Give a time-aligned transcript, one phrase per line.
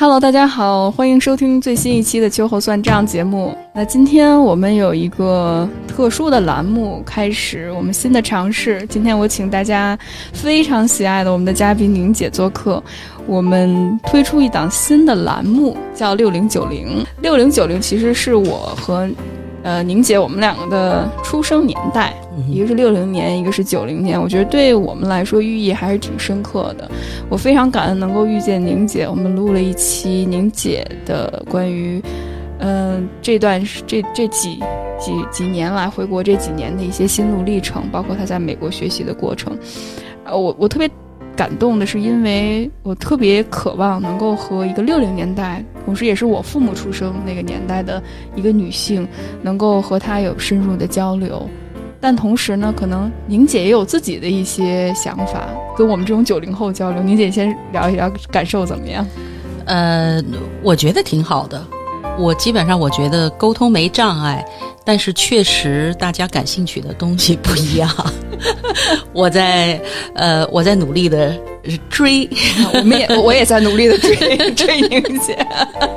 [0.00, 3.58] Hello，大家好，欢迎收听最新一期的《秋后算账》节目。
[3.74, 8.86] 那今天我们有一个特殊的栏目开始，我们新的尝试。
[8.86, 9.98] 今天我请大家
[10.32, 12.80] 非常喜爱的我们的嘉宾宁姐做客，
[13.26, 17.04] 我们推出一档新的栏目，叫“六零九零”。
[17.20, 19.10] 六零九零其实是我和
[19.64, 22.14] 呃宁姐我们两个的出生年代。
[22.46, 26.90] 一个是六零年，一个是九零年，我觉得对我们来说寓意还是挺深刻的。
[27.28, 32.00] 我非常感恩能够遇见宁姐，我们录了一期宁姐的关于，
[32.58, 34.60] 嗯，这段这这几
[34.98, 39.56] 几几年来回国这几年的一些心路历程，包括她在美国学习的过程。
[40.24, 40.88] 呃，我我特别
[41.36, 48.02] 感动的是，因为我特别渴望能够和一个六零年代，同时也是我父母出生那个年代的
[48.34, 49.06] 一个女性，
[49.42, 51.48] 能够和她有深入的交流。
[52.00, 57.02] 但同时呢，可能宁姐也有自己的一些想法，跟我们这种九零后交流。
[57.02, 59.04] 宁姐先聊一聊感受怎么样？
[59.66, 60.22] 呃，
[60.62, 61.62] 我觉得挺好的。
[62.16, 64.44] 我基本上我觉得沟通没障碍，
[64.84, 67.88] 但是确实大家感兴趣的东西不一样。
[69.12, 69.80] 我在
[70.14, 71.36] 呃，我在努力的
[71.88, 72.28] 追，
[72.74, 74.14] 我们也我也在努力的追
[74.54, 75.36] 追宁姐。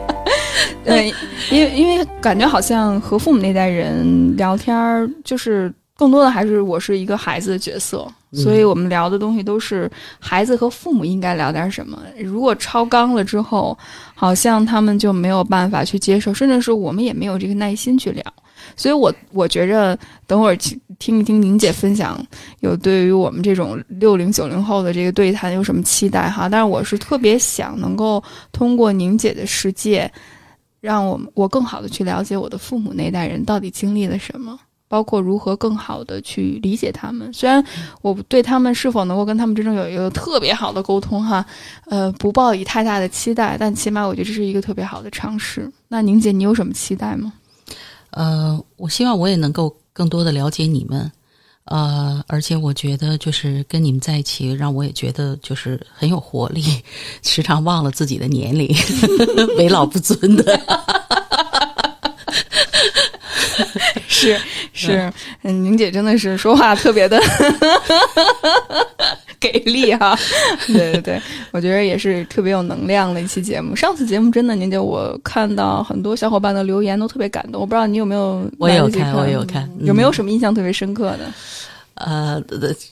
[0.84, 1.14] 对，
[1.52, 5.72] 因为因为感觉好像和父母那代人聊天儿就是。
[6.02, 12.02] 更多的还是我是一个孩子的角色，所以我们聊的东西都是孩子和父母应该聊点什么。
[12.18, 13.78] 如果超纲了之后，
[14.16, 18.24] 好像他们就没有办法去接受，甚至是我们也没有这个耐心去聊。
[18.76, 20.56] 所以，我我觉着等会儿
[20.98, 22.20] 听一听宁姐分享，
[22.62, 26.50] 有对于我们这种六零九零后的这个对谈有什么期待哈？
[26.50, 30.12] 但是我是特别想能够通过宁姐的世界，
[30.80, 34.60] 让我们我更好的去了解我的父母那代人到底经历了什么。
[34.92, 37.63] 包括如何更好的去理解他们，虽然
[38.02, 41.46] 我对他们是否能够跟他们真正有一个特别好的沟通哈，
[41.85, 45.72] 呃，不抱以太大的期待，但起码我觉得这是一个特别好的尝试。
[45.88, 47.31] 那宁姐，你有什么期待吗？
[48.09, 51.09] 呃，我希望我也能够更多的了解你们，
[51.63, 56.62] 呃，而且我觉得就是跟你们在一起，让我也觉得就是很有活力，
[57.24, 58.68] 时常忘了自己的年龄，
[59.57, 61.00] 为老不尊的。
[64.08, 64.38] 是
[64.74, 65.12] 是，
[65.44, 67.20] 嗯，宁姐真的是说话特别的
[69.40, 70.18] 给力哈，
[70.68, 73.76] 对对对，我觉得也是特别有能量的一期节目。
[73.76, 78.48] 上次节目真的，宁姐我看到很多小伙伴的留言都特别感动，我不知道你有没有？
[78.60, 81.32] 我有看，我有看，有没有什么印象特别深刻的？
[82.06, 82.41] 呃，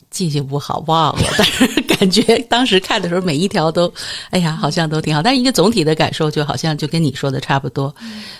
[0.09, 1.23] 记性不好，忘了。
[1.37, 3.91] 但是感觉当时看的时候，每一条都，
[4.29, 5.21] 哎呀，好像都挺好。
[5.21, 7.93] 但是一个总体的感受，就好像就跟你说的差不多，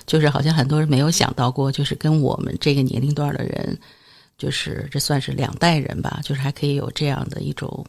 [0.06, 3.78] 就是好像很多人没有想到过，就是跟我们这个年龄段的人，
[4.38, 7.86] 就是这算是两代人吧，就是还可以有这样的一种，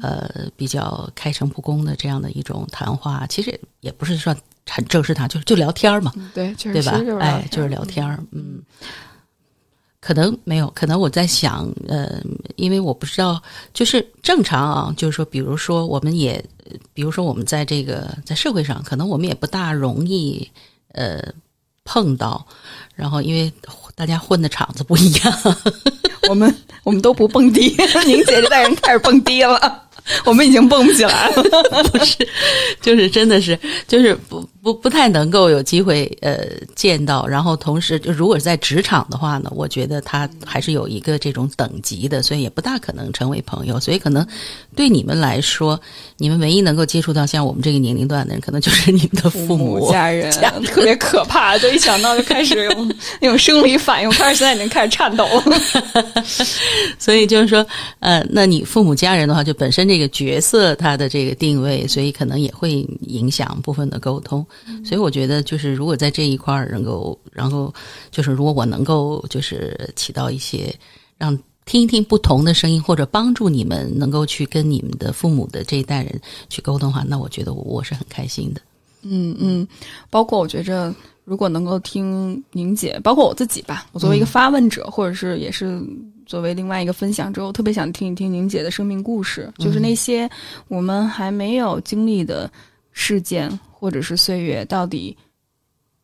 [0.00, 3.26] 呃，比较开诚布公的这样的一种谈话。
[3.28, 4.34] 其实也不是说
[4.66, 7.00] 很正式谈，就是就聊天嘛，对，对吧？
[7.20, 8.62] 哎，就是聊天，嗯。
[10.02, 12.20] 可能没有，可能我在想，呃，
[12.56, 13.40] 因为我不知道，
[13.72, 16.44] 就是正常啊，就是说，比如说，我们也，
[16.92, 20.50] 比如说，我们在这个在社会上，可能我们也不大容易，
[20.88, 21.22] 呃，
[21.84, 22.44] 碰到，
[22.96, 23.52] 然后因为
[23.94, 25.56] 大家混的场子不一样，
[26.28, 26.52] 我们
[26.82, 27.68] 我们都不蹦迪，
[28.04, 29.80] 宁姐这代人开始蹦迪了。
[30.24, 31.44] 我们已经蹦不起来了，
[31.92, 32.16] 不是，
[32.80, 44.26] 就是真的是，就是不不不太能够有机会呃见到，然后同时，就如果是在职场的话呢，我觉得他还是有一个这种等级的，所以也不大可能成为朋友，所以可能
[44.74, 45.80] 对你们来说，
[46.16, 50.30] 你们唯一能够接触到像我们这个年龄段的人，可能就是你们的父母家人，
[50.64, 52.86] 特别可怕，就一想到就开始有
[53.20, 55.58] 那种生理反应，开始现在已经开始颤抖了，
[56.98, 57.66] 所以就是说，
[57.98, 59.82] 呃，那你父母家人的话，就本身。
[59.92, 64.46] 这个角色他的这个定位，所以可能也会影响部分的沟通。
[64.84, 67.72] 所以我觉得，就是如果在这一块儿能够，然后
[68.10, 70.74] 就是如果我能够就是起到一些
[71.18, 78.60] 让听一听不同的声音，或者帮助你们能够去跟你们的父母的这一代人去沟通的话，那我觉得我是很开心的。
[79.02, 79.66] 嗯嗯，
[80.10, 80.94] 包括我觉着，
[81.24, 85.82] 如果能够听宁姐，包括我自己吧，我作为一个发问者，或者是也是。
[86.24, 90.30] 作为另外一个分享之后，特别想听一听宁姐的生命故事，就是那些
[90.68, 92.50] 我们还没有经历的
[92.92, 93.50] 事件
[93.82, 95.16] 或者是岁月，到底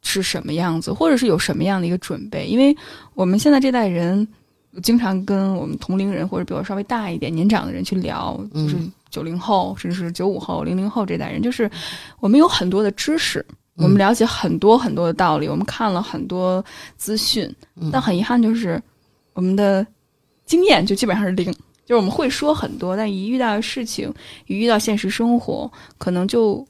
[0.03, 2.45] 是什么样子，或者是有什么样的一个准备？
[2.45, 2.77] 因为
[3.15, 4.27] 我们现在这代人
[4.83, 8.77] 经常跟我们同龄人或者比我稍微大一点、年长的人去聊，就是
[9.11, 11.71] 九零后甚至是九五后、零零后这代人，就是
[12.19, 13.47] 我们有很多的知识，
[13.77, 16.65] 我们了解很多很多的道理，我们看了很多
[16.97, 17.49] 资讯，
[17.93, 18.83] 但很遗憾就是
[19.35, 19.87] 我们的。
[20.49, 21.45] 经验就基本上是零，
[21.85, 24.11] 就是我们会说很多，但一遇到事情，
[24.47, 26.67] 一遇到现实生活，可能就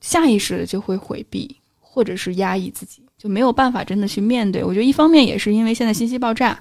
[0.00, 4.62] 下意识的就会回避或者是压抑自己，就没有办法真的去面对。
[4.62, 6.58] 我觉得一方面也是因为现在信息爆炸，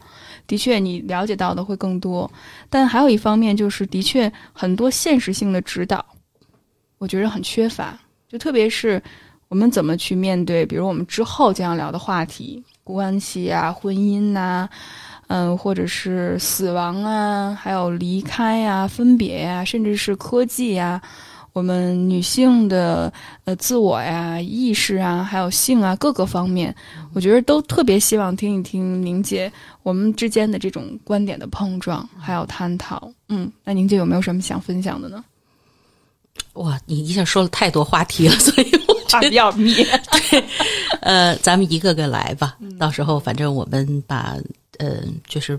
[0.48, 2.30] 的确你了解到的会更多，
[2.70, 6.04] 但还有一方面就是的确很多现实性的指导，
[6.98, 8.00] 我觉得很缺乏。
[8.28, 9.02] 就特别是
[9.48, 14.68] 我们怎么去面对，比如我们之后将要聊的话题，关系啊、婚姻呐，
[15.28, 21.02] 嗯，或者是死亡啊，还有离开呀、分别呀，甚至是科技呀。
[21.58, 23.12] 我们女性的
[23.44, 26.74] 呃自我呀、意识啊，还有性啊各个方面，
[27.14, 29.52] 我觉得都特别希望听一听宁姐
[29.82, 33.12] 我们之间的这种观点的碰撞还有探讨。
[33.28, 35.24] 嗯，那宁姐有没有什么想分享的呢？
[36.54, 39.84] 哇，你一下说了太多话题了，所以我觉得 要灭。
[40.30, 40.44] 对，
[41.02, 42.56] 呃，咱们一个个来吧。
[42.78, 44.36] 到时候反正我们把
[44.78, 45.58] 呃，就是。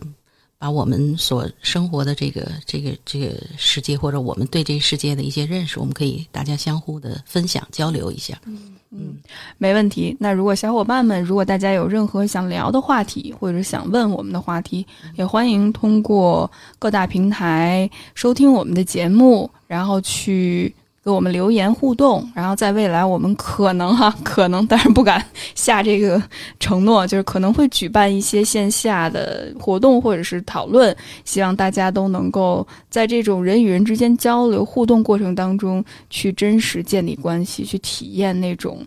[0.58, 8.40] 把我们所生活的这个这个这个世界，或者我们对这个世界的一些认识，我们可以大家相互的分享交流一下。
[8.44, 9.16] 嗯嗯，
[9.56, 10.16] 没问题。
[10.18, 14.84] 那如果小伙伴们，如果大家有任何想聊的话题，或者想问我们的话题，
[15.16, 20.74] 也欢迎通过各大平台收听我们的节目，然后去。
[21.08, 25.24] 给我们留言互动，然后在未来我们可能哈可能，但是不敢
[25.54, 26.22] 下这个
[26.60, 30.94] 承诺，就是可能会举办一些线下的活动或者是讨论，
[31.24, 38.86] 希望大家都能够在这种人与人之间交流互动过程当中，去真实建立关系，去体验那种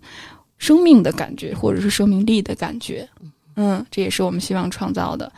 [0.60, 3.10] 生命的感觉或者是生命力的感觉。
[3.56, 5.32] 嗯，这也是我们希望创造的。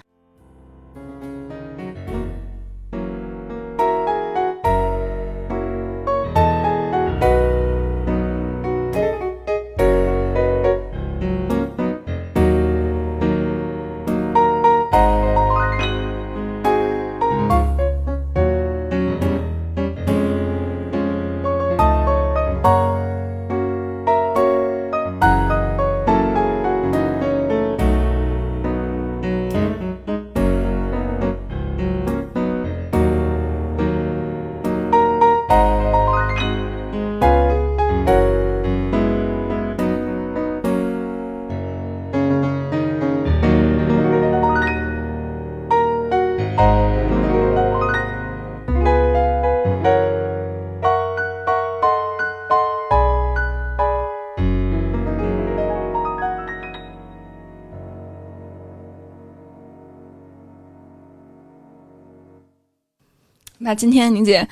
[63.73, 64.47] 那今天宁姐，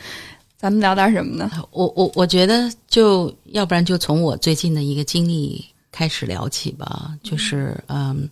[0.58, 1.48] 咱们聊点什么呢？
[1.70, 7.16] 我我我觉得，就要不然就从我最近的一个经历开始聊起吧。
[7.22, 8.28] 就是嗯，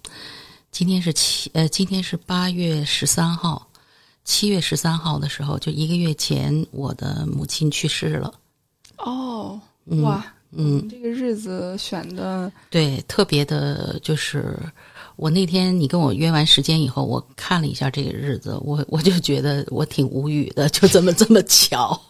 [0.72, 3.68] 今天是七呃，今天是八月十三号，
[4.24, 8.34] 七月十三号的时候，就一个月前，我的母亲去世了。
[8.98, 9.62] 哦，
[10.02, 14.58] 哇，嗯，这个日子选的对，特别的，就是。
[15.20, 22.02] 我那天你跟我约完时间以后，我看了一下这个日子，我我就觉得我挺无语的，就这么这么巧，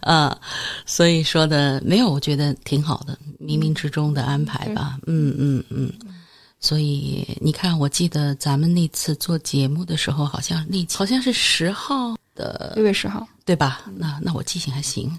[0.00, 0.34] 啊，
[0.86, 5.92] 所以说的没有，我觉得挺好的，冥冥之中的安排吧，嗯嗯嗯，
[6.58, 13.82] 所以你看，我记得咱们那次做节目的时候，好像那好像是十号的六月十号，对吧？
[13.94, 15.12] 那那我记性还行，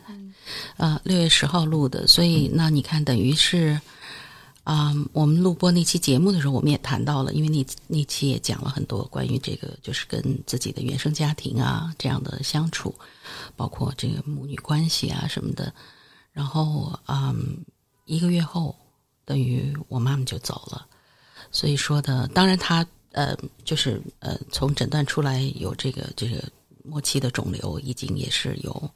[0.77, 3.79] 啊，六月十号录的，所以那你看，等于是。
[4.69, 12.93] 啊，我们录播那期节目的时候，我们也谈到了，因为那那期也讲了很多关于这个，就是跟自己的原生家庭啊这样的相处，
[13.55, 15.73] 包括这个母女关系啊什么的。
[16.31, 17.65] 然后，嗯，
[18.05, 18.75] 一个月后，
[19.25, 20.85] 等于我妈妈就走了。
[21.51, 23.35] 所以说的，当然她呃，
[23.65, 26.43] 就是呃，从诊断出来有这个这个
[26.83, 28.91] 末期的肿瘤，已经也是有。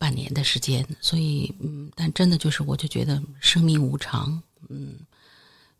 [0.00, 4.96] 半年的时间，所以嗯，但真的就是，我就觉得生命无常，嗯，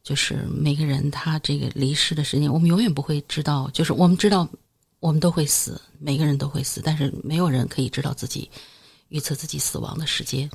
[0.03, 4.49] 就是每个人他这个离世的时间，我们永远不会知道，就是我们知道
[5.01, 8.51] 我们都会死，每个人都会死，但是没有人可以知道自己
[9.09, 10.51] 预测自己死亡的时间，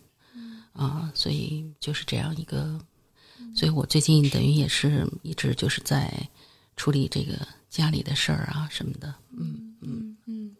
[0.73, 2.79] 啊，所以就是这样一个，
[3.55, 6.11] 所以我最近等于也是一直就是在
[6.75, 10.55] 处理这个家里的事儿啊什么的，嗯嗯嗯。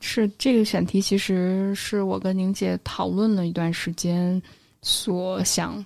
[0.00, 4.42] 是这个选题，其实是我跟宁姐讨论了一段时间，
[4.80, 5.84] 所想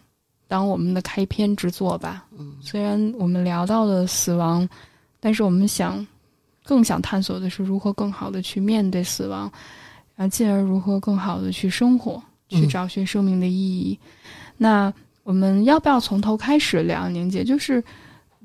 [0.49, 2.25] 当我们的开篇之作吧。
[2.39, 4.69] 嗯，虽然我们聊到了死亡，
[5.21, 6.07] 但是我们想
[6.65, 9.51] 更想探索的是如何更好的去面对死亡，
[10.15, 13.99] 然后进而如何更好的去生活，去找寻生命的意义。
[14.57, 17.09] 那我们要不要从头开始聊？
[17.09, 17.83] 宁姐就是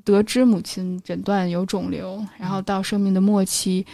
[0.04, 3.86] 得知母亲诊断有肿瘤，然后到生命的末期。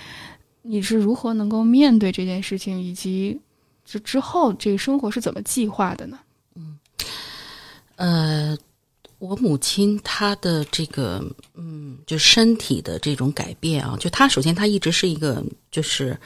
[0.62, 3.38] 你是如何能够面对这件事情，以及
[3.85, 6.19] 之之后这个生活是怎么计划的呢？
[7.99, 8.57] 呃，
[9.19, 11.21] 我母亲她的这个
[11.55, 16.17] 嗯，就身体的这种改变啊，就她首先她一直是一个就是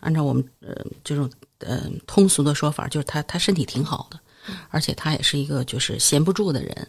[0.00, 4.20] 按照我们呃这种呃通俗的说法，就是她她身体挺好的，
[4.68, 6.88] 而且她也是一个就是闲不住的人。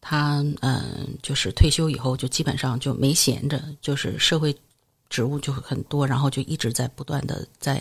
[0.00, 4.52] 她嗯，就是退休以后就基本上就没闲着，就是社会
[5.08, 7.80] 职务就很多，然后就一直在不断的在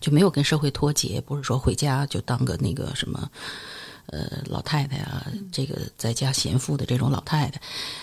[0.00, 3.30] 就没有跟社会脱节，不是说回家就当个那个什么。
[4.06, 7.60] 呃，老太太啊，这个在家闲赋的这种老太太，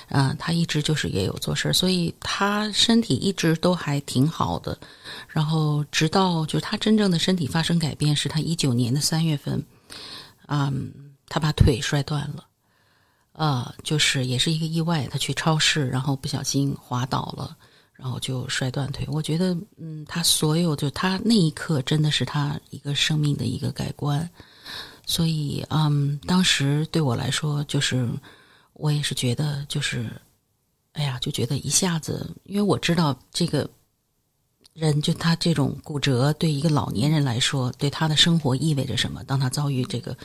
[0.09, 4.77] 啊，她一直就是也有做事，所以她身体一直都还挺好的。
[5.27, 9.63] 然后直到就是她真正的身体发生改变，是她一九年的三月份，
[10.47, 10.91] 嗯，
[11.29, 12.45] 她把腿摔断了，
[13.33, 17.55] 啊，就是也是一个意外，她去超市，然后不小心滑倒了，
[17.93, 19.05] 然后就摔断腿。
[19.09, 24.27] 我觉得，嗯，她所有就她那一刻真的是她一个生命的一个改观。
[25.11, 28.07] 所以，嗯，当时对我来说，就是
[28.71, 30.09] 我也是觉得，就是，
[30.93, 33.69] 哎呀，就觉得一下子，因为我知道这个
[34.73, 39.21] 人，就他这种骨折，对一个老年人来说，对他的生活意味着什么？
[39.25, 40.15] 当他遭遇这个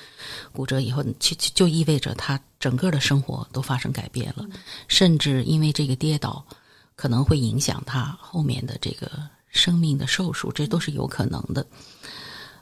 [0.52, 4.46] 骨折以后，就就意味着他整个的生活都发生改变了，
[4.86, 6.46] 甚至因为这个跌倒，
[6.94, 9.10] 可能会影响他后面的这个
[9.48, 11.66] 生命的寿数，这都是有可能的。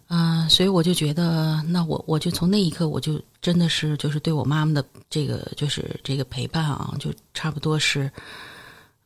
[0.09, 8.11] 嗯，所以我就觉得，那我我就从那一刻，我就真的是就是对我妈妈的这个就是这个陪伴啊，就差不多是，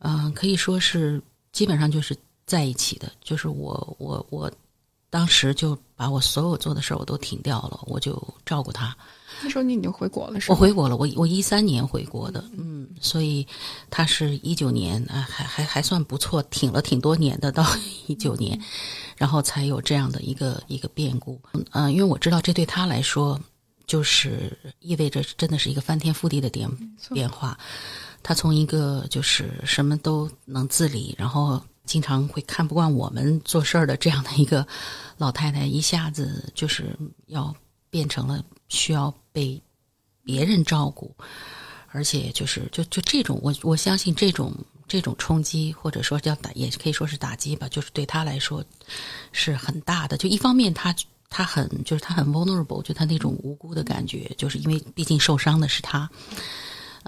[0.01, 4.51] 嗯，可以说是基本上就是在一起的，就是我我我
[5.11, 8.97] 当时就把我所有做的事儿我都停掉了，我就照顾他。
[9.43, 10.57] 那时候你已经回国了，是吗？
[10.57, 13.47] 我回国了，我我一三年回国的，嗯，所以
[13.89, 17.65] 他是一九年啊，还还还算不错，挺了挺多年的，到
[18.07, 18.61] 一九年。
[19.17, 21.41] 然后才有这样的一个一个变故，
[21.73, 23.41] 嗯，因为我知道这对他来说，
[23.87, 26.71] 就是意味着真的是一个翻天覆地的变
[27.13, 27.59] 变化。
[28.23, 34.65] 他从一个就是什么都能自理，然后经常会看不惯我们做事儿的这样的一个
[35.17, 37.53] 老太太，一下子就是要
[37.91, 39.61] 变成了需要被
[40.23, 41.13] 别人照顾，
[41.89, 44.55] 而且就是就就这种，我我相信这种。
[44.91, 48.65] 这种冲击，或者说叫打，也可以说是打击吧，就是对他来说
[49.33, 50.17] 是很大的。
[50.17, 50.97] 就一方面，他
[51.29, 56.09] 他很就是他很 vulnerable，就他那种无辜的感觉，就是因为毕竟受伤的是他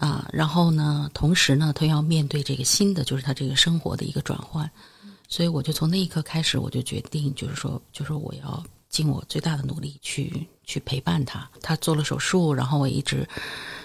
[0.00, 0.28] 啊。
[0.32, 4.68] 然后呢，同时呢，他要面对这个新的，就是他这个生活的一个转换。
[5.28, 11.48] 所以，我就从那一刻开始，我就决定，就是说，就是我要尽我最大的努力去去陪伴他。
[11.62, 13.24] 他做了手术，然后我一直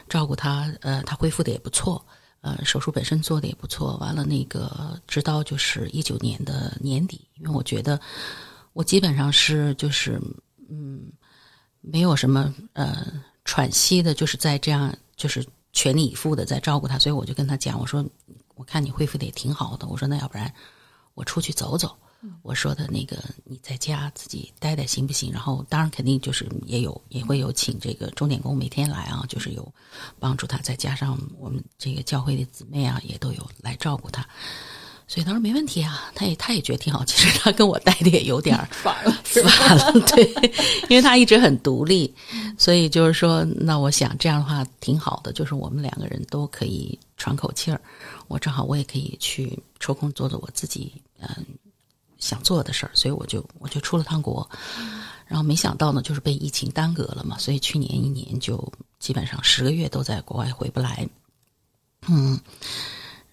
[0.10, 2.04] 照顾他，呃，他恢复的也不错。
[2.42, 3.96] 呃，手术本身做的也不错。
[3.98, 8.00] 完了，那个直到就是一九年的年底，因为我觉得
[8.74, 10.22] 我基本上是就是
[10.70, 11.12] 嗯，
[11.82, 13.06] 没有什么呃
[13.46, 15.46] 喘息的，就是在这样就是
[15.76, 18.04] 全力以赴的在照顾他，所以我就跟他讲，我说
[18.56, 20.52] 我看你恢复的也挺好的，我说那要不然
[21.14, 21.96] 我出去走走。
[22.42, 25.32] 我说的那个，你在家自己待待行不行？
[25.32, 29.72] 然后当然肯定就是也有也会有请这个钟点工每天来啊，就是有
[30.18, 34.28] 帮助他，再加上我们这个教会的姊妹啊，也都有来照顾他。
[35.08, 37.04] 所以他说没问题啊，他也他也觉得挺好。
[37.06, 40.26] 其实他跟我待的也有点 烦了，烦了，对，
[40.90, 42.14] 因为他一直很独立，
[42.58, 47.80] 所以就是说，那我想这样的话挺好的，就是我们两个人都可以喘口气儿。
[48.28, 51.28] 我正好我也可以去抽空做做我自己，嗯。
[52.18, 54.50] 想做的事儿，所以我就我就出了趟国，
[55.28, 61.08] 然后没想到呢，就是被疫情耽搁了嘛，所以去年一年就基本上十个月都在国外回不来。
[62.08, 62.40] 嗯，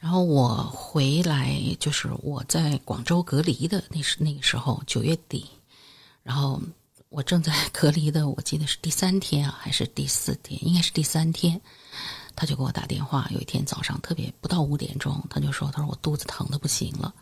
[0.03, 5.49] 然后我回来就是我在广州隔离的那时那个时候九月底，
[6.25, 6.61] 然后
[7.09, 11.61] 我正在 隔离的，我记得是第三天啊还是第四天，应该是第三天，
[12.35, 17.15] 他就给我打电话，有一天早上特别不到五点钟，他就说他说我肚子疼的不行了。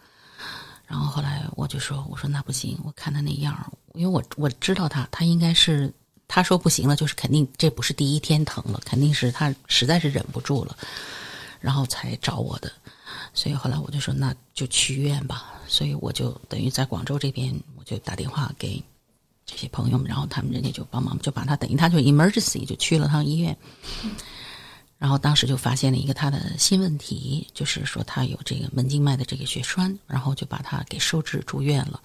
[0.87, 5.93] 然后后来我就说：“我说那不行，我看他那样因为我我知道他，他应该是
[6.27, 10.75] 他说不行了，就是肯定这不是第一天疼了，肯定是他实在是忍不住了，
[11.61, 12.73] 然后才找我的。
[13.35, 15.53] 所以后来我就说那就去医院吧。
[15.69, 18.83] 所以我就等于在广州这边，我就打电话给
[19.47, 23.57] 这些朋友们，然后他们人家就帮忙，就把他等于他就 emergency 就去了趟医院。”
[24.99, 32.03] 然后当时就发现了一个他的新问题，就是说他有这个门静脉的这个血栓，然后就把他给收治住院了。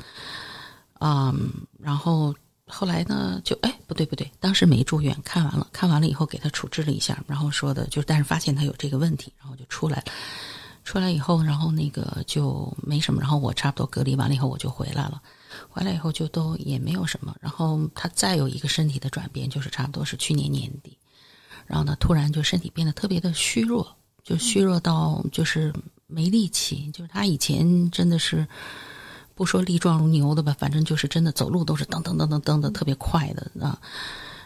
[0.99, 2.33] 嗯，然后
[2.67, 10.05] 后来呢，就哎不对不对，当时没住院，看完了，看完了以后给他处置了一下，然后说的就，但是发现他有这个问题，然后就出来了。
[10.83, 15.19] 出来以后，然后那个就没什么，然后我差不多隔离完了以后我就回来了，
[15.67, 17.35] 回来以后就都也没有什么。
[17.41, 20.95] 然后他再有一个身体的转变，就是差不多是去年年底。
[21.65, 25.73] 然后呢，突然就身体变得特别的虚弱，就虚弱到就是
[26.05, 26.91] 没力气。
[26.91, 28.47] 就是他以前真的是
[29.35, 33.79] 不说力壮如牛的吧，反正就是真的走路都是噔噔噔噔噔的特别快的啊。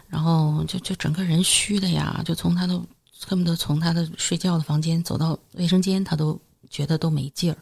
[0.08, 2.78] 然后就就整个人虚的呀，就从他的
[3.24, 6.36] 恨不得从他的睡觉的房间走到卫生间，他都
[6.68, 7.56] 觉得都没劲儿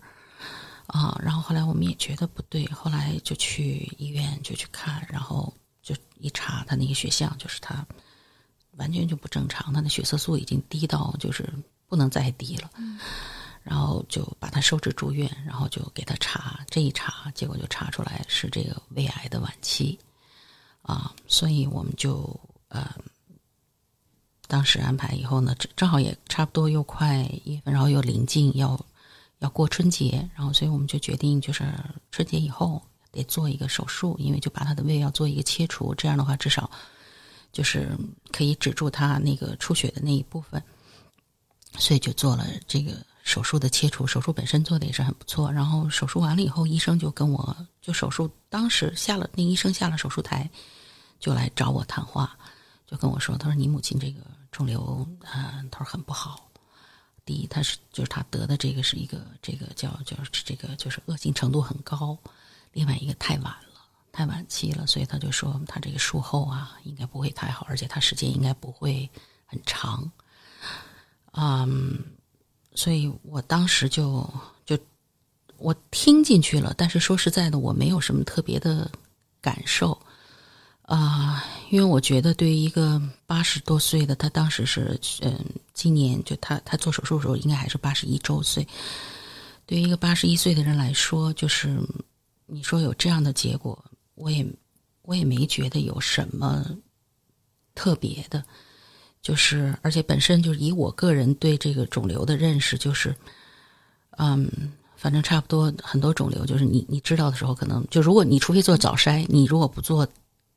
[0.87, 1.21] 啊。
[1.23, 7.87] 然后后来我们也觉得不对，后来就去医院就去看，然后就一查他那个血象，就是他
[8.79, 11.47] 完全就不正常，他的血色素已经低到就是
[11.87, 12.71] 不能再低了。
[13.69, 19.99] 然后就把他收治住院，然后就给他查，这一查结果就查出来是这个胃癌的晚期。
[20.81, 22.35] 啊，所以我们就
[22.69, 22.91] 呃，
[24.47, 28.81] 当时安排以后呢，正正好也差不多又快一月份，然后又临近要
[29.41, 31.63] 要过春节，然后所以我们就决定就是
[32.11, 32.83] 春节以后
[33.13, 36.71] 得做一个手术，因为就把他的胃要做一个切除，这样的话至少
[37.53, 37.95] 就是
[38.33, 40.63] 可以止住他那个出血的那一部分，
[41.77, 42.93] 所以就做了这个
[43.29, 44.07] 手术的切除。
[44.07, 50.49] 手术本身做的也是很不错，然后手术完了以后，医生就跟我就手术当时下了那医生下了手术台。
[51.21, 52.39] 就来找我谈话，
[52.87, 54.21] 就跟我说：“他说你母亲这个
[54.53, 55.05] 肿瘤，
[55.35, 56.49] 嗯，他说很不好。
[57.25, 62.17] 第一，他是就是他得的这个是一个这个叫叫这个就是恶性程度很高。
[62.73, 63.83] 另外一个太晚了，
[64.13, 69.11] 太晚期了，所以他就说他这个术后啊应该不会太好，而且他时间应该不会
[69.45, 70.09] 很长。
[71.33, 72.01] 嗯，
[72.79, 74.25] 所以我当时就
[74.65, 74.79] 就
[75.57, 78.89] 我听进去了，但是说实在的，我没有什么特别的
[79.41, 80.01] 感受。”
[80.87, 85.45] 啊，因为我觉得对于一个八十多岁的，他当时是，嗯，
[85.75, 88.65] 今年就他他做手术的时候应该还是八十一周岁。
[89.67, 91.79] 对于一个八十一岁的人来说，就是
[92.47, 94.47] 你说有这样的结果，我也
[95.03, 96.65] 我也没觉得有什么
[97.75, 98.43] 特别的。
[99.29, 103.15] 就是而且本身就是以我个人对这个肿瘤的认识，就是，
[104.17, 104.51] 嗯，
[104.97, 110.09] 反正差不多很多肿瘤，就是你你知道的时候，可能就如果你除非做早筛，你如果不做。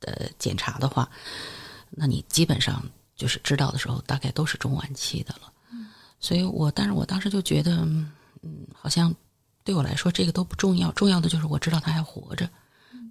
[0.03, 1.07] 呃检查的话，
[1.91, 2.83] 那你基本上
[3.15, 5.53] 就是知道的时候，大概都是中晚期的了。
[6.19, 7.75] 所以我，但是我当时就觉得，
[8.41, 9.13] 嗯，好像
[9.63, 12.49] 对我来说这个都不重要，重要的就是我知道他还活着，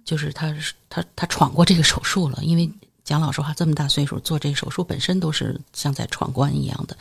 [0.03, 0.53] 就是他
[0.89, 2.43] 他他闯过这个手术了。
[2.43, 2.69] 因为
[3.03, 6.97] 讲老实话，这么大岁数做这个手术本身都是像在闯关一样的，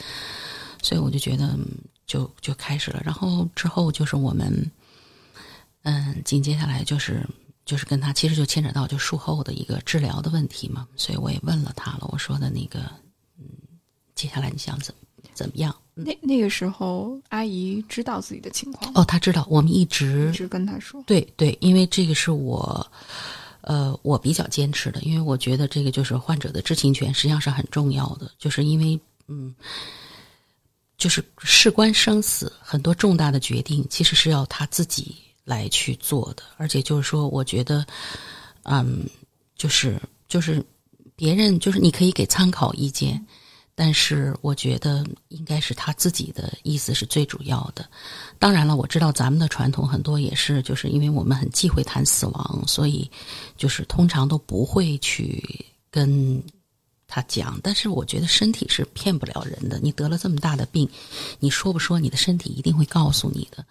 [0.83, 1.59] 所以我就觉得
[2.07, 3.03] 就就开始了。
[3.05, 4.71] 然后之后就是我们，
[5.83, 7.27] 嗯，紧接下来就是。
[7.67, 12.09] 就是跟他其实就牵扯到就术后的一个治疗的问题嘛，所以我也问了他了。
[12.11, 12.81] 我说的那个，
[13.39, 13.45] 嗯，
[14.17, 14.93] 接下来你想怎
[15.35, 15.73] 怎么样？
[15.95, 19.47] 那那个时候阿姨知道自己的情况哦，她知道。
[19.49, 22.85] 我们一直一直跟她说，对对，因为这个是我，
[23.71, 29.55] 呃，我比较坚持的，因为我觉得这个就是患者的知情权实际上是很重要的，就是因为嗯，
[30.99, 35.15] 就是事关生死，很多重大的决定其实是要他自己。
[35.43, 37.85] 来去做的，而且就是说，我觉得，
[38.65, 39.05] 嗯，
[39.57, 40.65] 就是就是
[41.17, 43.27] 别人就是你可以给参考意见，
[43.81, 47.89] 但是我觉得应该是他自己的意思是最主要的。
[48.39, 53.11] 当然了，我知道咱们的传统很多也是，就是因为我们很忌讳谈死亡，所以
[53.57, 56.43] 就是通常都不会去跟
[57.09, 57.59] 他讲。
[57.63, 60.87] 但是我觉得身体是骗不了人的，你得了这么大的病，
[61.39, 63.65] 你说不说，你的身体一定会告诉你的。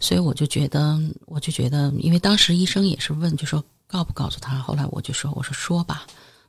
[0.00, 4.58] 所以我就觉得，我就觉得，因为当时医生也是问，就说告不告诉他。
[4.58, 6.04] 后来我就说，我说说吧，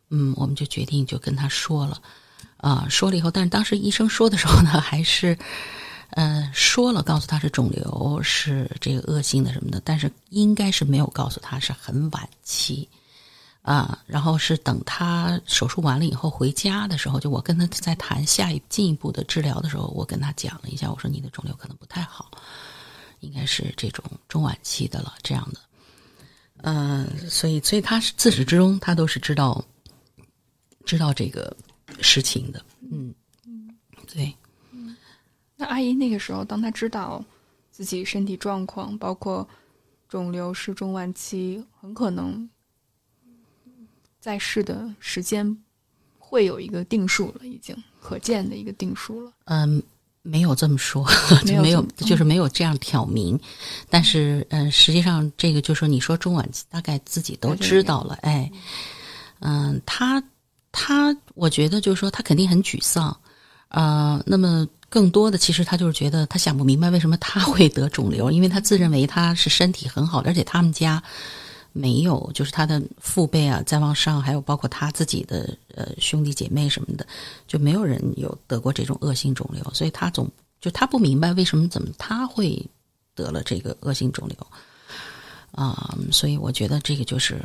[0.09, 2.01] 嗯，我们就决定就跟他说了，
[2.63, 5.37] 啊，说了以后，但是当时医生说的时候呢，还是，
[6.11, 12.87] 嗯，说了，告诉他是肿瘤，是这个恶性的什么的，但是应该是没有告诉他是很晚期，
[13.63, 22.31] 啊，然后是等他手术完了以后回家的时候，就我跟他在谈下一进一步的治疗的时候，我跟他讲了一下，我说你的肿瘤可能不太好。
[23.19, 25.59] 应该是这种中晚期的了，这样的，
[26.63, 29.63] 嗯，所以，所以他是自始至终，他都是知道，
[30.85, 31.55] 知道这个
[32.01, 33.13] 事情的，嗯
[33.45, 33.69] 嗯，
[34.11, 34.33] 对，
[34.71, 34.95] 嗯，
[35.55, 37.23] 那阿姨那个时候，当她知道
[37.71, 39.47] 自己身体状况，包括
[40.07, 42.49] 肿瘤是中晚期，很可能
[44.19, 45.57] 在世的时间
[46.17, 49.81] 会有一个定数了，已经可见的一个定数了，嗯。
[50.25, 51.05] 没有这么说，
[51.45, 53.37] 就没有，就是没有这样挑明。
[53.89, 58.13] 但是，嗯，实际上这个就是，你说中晚期，大概自己都知道了。
[58.21, 58.49] 哎，
[59.39, 60.23] 嗯，他
[60.73, 63.17] 他，我觉得就是说，他肯定很沮丧。
[63.69, 71.01] 啊，那么更多的，其实他就是觉得他想不明白为什么他会得肿瘤，因为他自认为他是身体很好的，而且他们家，
[71.71, 77.07] 没有，就是他的父辈啊，再往上，还有包括他自己的呃兄弟姐妹什么的，
[77.47, 80.29] 就没有人有得过这种恶性肿瘤，所以他总
[80.61, 82.63] 就他不明白为什么怎么他会
[83.15, 84.37] 得了这个恶性肿瘤
[85.53, 87.39] 啊，所以我觉得这个就是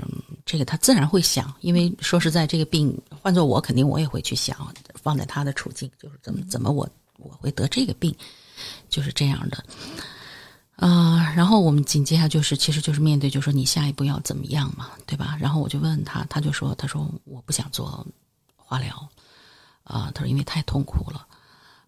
[0.47, 4.57] 这个他自然会想，因为说实在，这个病换做我肯定我也会去想，
[4.95, 8.15] 放在他的处境，就是怎么怎么我我会得这个病，
[8.89, 9.63] 就是这样的。
[10.77, 15.37] 啊，然后我们紧接下就是，其实就是面对，就说你下一步要怎么样嘛，对吧？
[15.39, 18.07] 然后我就问他，他就说，他说我不想做
[18.57, 19.09] 化疗，
[19.83, 21.27] 啊，他说因为太痛苦了，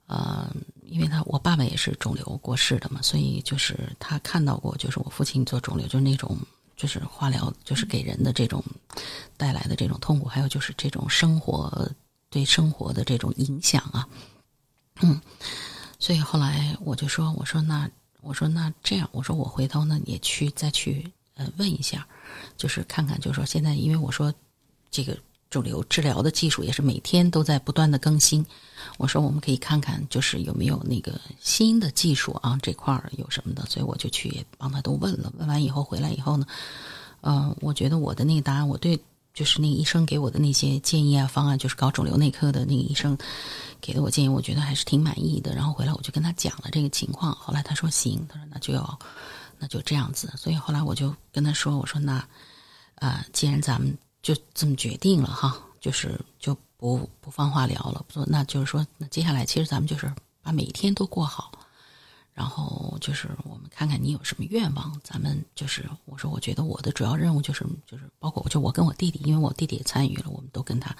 [0.06, 0.52] 呃，
[0.90, 6.36] 因为他我爸爸也是肿瘤过世的嘛，所以就是他看到过，就是我父亲做肿瘤，就是那种
[6.76, 8.62] 就是化疗，就是给人的这种
[9.36, 11.90] 带来的这种痛苦，还有就是这种生活
[12.28, 14.08] 对生活的这种影响啊，
[15.00, 15.20] 嗯，
[15.98, 17.90] 所以后来我就说，我说那。
[18.22, 22.06] 我说那这样，我说我回头呢也去再去呃问一下，
[22.54, 24.30] 就是看看，就是说现在因为我说
[24.90, 25.16] 这个
[25.50, 28.46] 肿瘤治疗的技术也是每天都在不断的更新，
[28.96, 36.46] 我说我们可以看看就是有没有那个新的技术啊这块儿有什么的，所以我就去帮他都问了，问完以后回来以后呢，
[37.22, 38.98] 嗯，我觉得我的那个答案我对。
[39.32, 43.16] 就是那个医生给我的那些建议啊方案，就是搞肿瘤内科的那个医生
[43.80, 45.54] 给的我建议，我觉得还是挺满意的。
[45.54, 48.98] 然后回来我就跟他讲了这个情况，后来他说行，他说那就要
[49.56, 50.32] 那就这样子。
[50.36, 52.22] 所以后来我就跟他说，我说那
[52.96, 61.52] 啊，既然咱们就这么决定了哈，就是就不不放化疗了，不那就是说那接下来其实咱们就是把每一天都过好。
[62.32, 70.96] 然后就是我们看看你有什么愿望，咱们就是我说，我觉得我的主要任务就是就是包括就我跟我弟弟，因为我弟弟也参与了，我们都跟他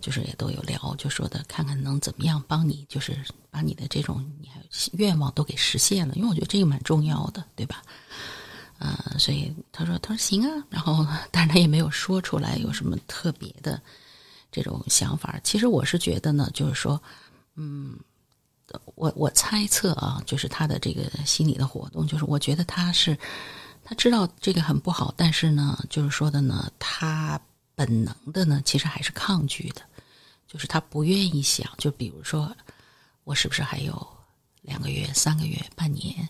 [0.00, 7.82] 就是也都有聊，就说的看看能怎么样帮你，就是把你的这种你还愿望都给实现了，因为我觉得这个蛮重要的，对吧？
[8.84, 13.80] 嗯，所以他说他说行啊，然后但是他也没有说出来有什么特别的
[14.52, 15.40] 这种想法。
[15.42, 17.02] 其实我是觉得呢，就是说，
[17.54, 17.98] 嗯。
[18.96, 23.16] 我我猜测啊，就是他的这个心理的活动，就是我觉得他是
[23.84, 27.40] 他知道这个很不好，但是呢，就是说的呢，他
[27.76, 29.82] 本能的呢，其实还是抗拒的，
[30.48, 32.52] 就是他不愿意想，就比如说
[33.22, 34.04] 我是不是还有
[34.62, 36.28] 两个月、三个月、半年，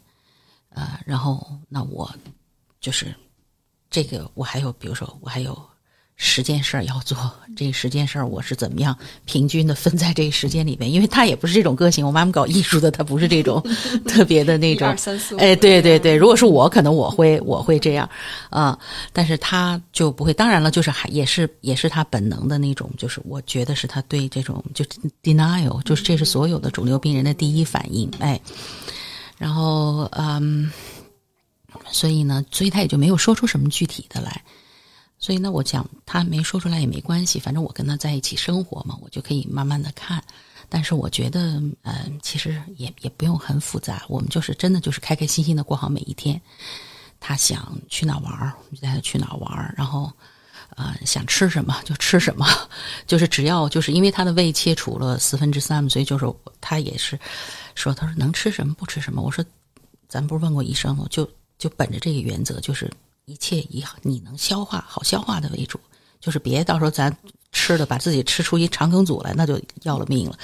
[0.68, 2.14] 呃，然后那我
[2.84, 3.06] 就是
[3.88, 5.58] 这个我还有，比如说我还有。
[6.16, 7.18] 十件事儿要做，
[7.56, 10.88] 这十件事儿我是怎么样平均的分在这个时间里边？
[10.88, 13.60] 因为他也不是这种个性，我妈妈搞艺术的，他不是这种
[14.06, 14.86] 特别的那种。
[15.38, 18.08] 哎，对对对，如果是我，可能我会我会这样
[18.48, 18.78] 啊，
[19.12, 20.32] 但是他就不会。
[20.32, 24.84] 当然了，就是还也是也是他本能的那种，就是我觉得是他对这种就
[25.20, 28.08] denial，就是这是所有的肿瘤病人的第一反应。
[28.20, 28.40] 哎，
[29.36, 30.70] 然后嗯，
[31.90, 34.42] 所以呢，所以他也就没有说出什么具体的来。
[35.18, 40.22] 所以呢，我讲他没说出来也没关系，反正我跟他在一起生活嘛，我就可以慢慢的看。
[40.68, 46.40] 但是我觉得，嗯，其实也也不用很复杂，我们就是真的就是开开心心的过好每一天。
[47.20, 50.12] 他想去哪玩儿，就带他去哪玩儿，然后，
[50.76, 52.46] 呃，想吃什么 就吃什么，
[53.06, 56.26] 就是只要就是因为他的胃切除了四分之三，所以就是
[56.60, 57.18] 他也是
[57.74, 59.22] 说，他说能吃什么不吃什么。
[59.22, 59.42] 我说，
[60.08, 61.06] 咱不是问过医生吗？
[61.08, 61.26] 就
[61.58, 62.90] 就本着这个原则，就是。
[63.26, 65.80] 一切以你能消化好消化的为主，
[66.20, 67.10] 就是别到时候咱
[67.52, 70.38] 吃的把自己吃出一肠梗阻来，那就要了命了。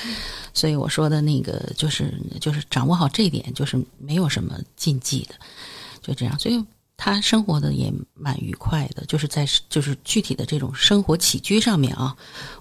[0.55, 5.35] 所以我说的那个就是就是掌握好这一点，就是没有什么禁忌的，
[6.01, 6.38] 就这样。
[6.38, 6.64] 所以。
[7.03, 12.15] 他生活的也蛮愉快的，就是在就是具体的这种生活起居上面啊，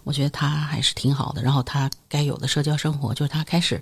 [0.05, 1.43] 我觉得他还是挺好的。
[1.43, 3.81] 然后他该有的社交生活，就是他开始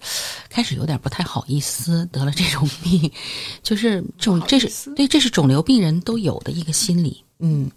[0.49, 3.11] 开始有点不太好意思得了这种病，
[3.61, 7.69] 就是这种这是对这是肿瘤病人都有的一个心理，嗯，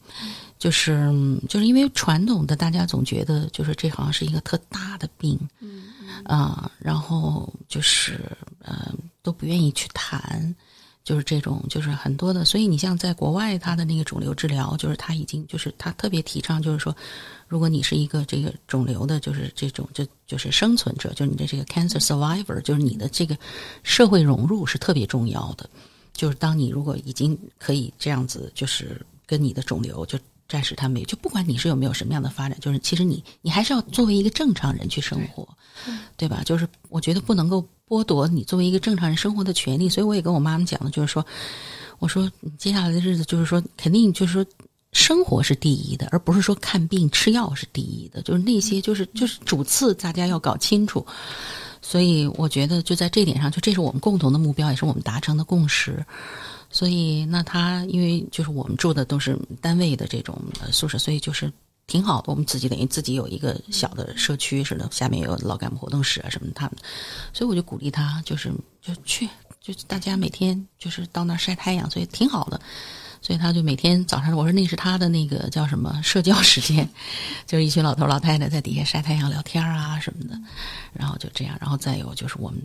[0.59, 1.13] 就是
[1.51, 5.83] 就是因为传统的大家总觉得就是这好像是一个特大的病，嗯
[6.25, 8.91] 啊，然后就是呃
[9.23, 10.57] 都不愿意去谈。
[11.03, 16.95] 就是这种，就是很多的，所以你像在国外，他的那个肿瘤治疗，就是他已经，就是他特别提倡，就是说，
[17.49, 23.37] 如果你是一个这个肿瘤的，就是这种，就就是生存者，就是你的这个 cancer survivor，就是你的这个
[23.83, 25.69] 社会融入是特别重要的。
[26.13, 30.19] 就是当你如果已经可以这样子，就是跟你的肿瘤就
[30.51, 35.49] 暂时他没有，就不管你是有没有什么样的发展，就是其实你你还是要作为一个正常人去生活，
[36.19, 36.43] 对吧？
[36.45, 37.67] 就是我觉得不能够。
[37.91, 41.27] 剥夺你作为一个正常人生活的权利，所以我也跟我妈妈讲了，就是说，
[41.99, 44.47] 我说你接下来的日子，就是说，肯定就是说，
[44.93, 51.05] 生活是第一的，而不是说看病吃药是第一的，就是那些就是就是主次，大家要搞清楚。
[51.83, 56.07] 所以我觉得就在这点上，就这是我们共同的目标，也是我们达成的共识。
[56.71, 61.53] 所以那他因为就是我们住的都是单位的这种宿舍，所以就是
[61.87, 62.27] 挺好的。
[62.29, 66.77] 我们自己等于自己有一个小的社区似的，下面有老干部活动室啊什么的，他们，
[67.33, 69.29] 所以我就鼓励他，就是就去，
[69.61, 72.61] 就大家每天就是到那儿晒太阳，所以挺好的。
[73.23, 76.89] 所以他就每天早上，我说那是他的那个叫什么社交时间，
[77.47, 80.41] 就是一群老头老太太在底下晒太阳聊天啊什么的，
[80.95, 82.59] 然后就这样，然后再有就是我们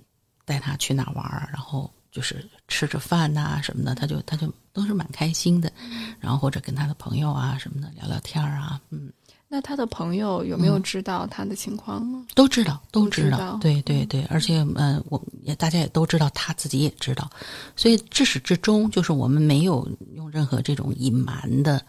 [0.45, 5.69] 带他去哪玩，然后就是吃着饭呐什么的，他就他就都是蛮开心的，
[6.17, 9.11] 然后或者跟他的朋友啊什么的聊聊天啊，嗯。
[9.47, 12.25] 那他的朋友有没有知道他的情况呢？
[12.33, 13.59] 都知道，都知道。
[13.61, 17.29] 对对对，而且嗯，我也大家也都知道，他自己也知道。
[17.75, 21.81] 所以至始至终，就是我们没有用任何这种隐瞒的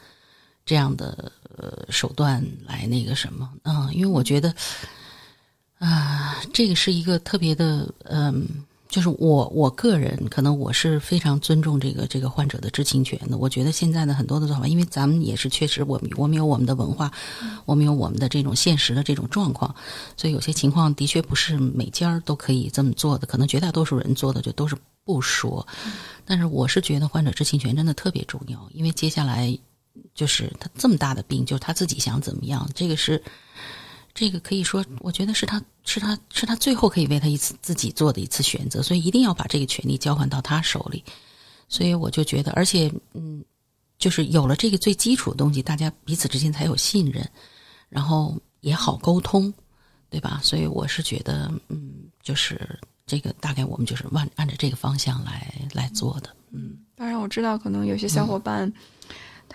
[0.65, 4.53] 这样的呃手段来那个什么嗯，因为我觉得
[5.79, 8.66] 啊，这个是一个特别的嗯。
[8.89, 13.37] 就是我我个人可能我是非常尊重这个这个患者的知情权的。
[13.37, 17.11] 我觉得现在的很多的做法，因为咱们也是确实我们我们有我们的文化，
[17.65, 19.75] 我们有我们的这种现实的这种状况，
[20.17, 23.27] 所以有些情况的确不是每家儿都可以这么做的。
[23.27, 25.67] 可能绝大多数人做的就都是不说。
[26.25, 29.59] 但是我是觉得患者知情权真的特别重要，因为接下来
[30.15, 33.23] 就是他这么大的病，就是他自己想怎么样，这个是。
[34.17, 41.05] 这个可以说，我觉得是他是他是他最后可以为他一次自己做的一次选择，所以一定要把这个权利交换到他手里。
[41.69, 43.45] 所以我就觉得，而且嗯，
[43.99, 47.29] 就是有了这个最基础的东西，大家彼此之间才有信任，
[47.91, 49.53] 然后也好沟通，
[50.09, 50.41] 对吧？
[50.43, 56.35] 所以我是觉得，嗯，就是这个大概我们就是按按照这个方向来来做的。
[56.53, 58.73] 嗯，当然我知道，可能有些小伙伴。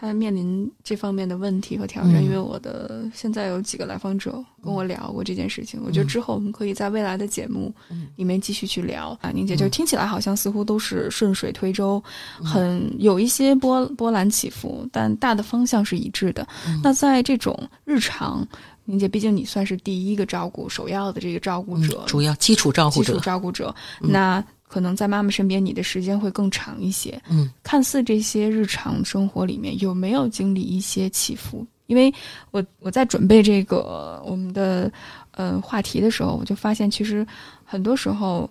[0.01, 5.79] 他面临这方面的问题和挑战，因为我的现在有几个来访者跟我聊过这件事情。
[5.85, 7.71] 我觉得之后我们可以在未来的节目
[8.15, 9.29] 里面继续去聊啊。
[9.29, 12.03] 宁姐，就听起来好像似乎都是顺水推舟，
[12.43, 16.47] 很有一些波波澜起伏，但大的方向是一致的。
[16.83, 18.47] 那在这种日常，
[18.85, 24.43] 宁姐，毕竟你算是第一个照顾、首要的这个照顾者，主要基础照顾者，基础照顾者，那。
[24.71, 27.21] 可能在妈妈身边，你的时间会更长一些。
[27.29, 31.67] 嗯，看似这些日常生活里面有没有经历一些起伏？
[31.87, 32.13] 因为
[32.51, 34.89] 我我在准备这个我们的
[35.31, 37.27] 呃话题的时候，我就发现其实
[37.65, 38.49] 很多时候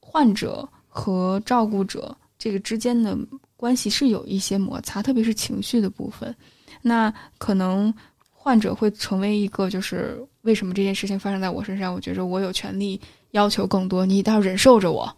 [0.00, 3.14] 患者和照顾者这个之间的
[3.54, 6.34] 关系是有一些摩擦，特别是情绪的部分。
[6.80, 7.92] 那可能
[8.30, 11.92] 患者会成为一个就是为什么这件事情发生在我身上？
[11.92, 12.98] 我觉着我有权利
[13.32, 15.14] 要求更多，你一定要忍受着我。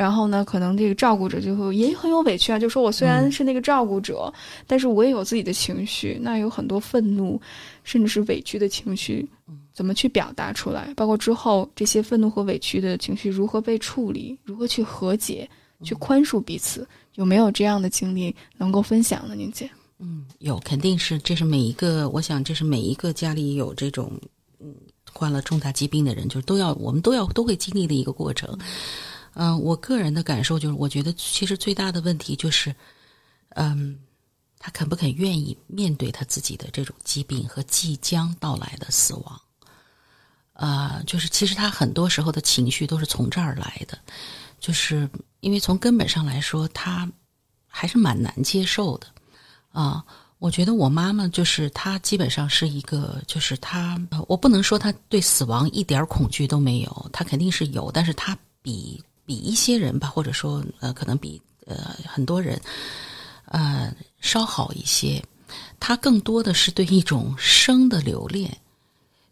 [0.00, 4.32] 然后呢，可能这个照顾者就会也很有委屈啊，就说我虽然是那个照顾者，
[4.66, 7.38] 但是我也有自己的情绪，那有很多愤怒，
[7.84, 9.28] 甚至是委屈的情绪，
[9.74, 10.90] 怎么去表达出来？
[10.96, 15.46] 包括之后这些愤怒和委屈的情绪如何被处理，如何去和解，
[15.82, 19.34] 去宽恕彼此，有没有这样的经历能够分享呢？
[19.34, 24.10] 宁姐，嗯，有，肯定是，这是每一个，我想这是每一个家里有这种
[24.60, 24.74] 嗯
[25.12, 28.48] 患了重大疾病的人，就是都要我们都要都会经历的一个过程。
[28.58, 28.64] 嗯，
[29.34, 32.74] 嗯我个人的感受就是，我觉得其实最大的问题就是，
[33.50, 33.98] 嗯，
[34.58, 39.40] 他肯不肯愿意面对他自己的这种疾病和即将到来的死亡。
[40.52, 43.98] 啊，就是其实他很多时候的情绪都是从这儿来的，
[44.58, 45.08] 就是
[45.40, 47.10] 因为从根本上来说，他
[47.66, 49.06] 还是蛮难接受的。
[49.72, 50.04] 啊，
[50.38, 59.02] 我觉得我妈妈就是她，基本上是一个，就是她，我不能说她对死亡一点恐惧都没有，她肯定是有，但是她比。
[59.30, 62.60] 比一些人吧，或者说呃，可能比呃很多人，
[63.44, 65.22] 呃稍好一些。
[65.78, 68.50] 他更多的是对一种生的留恋，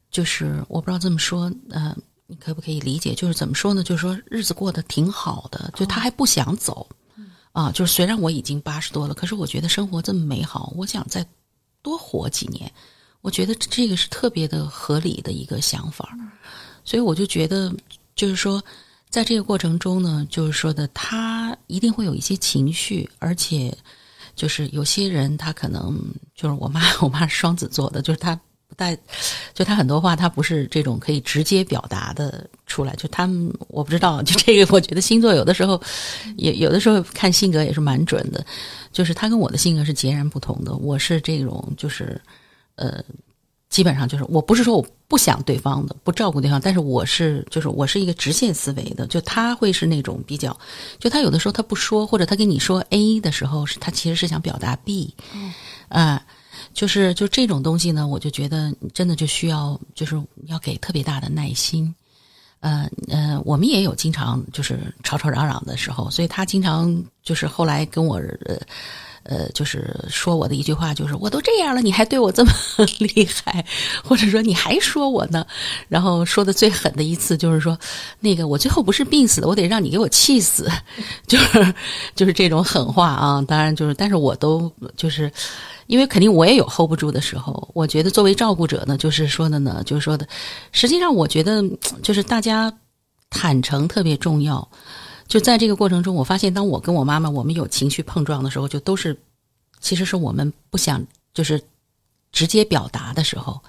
[0.08, 1.96] 就是我不知道这么说，呃，
[2.28, 3.12] 你可不可以理解？
[3.12, 3.82] 就是怎么说呢？
[3.82, 6.88] 就是说日子过得挺好的，就他还不想走
[7.50, 7.72] 啊。
[7.72, 11.26] 就是虽然我已经八十多了，可是我觉得生活这么美好，我想再
[11.82, 12.72] 多活几年。
[13.20, 16.16] 我觉得这个是特别的合理的一个想法，
[16.84, 17.74] 所以我就觉得，
[18.14, 18.62] 就是说。
[19.10, 23.76] 在这个过程中呢，就是说的，他一定会有一些情绪，而且
[24.36, 25.98] 就是有些人他可能
[26.34, 28.36] 就是我妈， 我妈是双子座的，就是他
[28.68, 28.96] 不带，
[29.54, 35.80] 就他很多话他不是这种可以直接表达的出来，就他们我不知道， 就这个我觉得星座有的时候
[36.36, 38.44] 也有的时候看性格也是蛮准的，
[38.92, 42.20] 就是他跟我的性格是截然不同的，我是这种就是
[42.74, 43.02] 呃。
[43.70, 50.58] 基本上就是，我不是说我不想对方的，不照顾对方，但是我是就是我是一个直线思维的，就他会是那种比较，
[50.98, 55.14] 就他有的时候他不说，或者他跟你说 A 的时候，是他其实是想表达 B，
[55.88, 56.24] 啊，
[56.72, 61.94] 就是就这种东西呢，我就觉得真的就需要就是要给特别大的耐心，
[62.60, 68.58] 呃呃，我们也有经常就是吵吵嚷嚷的时候，所以他经常就是后来跟我呃
[69.28, 72.50] 呃，就是说我的一句话就是我都这样了，你还对我这么
[72.98, 73.64] 厉害，
[74.02, 75.46] 或者说你还说我呢？
[75.86, 77.78] 然后说的最狠的一次就是说，
[78.20, 80.66] 那个我最后不是病死的，我得让你给我气死，
[81.26, 81.74] 就是
[82.16, 83.44] 就是这种狠话啊。
[83.46, 85.30] 当然就是，但是我都就是
[85.88, 87.68] 因为肯定我也有 hold 不住的时候。
[87.74, 90.26] 我觉得作为照顾者呢，就是说的呢，就是说的，
[90.72, 91.62] 实际上我觉得
[92.02, 92.72] 就是大家
[93.28, 94.66] 坦诚特别重要。
[95.28, 99.16] 就在这个过程中，我发现，当我跟我妈妈我们有情绪碰撞的时候，就都是，
[99.78, 101.62] 其实是我们不想就是
[102.32, 103.60] 直接表达的时候，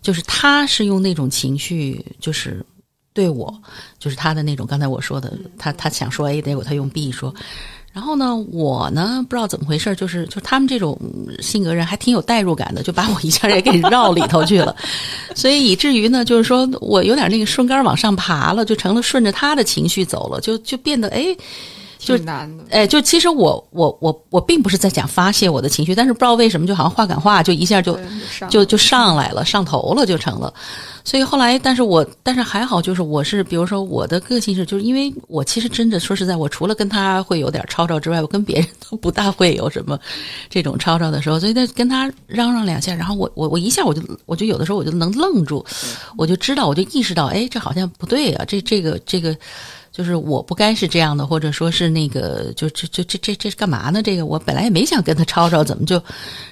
[0.00, 2.64] 就是他是用那种情绪，就是
[3.12, 3.62] 对我，
[3.98, 7.34] 就是他的那种刚才我说的，他他想说 A，结果他用 B 说。
[7.94, 11.00] 然后呢，我呢不知道怎么回事，就是就他们这种
[11.40, 14.74] 性格人还挺有代入感的，就把我一下也给绕里头去了，
[15.34, 21.34] 所以以至于呢，就是说我有点那个顺杆往上爬了，就成了顺着他的情绪走了，就就变得哎。
[22.04, 27.98] 就难的，哎，就其实我我我我并不是在讲发泄我的情绪，但是不知道为什么，就好像话赶话，就一下就
[28.48, 30.52] 就就上来了，上头了，就成了。
[31.06, 39.98] 所以后来，但是我但是还好，就是我是比如说我的个性是，就是因为我其实真的说实在，我除了跟他会有点吵吵之外，我跟别人都不大会有什么
[40.48, 41.38] 这种吵吵的时候。
[41.38, 45.64] 所以在跟他嚷嚷两下，然后我我我一下我就我就有的时候我就能愣住，
[46.16, 49.36] 我就知道我就意识到，哎，这好像不对啊，这这个这个。
[49.94, 54.02] 就是我不该是这样的，或者说是那个，就这这这这这是干嘛呢？
[54.02, 56.02] 这个我本来也没想跟他吵吵，怎么就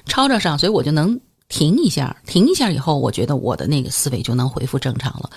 [0.07, 0.57] 吵吵上？
[0.57, 5.28] 所以我就能停一下，停一下以后，我觉得我的那个思维就能恢复正常了。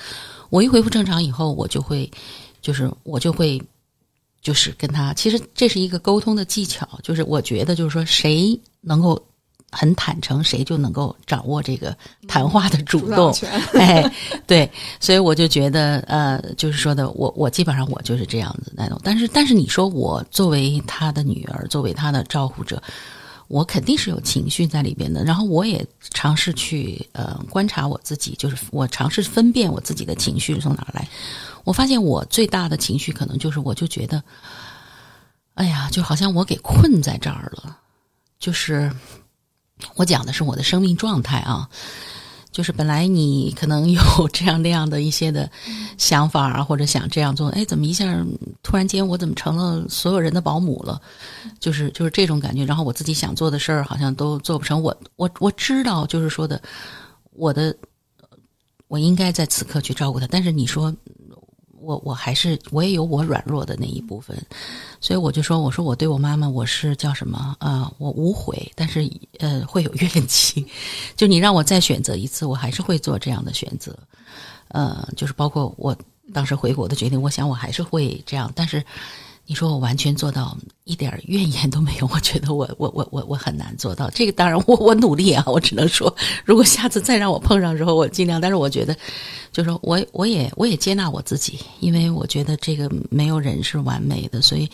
[0.52, 2.08] 我一恢复正常以后，我就会，
[2.62, 3.60] 就是我就会，
[4.44, 9.20] 就是跟他，其实这是一个沟通的技巧，就是我觉得就是说谁能够。
[9.78, 11.96] 很坦诚，谁就能够掌握这个
[12.30, 13.36] 谈话的主动？
[13.76, 14.10] 哎，
[14.48, 18.98] 对，所以我就觉得，呃，就是说的，我我基本上我就是这样子那种。
[19.04, 22.82] 但是，但是你说我作为他的女儿，作为他的照顾者，
[23.50, 25.26] 我肯定是有情绪在里边的。
[25.26, 31.06] 然后，我也尝试去呃观察我自己，就是我尝试分辨我自己的情绪从哪来。
[31.66, 34.24] 我发现我最大的情绪可能就是，我就觉得，
[35.56, 37.78] 哎呀，就好像我给困在这儿了，
[38.40, 38.90] 就是。
[39.96, 41.70] 我讲的是我的生命状态啊，
[42.52, 45.50] 就是本来你可能有 这样那样的一些的
[45.98, 48.26] 想法啊，或者想这样做，哎，怎么一下
[48.64, 51.02] 突然间我怎么成了所有人的保姆了？
[51.60, 52.64] 就是就是这种感觉。
[52.64, 54.82] 然后我自己想做的事儿好像都做不成。
[54.82, 56.62] 我我我知道，就是说的，
[57.32, 57.76] 我的
[58.88, 60.94] 我应该在此刻去照顾他，但是你说。
[61.86, 64.36] 我我还是我也有我软弱的那一部分，
[65.00, 67.92] 所以我就说，我说我对我妈妈我是叫什么啊？
[68.00, 69.08] 我无悔，但是
[69.40, 70.66] 呃会有怨气。
[71.16, 73.98] 就你让我再选择一次，我还是会做这样的选择。
[74.70, 75.96] 呃，就是包括我
[76.34, 78.84] 当时回国的决定，我想我还是会这样，但是。
[79.48, 84.10] 你说我完全做到一点怨言都没有，我觉得我我我我我很难做到。
[84.10, 88.42] 这个当然我我努力啊，我只能说，如果下次再让我碰上之后，我尽量。
[88.42, 88.96] 但是我觉得，
[89.52, 94.68] 就是说我我也我也接纳我自己，因为我觉得这个没有人是完美的，所以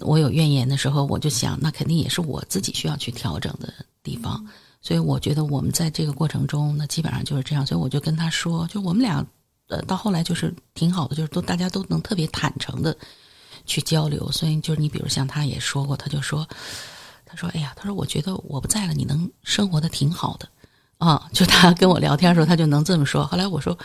[0.00, 4.44] 我有怨言的时候，我就想，那肯定也是我自己需要去调整的地方。
[4.82, 7.66] 所以我觉得我们在这个过程中，那基本上就是这样。
[7.66, 9.24] 所以我就跟他说，就我们俩
[9.68, 12.94] 呃到后来就是挺好的，就是都大家都能特别坦诚的。
[13.70, 16.44] 去交流，所以就是你，比如像他也说过，他就说，
[17.24, 20.48] 他说，哎呀，他说，我觉得我不在了，你能生活的挺好的，
[20.98, 23.24] 啊，就他跟我聊天的时候，他就能这么说。
[23.24, 23.78] 后来我说，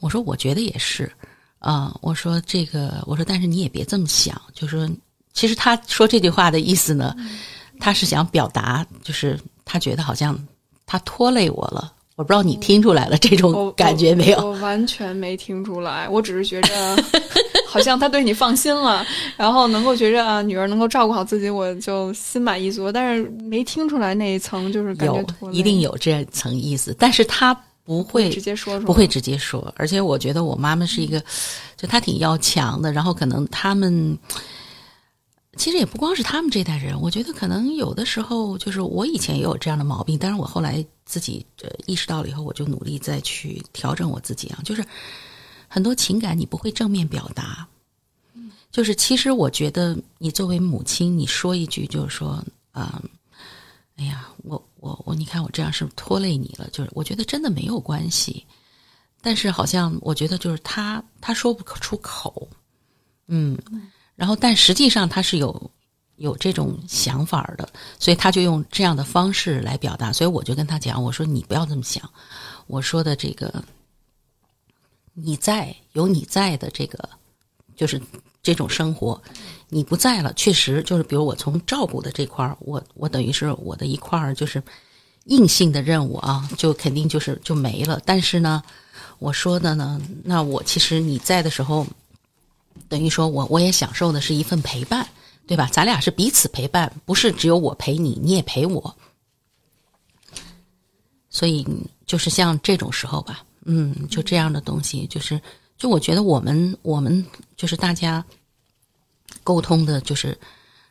[0.00, 1.12] 我说，我觉得也是，
[1.58, 4.88] 啊，我说这个，我说，但是你也别这么想，就说，
[5.34, 7.14] 其实他说这句话的意思呢，
[7.78, 10.34] 他是想表达，就是他觉得好像
[10.86, 11.92] 他拖累我了。
[12.18, 14.38] 我不知道你听出来了这种感觉没有？
[14.38, 16.96] 我完全没听出来，我只是觉着
[17.64, 22.90] 好像他对你放心了，然后能够觉着啊，女儿能够照顾好自己，我就心满意足。
[22.90, 29.72] 但是没听出来那一层就是感觉有一定有这层意思，但是他不会直接说，不会直接说。
[29.76, 31.22] 而且我觉得我妈妈是一个，
[31.76, 34.18] 就她挺要强的，然后可能他们。
[35.58, 44.60] 其实也不光是他们这代人，我觉得可能有的时候就是我以前也有这样的毛病，但是我后来自己呃意识到了以后，我就努力再去调整我自己啊。
[44.64, 44.84] 就是
[45.66, 47.66] 很多情感你不会正面表达，
[48.70, 53.02] 就是其实我觉得你作为母亲，你说一句就是说啊，
[53.96, 56.68] 哎呀，我我我，你看我这样是不是拖累你了？
[56.70, 58.46] 就是我觉得真的没有关系，
[59.20, 62.48] 但是好像我觉得就是他他说不出口，
[63.26, 63.58] 嗯。
[64.18, 65.70] 然后，但实际上他是有
[66.16, 67.68] 有这种想法的，
[68.00, 70.12] 所以他就用这样的方式来表达。
[70.12, 72.02] 所以我就跟他讲，我说你不要这么想，
[72.66, 73.62] 我说的这个，
[75.14, 77.08] 你在有你在的这个，
[77.76, 78.02] 就是
[78.42, 79.22] 这种生活，
[79.68, 84.60] 你不在了，确实就是，比如我从照顾的这块儿，我我等于是我的一块儿就是
[85.26, 88.02] 硬性的任务啊，就肯定就是就没了。
[88.04, 88.60] 但是呢，
[89.20, 91.86] 我说的呢，那我其实你在的时候，
[92.88, 95.08] 等于说我我也享受的是一份陪伴，
[95.46, 95.68] 对吧？
[95.72, 98.96] 咱俩是彼此陪伴，不是只有我陪你，你也陪我。
[101.30, 101.66] 所以
[102.06, 105.40] 就是像这种时候吧，嗯，就这样的东西，就是
[105.76, 107.24] 就我觉得我们我们
[107.56, 108.24] 就是大家
[109.44, 110.36] 沟通的，就是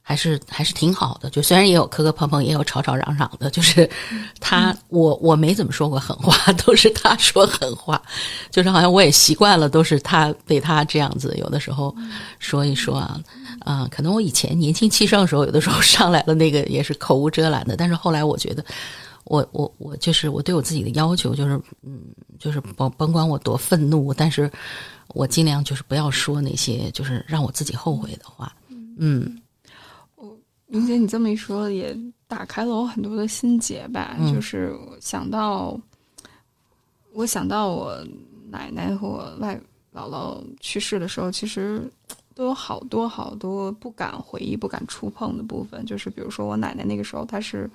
[0.07, 1.29] 还是还是挺好的。
[1.29, 3.89] 就虽然也有磕磕碰碰，也有吵吵嚷嚷的，就是
[4.39, 6.33] 他我我没怎么说过狠话，
[6.65, 8.01] 都是他说狠话，
[8.49, 11.93] 就是好像我也习惯了，都是他被他这样子，有的时候
[12.39, 13.19] 说一说啊
[13.59, 18.63] 啊，可能我以前年轻气盛的时候，有的时候 上来了那个也是口无遮拦的，但是后来我觉得。
[19.29, 21.99] 我我我就是我对我自己的要求就是，嗯，
[22.39, 24.49] 就是甭甭管我多愤怒，但是
[25.09, 28.55] 我尽量就是不要说那些就是让我自己后悔的话。
[28.97, 29.37] 嗯，
[30.67, 31.97] 我云姐，你这么一说，也
[32.27, 34.17] 打开了我很多的心结吧。
[34.33, 35.79] 就是想到，
[37.13, 38.05] 我想到我
[38.49, 39.59] 奶奶和我外
[39.93, 41.89] 姥姥去世的时候，其实
[42.35, 45.85] 都有好多好多不敢回忆、不敢触碰的部分。
[45.85, 47.69] 就是比如说，我奶奶那个时候，她是，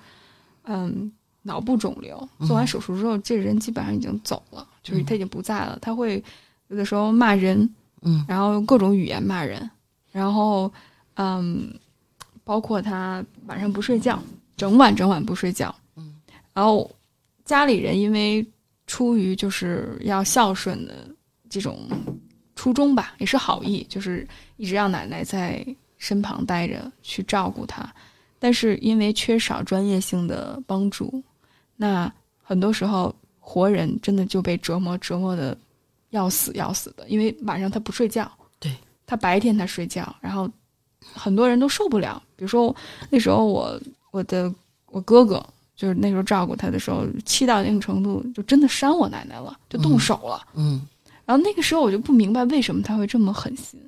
[0.63, 1.11] 嗯。
[1.45, 5.77] 脑部肿瘤做完手术之后，这人基本上已经走了，就是他已经不在了。
[5.81, 6.23] 他会
[6.69, 7.69] 有的时候骂人，
[8.01, 9.69] 嗯，然后各种语言骂人，
[10.09, 10.71] 然后
[11.15, 11.69] 嗯，
[12.43, 14.21] 包括他晚上不睡觉，
[14.57, 16.15] 整晚整晚不睡觉，嗯，
[16.53, 16.89] 然后
[17.45, 18.45] 家里人因为
[18.87, 21.07] 出于就是要孝顺的
[21.49, 21.87] 这种
[22.55, 24.27] 初衷吧，也是好意，就是
[24.57, 25.65] 一直让奶奶在
[25.97, 27.91] 身旁待着去照顾他，
[28.39, 31.23] 但是因为缺少专业性的帮助。
[31.75, 35.57] 那很多时候，活人真的就被折磨折磨的
[36.09, 38.75] 要死要死的，因为晚上他不睡觉，对
[39.05, 40.49] 他白天他睡觉，然后
[41.13, 42.21] 很多人都受不了。
[42.35, 42.75] 比如说
[43.09, 43.79] 那时候我
[44.11, 44.53] 我的
[44.87, 45.43] 我哥哥
[45.75, 50.45] 就是那时候照顾他的时候，气到一定程度，就真的扇我奶奶了，就动手了。
[50.53, 50.85] 嗯，
[51.25, 53.79] 然后那个时候我就不明白为什么他会这么狠心。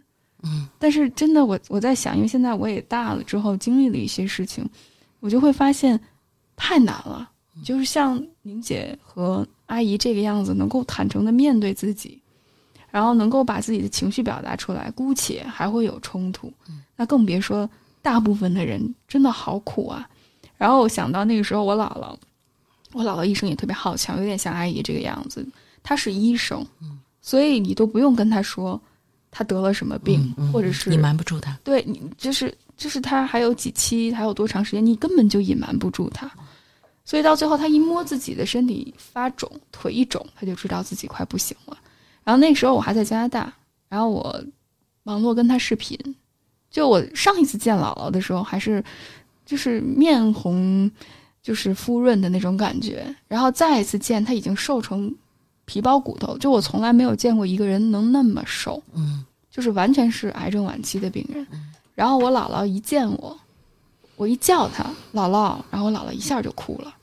[0.44, 4.68] 嗯，但是真的我我在想，因为现在我也大了之后，经历了一些事情，
[5.20, 6.00] 我就会发现
[6.56, 7.30] 太难了。
[7.64, 12.22] 就是像宁姐和阿姨这个样子，能够坦诚的面对自己，
[12.92, 16.52] 然后能够把自己的情绪表达出来，姑且还会有冲突，
[16.96, 17.70] 那更别说
[18.02, 20.08] 大部分的人真的好苦啊。
[20.58, 22.16] 然后我想到那个时候，我姥姥，
[22.94, 25.46] 我姥姥一生也特别好强，有点像阿姨这个样子。
[25.84, 26.66] 她是医生，
[27.22, 28.82] 所以你都不用跟她说
[29.30, 31.58] 她得了什么病，或者是你瞒不住她。
[31.64, 36.32] 对你，就是就是她还有几期，还有多长时间，你根本就隐瞒不住她。
[37.04, 41.78] 所以到最后，她一摸自己的身体发肿，腿一肿，她就知道自己快不行了。
[42.24, 43.54] 然后那时候我还在加拿大，
[43.90, 44.44] 然后我
[45.04, 46.00] 网络跟她视频。
[46.76, 48.84] 就我上一次见姥姥的时候，还是
[49.46, 50.92] 就是面红，
[51.42, 53.16] 就是肤润的那种感觉。
[53.30, 55.16] 然后再一次见，她已经瘦成
[55.64, 56.38] 皮包骨头。
[56.38, 61.48] 就我从来没有见过一个人能那么瘦，嗯，就是完全是癌症晚期的病人。
[61.94, 63.40] 然后我姥姥一见我。
[64.18, 66.94] 我一叫她姥姥，然后我姥姥一下就哭了，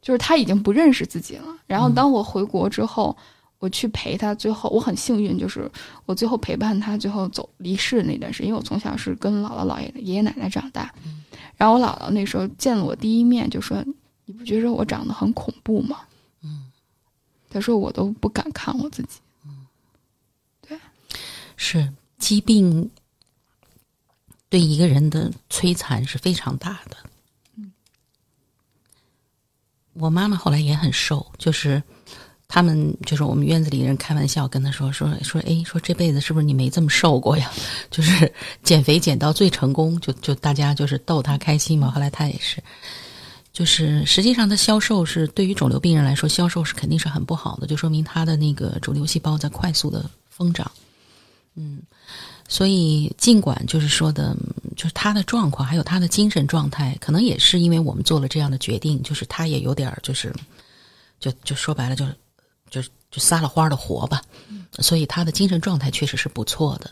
[0.00, 1.46] 就是她已经不认识自己了。
[1.66, 3.16] 然后当我回国之后，
[3.58, 5.70] 我去陪他，最后我很幸运，就是
[6.06, 10.94] 我最后陪伴他最后走离世那段时间，因为我从小是跟姥姥姥爷爷爷奶奶长大。
[11.56, 13.82] 然后我姥姥那时候见了我第一面就说
[14.26, 16.00] ：“你不觉得我长得很恐怖吗？”
[16.42, 16.70] 嗯，
[17.48, 19.20] 他说我都不敢看我自己。
[19.46, 19.66] 嗯，
[20.60, 20.78] 对，
[21.56, 22.90] 是疾病。
[24.50, 26.96] 对一个人的摧残是非常大的。
[27.56, 27.72] 嗯
[29.94, 31.82] 我妈妈后来也很瘦，就是
[32.46, 37.50] 他们就是我们院子里人开玩笑跟他说说说，哎，说这辈子是不是你没这么瘦过呀？
[37.90, 38.32] 就是
[38.62, 41.90] 减肥减到最成功，就就大家就是逗他开心嘛。
[41.90, 42.62] 后来他也是，
[43.52, 50.70] 就是实际上他消瘦是对于肿瘤病人来说，消瘦是肯定是很不好的，就说明他的那个肿瘤细胞在快速的疯长。
[51.54, 51.80] 嗯。
[52.46, 54.36] 所以，尽管就是说的，
[54.76, 60.30] 就是他的状况，还有他的精神状态，可能也是因为我们做了这样的决定，就是他也有点，就是，
[61.18, 62.14] 就就说白了，就是，
[62.70, 64.22] 就就撒了欢儿的活吧。
[64.80, 66.90] 所以他的精神状态确实是不错的，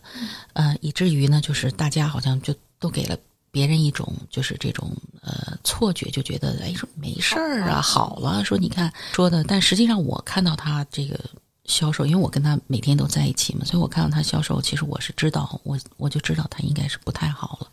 [0.53, 3.17] 呃，以至于呢，就是大家好像就都给了
[3.51, 11.19] 别人一种就是这种呃错觉，就觉得哎说没事儿啊，好了，说你看说的，但实际上我看到他这个。
[11.65, 17.71] 销售，因为我跟他每天都在一起嘛，所以我看到他销售，其实我是知道，我我就知道他应该是不太好了，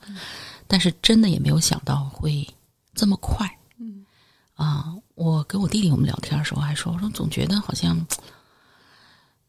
[0.67, 2.47] 但是真的也没有想到会
[2.93, 3.49] 这么快。
[3.79, 4.05] 嗯，
[4.53, 8.07] 啊，我跟我弟弟我们聊天的时候还说，我说总觉得好像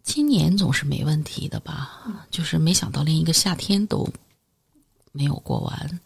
[0.03, 2.03] 今年总是没问题的吧？
[2.29, 4.05] 就是没想到连一个夏天都
[5.13, 6.01] 没有过完，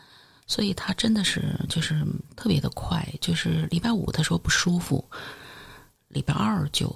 [0.46, 2.04] 所以他真的是就是
[2.36, 3.08] 特别的快。
[3.22, 5.02] 就是礼拜五他说不舒服，
[6.08, 6.88] 礼拜二就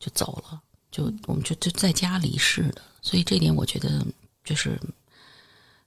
[0.00, 0.58] 就走了，
[0.90, 2.80] 就我们就就在家离世的。
[3.02, 4.02] 所以这点我觉得
[4.42, 4.80] 就是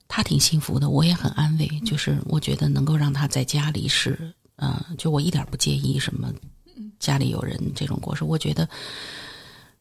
[0.06, 1.66] 他挺幸福的，我也很安慰。
[1.80, 6.32] 就是我觉得能够让他在家离世，嗯、就我一点不介意什么
[6.98, 8.24] 家里有人这种过世。
[8.24, 8.68] 我觉得，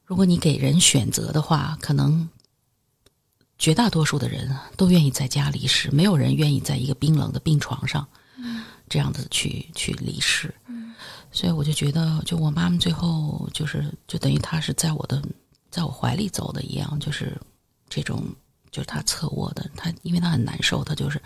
[0.06, 2.28] 如果你给人选择的话，可能
[3.58, 8.08] 绝大多数的人都愿意在家离世，没有人愿意在一个冰冷的病床上
[8.88, 10.54] 这样子去去离世。
[11.32, 15.22] 所以我就觉得，就我妈妈最后就是就等于她是在我的
[15.70, 17.40] 在我怀里走的一样，就是
[17.88, 18.24] 这种
[18.72, 21.22] 就是她侧卧的，她因为她很难受，她就是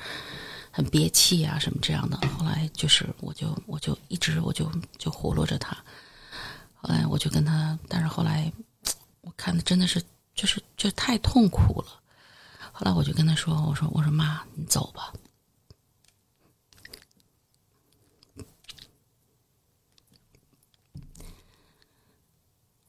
[0.75, 2.17] 很憋气啊什么这样的。
[2.29, 5.77] 后来就是我就我就一直我就就活络着他，
[6.73, 8.51] 后来我就跟他，但是后来
[9.21, 10.01] 我看的真的是
[10.33, 12.01] 就是就太痛苦了。
[12.71, 15.13] 后来我就跟他说：“我说我说妈，你走吧。”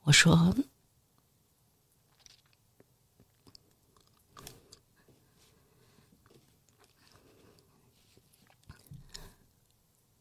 [0.05, 0.57] 我说：“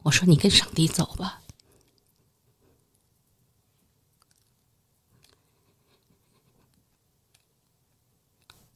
[0.04, 1.41] 我说你跟上帝走吧。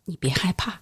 [0.06, 0.82] 你别害怕。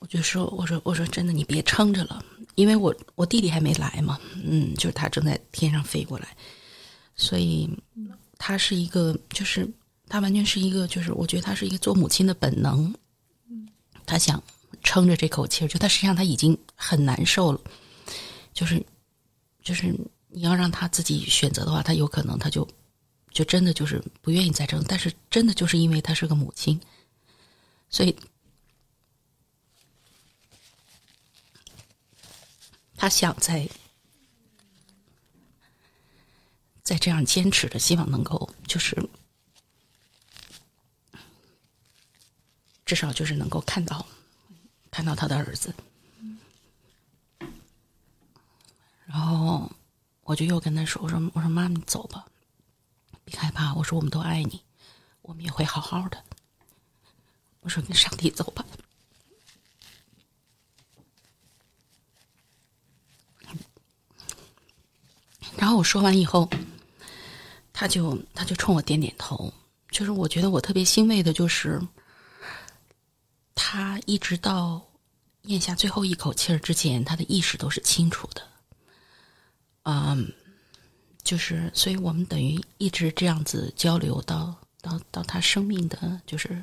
[0.00, 2.22] 我就说，我说，我说，真的，你别撑着了，
[2.56, 6.36] 因为我我弟弟还没来嘛，嗯，就是他正在天上飞过来，
[7.14, 7.70] 所以
[8.36, 9.72] 他是一个，就是
[10.12, 12.94] 他完全是一个，就是我觉得他是一个做母亲的本能，
[14.04, 14.42] 他想
[14.82, 17.58] 撑着这口气儿，就他实际上他已经很难受了，
[18.52, 18.84] 就是
[19.62, 19.86] 就是
[20.28, 22.68] 你要让他自己选择的话，他有可能他就
[23.30, 26.78] 就真的就是不愿意再争，但是真的就是因为他是个母亲，
[27.88, 28.14] 所以
[32.96, 33.66] 他想在
[36.82, 38.94] 在这样坚持着，希望能够就是
[42.92, 44.04] 至少就是能够看到
[44.90, 45.74] 看到他的儿子，
[49.06, 49.72] 然后
[50.24, 52.26] 我就又跟他说：“我说我说妈，你走吧，
[53.24, 53.72] 别害怕。
[53.72, 54.60] 我说我们都爱你，
[55.22, 56.22] 我们也会好好的。
[57.60, 58.62] 我说跟上帝走吧。”
[65.56, 66.46] 然后我说完以后，
[67.72, 69.50] 他就他就冲我点点头。
[69.90, 71.80] 就是我觉得我特别欣慰的，就是
[73.54, 74.82] 他一直到
[75.42, 78.42] 咽下最后一口气儿之前，他的意识都是清楚的。
[79.84, 80.32] 嗯，
[81.22, 86.62] 就是所以我们等于一直这样子交流到到到他生命的就是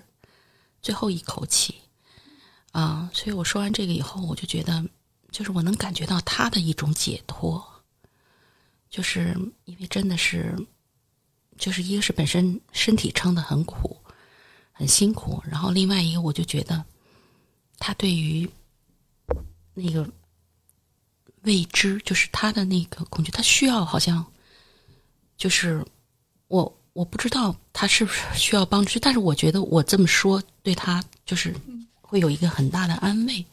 [0.82, 1.76] 最后一口气。
[2.72, 4.86] 啊，所以我说完这个以后，我就觉得，
[5.32, 7.68] 就是我能感觉到他的一种解脱。
[8.92, 9.36] 就是
[9.66, 10.56] 因为真的是，
[11.58, 14.00] 就是一个是本身身体撑得很苦，
[14.80, 16.82] 很辛苦，然后另外一个我就觉得，
[17.78, 18.50] 他对于
[19.74, 20.10] 那个
[21.42, 24.26] 未知，就是他的那个恐惧，他需要好像，
[25.36, 25.86] 就是
[26.48, 31.54] 我我不知道他是不是需要帮助，但是我觉得我这么说对他就是
[32.00, 33.46] 会有一个很大的安慰，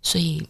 [0.00, 0.48] 所以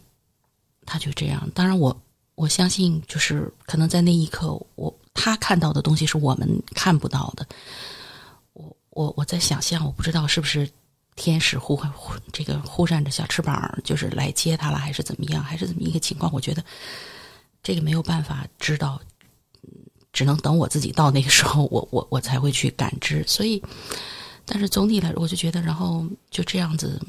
[0.85, 1.49] 他就这样。
[1.55, 1.99] 当然我。
[2.37, 7.43] 我相信，就是可能在那一刻，我他看到的东西是我们看不到的。
[8.97, 10.67] 我我在想象，我不知道是不是
[11.15, 11.91] 天使呼唤
[12.33, 16.33] 这个忽闪着小翅膀，就是来接他了，还是怎么样，还是怎么一个情况？
[16.33, 16.65] 我觉得
[17.61, 18.99] 这个没有办法知道，
[20.11, 23.23] 只能等我自己到那个时候，我我我才会去感知。
[23.27, 23.61] 所以，
[24.45, 26.99] 但是总体来，我就觉得，然后就这样子，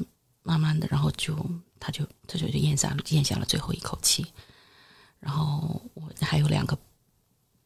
[0.43, 1.35] 慢慢的，然后就
[1.79, 4.23] 他就他就就咽下了咽下了最后一口气。
[5.19, 6.77] 然后我还有两个，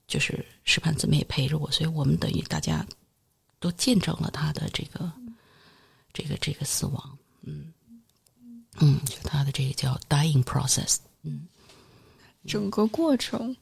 [0.08, 2.86] 就是师范姊妹陪着我，所以我们等于大家
[3.64, 5.10] 都见证了他的这个、
[6.12, 7.18] 这个、这个死亡。
[7.44, 7.72] 嗯
[8.82, 10.98] 嗯，就他的这个叫 dying process。
[11.22, 11.48] 嗯，
[12.46, 13.56] 整个过程，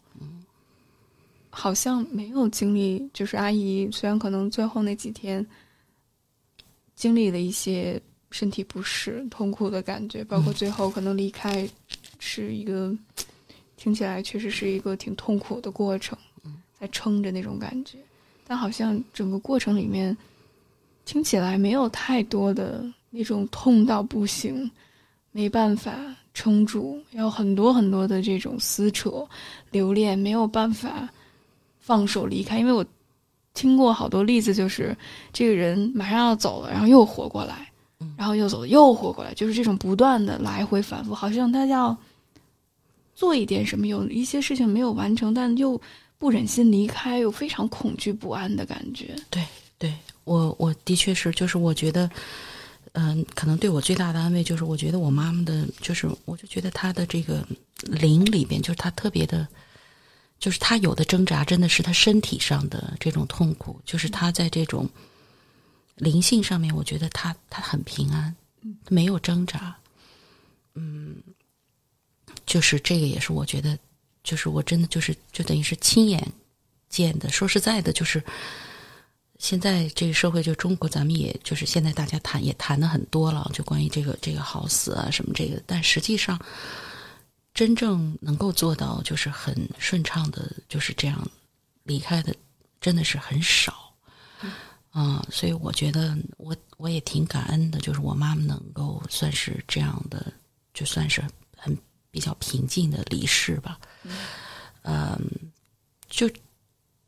[1.51, 5.45] 好像没有经历，就是阿姨虽然可能最后那几天
[6.95, 11.69] 经历了一些身体不适、痛苦的感觉，包括最后可能离开，
[12.17, 12.91] 是一个。
[13.77, 16.15] 听起来确实是一个挺痛苦的过程，
[16.79, 17.97] 在撑着那种感觉，
[18.51, 20.15] 但好像整个过程里面
[21.05, 24.69] 听起来没有太多的那种痛到不行、
[25.31, 25.95] 没办法
[26.33, 29.25] 撑住，有很多很多的这种撕扯、
[29.69, 31.07] 留恋，没有办法
[31.79, 32.59] 放手离开。
[32.59, 32.85] 因为我
[33.53, 34.93] 听过好多例子，就是
[35.31, 37.71] 这个人马上要走了，然后又活过来，
[38.17, 41.95] 然后又走了，又活过来，就是这种不断的来回反复，好像他要
[43.15, 45.79] 做一点什么，有一些事情没有完成，但又
[46.21, 49.15] 不忍心离开，又非常恐惧不安的感觉。
[49.31, 49.43] 对，
[49.79, 49.91] 对
[50.23, 52.07] 我我的确是，就是我觉得。
[52.93, 57.47] 嗯，可能对我最大的安慰就是，我觉得我妈妈的，就是我就觉得她的这个
[57.83, 59.47] 灵里边，就是她特别的，
[60.39, 64.89] 就是她有的挣扎，真的是她身体上的这种痛苦，就是她在这种
[65.95, 68.35] 灵性上面，我觉得她她很平安，
[68.89, 69.73] 没有挣扎，
[70.75, 71.15] 嗯，
[72.45, 73.79] 就是这个也是我觉得，
[74.23, 76.25] 就是我真的就是就等于是亲眼
[76.89, 77.29] 见的。
[77.29, 78.23] 说实在的，就是。
[79.39, 86.39] 现在这个社会，就中国，咱们也就是现在大家谈也谈的很多了，就关于这个这个好死啊什么这个，但实际上
[87.51, 91.27] 真正能够做到就是很顺畅的，就是这样
[91.81, 92.35] 离开的，
[92.79, 93.91] 真的是很少。
[94.91, 100.31] 啊，所以我觉得我我也挺感恩的，就是我妈妈能够算是这样的，
[100.71, 101.19] 就算是
[101.57, 101.75] 很
[102.11, 103.79] 比较平静的离世吧。
[104.83, 105.17] 嗯，
[106.09, 106.29] 就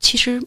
[0.00, 0.42] 其实。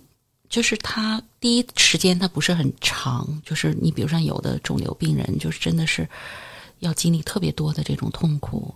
[0.49, 6.07] 就是他第一时间他不是很长，就是你比如说有的肿瘤病人，就是真的是
[6.79, 8.73] 要经历特别多的这种痛苦。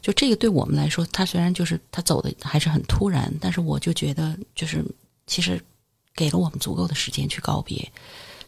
[0.00, 4.82] 就这个对我们来说，他虽然就是他走的还是很突然，但是我就觉得就是
[5.26, 5.62] 其实
[6.14, 7.92] 给了我们足够的时间去告别，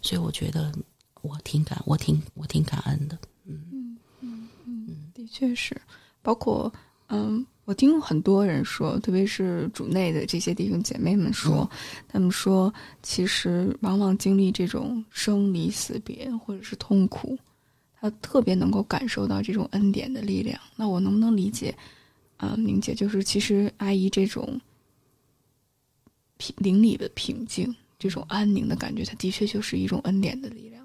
[0.00, 0.72] 所以我觉得
[1.20, 3.18] 我挺感我挺我挺感恩的。
[3.44, 5.78] 嗯嗯嗯，的确是，
[6.22, 6.72] 包括
[7.08, 7.44] 嗯。
[7.64, 11.70] 我听很多人说，特别是主内的这些弟兄姐妹们说，
[12.08, 17.38] 他们说，其实往往经历这种生离死别或者是痛苦，
[18.00, 20.58] 他特别能够感受到这种恩典的力量。
[20.74, 21.72] 那我能不能理解？
[22.36, 24.60] 啊，明姐，就是其实阿姨这种
[26.38, 30.84] 平灵里的平静，这种安宁的感觉，它的确就是一种恩典的力量。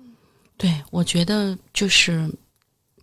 [0.58, 2.32] 对，我觉得就是。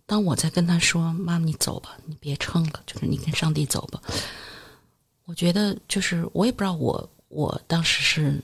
[0.07, 3.99] 当我在跟他说：“妈妈，你走吧，你别撑了，就是你跟上帝走吧。”
[5.25, 8.39] 我觉得就是我也不知道我我当时是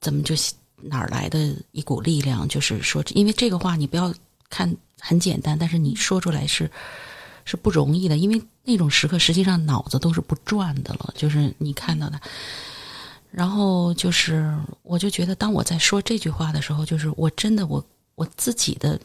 [0.00, 0.34] 怎么就
[0.74, 4.12] 哪儿来的一股力量，就是说，因为这个话你不要
[4.50, 6.68] 看很简单，但是你说出来是
[7.44, 12.20] 是不容易的，因为那种时刻实际上脑子都是不转的了，就是你看到的。
[13.30, 17.86] 然后就是我就觉得，当我在说这句话的时候，就是我真的我
[18.16, 19.00] 我自己的。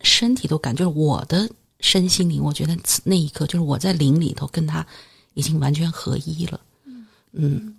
[0.00, 4.86] 身体都感觉我的身心灵，我觉得那一刻就是我在灵里头跟他
[5.34, 6.60] 已经完全合一了。
[7.32, 7.76] 嗯，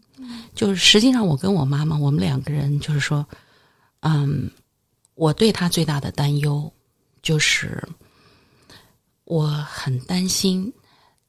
[0.53, 3.27] 就是实际上我跟我妈妈，我们两个人就是说，
[4.01, 4.51] 嗯，
[5.15, 6.71] 我对他最大的担忧
[7.21, 7.87] 就是
[9.23, 10.71] 我很担心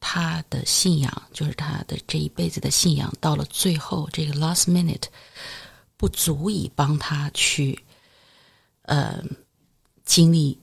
[0.00, 5.04] 他的信仰，就是他的这一辈子的信仰，到了最后这个 last minute
[5.96, 7.78] 不足以帮他去
[8.82, 9.22] 呃
[10.04, 10.58] 经历。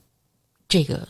[0.67, 1.07] 这个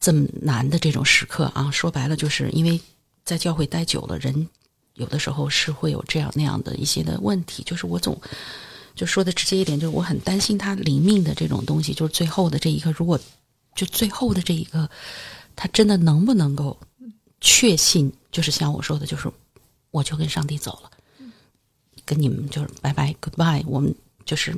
[0.00, 2.80] 这么难的这种时刻啊，说白了就是因为
[3.24, 4.48] 在教会待久了，人
[4.94, 7.62] 有的时候是会有这样那样的一些的问题。
[7.64, 8.20] 就是我总
[8.94, 13.18] 就说的直接一点，就是我很担心他灵命的这种东西，就是最后的这一刻，如果
[13.74, 14.88] 就最后的这一个，
[15.56, 16.78] 他真的能不能够
[17.40, 19.30] 确信，就是像我说的，就是
[19.90, 20.90] 我就跟上帝走了，
[22.04, 23.94] 跟你们就是拜拜 goodbye，我们
[24.24, 24.56] 就是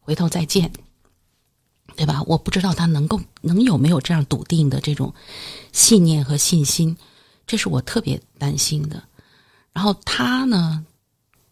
[0.00, 0.70] 回头再见。
[1.96, 2.22] 对吧？
[2.26, 5.12] 我不知道他能够能有没有这样笃定的这种
[5.72, 6.96] 信念和信心，
[7.46, 9.02] 这是我特别担心的。
[9.72, 10.84] 然后他呢，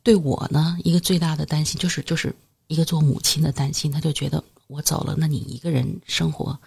[0.03, 2.35] 对我呢，一个最大的担心就是，就是
[2.67, 3.91] 一个做母亲的担心。
[3.91, 6.59] 他就觉得我走了，那你一个人生活，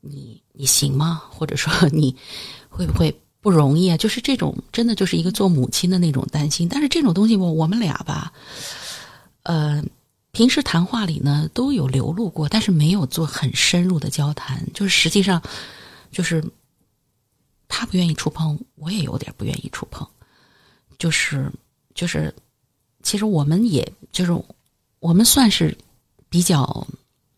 [0.00, 1.22] 你你行吗？
[1.30, 2.16] 或者说 你
[2.68, 3.96] 会不会不容易啊？
[3.96, 6.68] 就是这种真的就是一个做母亲的那种担心。
[6.68, 8.32] 但是这种东西，我我们俩吧，
[9.42, 9.84] 呃。
[10.32, 14.64] 平时谈话里呢都有流露过，但是没有做很深入的交谈。
[14.72, 15.42] 就是实际上，
[16.12, 16.44] 就是
[17.66, 20.06] 他不愿意触碰，我也有点不愿意触碰。
[20.98, 21.50] 就是
[21.94, 22.32] 就是，
[23.02, 24.32] 其实我们也就是
[25.00, 25.76] 我们算是
[26.28, 26.86] 比较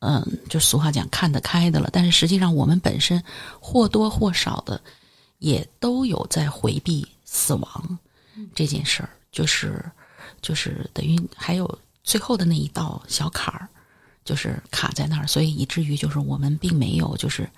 [0.00, 1.88] 嗯，就俗话讲看得开的了。
[1.90, 3.22] 但是实际上，我们本身
[3.58, 4.78] 或多或少的
[5.38, 7.98] 也都有在回避死亡
[8.54, 9.08] 这件事儿。
[9.30, 9.82] 就是
[10.42, 11.78] 就是等于还有。
[12.04, 13.68] 最后的那一道小坎儿，
[14.24, 17.48] 就是卡在那儿，所以以至于就是我们并没有就是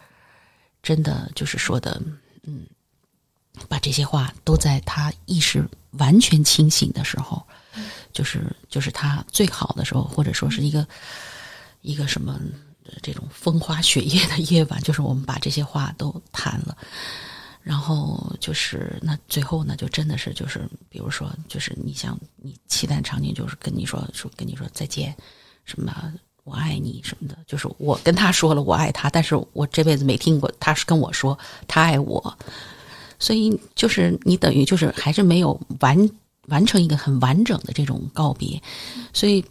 [0.83, 2.01] 真的就是说的，
[2.43, 2.67] 嗯，
[3.69, 7.43] 把这些话都在他意识完全清醒的时候，
[8.13, 10.87] 就是就是他最好的时候，或者说是一个
[11.81, 12.39] 一个什么
[13.03, 16.77] 这种风花雪月的夜晚，就是我们把这些话都谈了。
[17.65, 25.17] 然后就是那最后呢，就真的是就是，比如说就是你像你期待场景，就是跟你说说跟你说再见，
[25.65, 26.13] 什么
[26.43, 32.37] 我爱你什么的，就是我跟他说了我爱他，但是我这辈子没听过他是跟我说他爱我，
[33.19, 36.11] 所以就是你等于就是还是没有完
[36.49, 38.63] 完成一个很完整的这种告别，
[39.15, 39.43] 所以，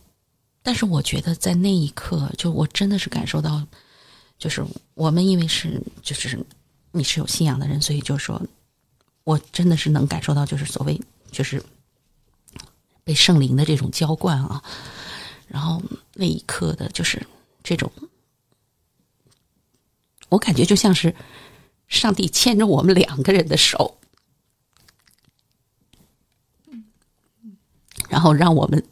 [0.61, 3.65] 但是我觉得在那一刻，就我真的是感受到，
[4.37, 6.39] 就是我们因为是就是。
[6.95, 8.39] 你是有信仰的人，所以就是说，
[9.23, 11.61] 我真的是能感受到，就是所谓就是
[13.03, 14.63] 被圣灵的这种浇灌啊，
[15.47, 15.81] 然后
[16.13, 17.25] 那一刻的，就是
[17.63, 17.91] 这种，
[20.29, 21.15] 我感觉就像是
[21.87, 23.97] 上帝牵着我们两个人的手，
[28.07, 28.87] 然后让我们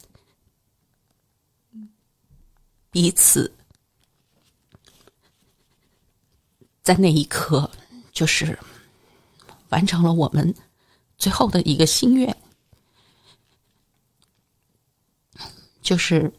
[2.90, 3.54] 彼此
[6.82, 7.70] 在那一刻。
[8.12, 8.58] 就是
[9.70, 10.54] 完成了我们
[11.16, 12.36] 最后的一个心愿，
[15.80, 16.30] 就是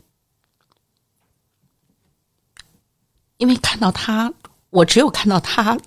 [3.38, 4.32] 因为看到他，
[4.70, 5.78] 我只有看到他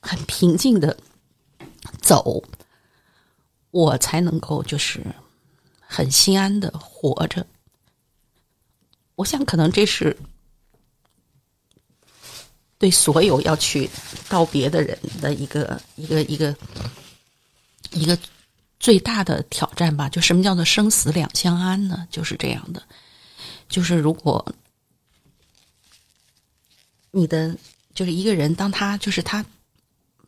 [0.00, 0.96] 很平静的
[2.02, 2.44] 走，
[3.70, 5.02] 我才能够就是
[5.80, 7.46] 很心安的活着。
[9.14, 10.16] 我想，可能这是。
[12.84, 13.88] 对所有要去
[14.28, 16.54] 告别的人的一个一个一个
[17.92, 18.18] 一个
[18.78, 22.06] 最大的挑战吧，就什么叫做生死两相安呢？
[22.10, 22.82] 就是这样的，
[23.70, 24.54] 就是如果
[27.10, 27.56] 你的
[27.94, 29.42] 就是一个人，当他就是他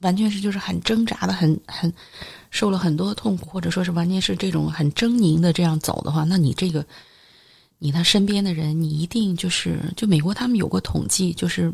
[0.01, 1.93] 完全是就是很挣扎的，很很
[2.51, 6.83] 受了很多痛苦，或者说是完全是这种很狰狞的这样走的话，那你这个
[7.81, 11.71] 你他身边的人，你一定就是就美国他们有过统计，就是。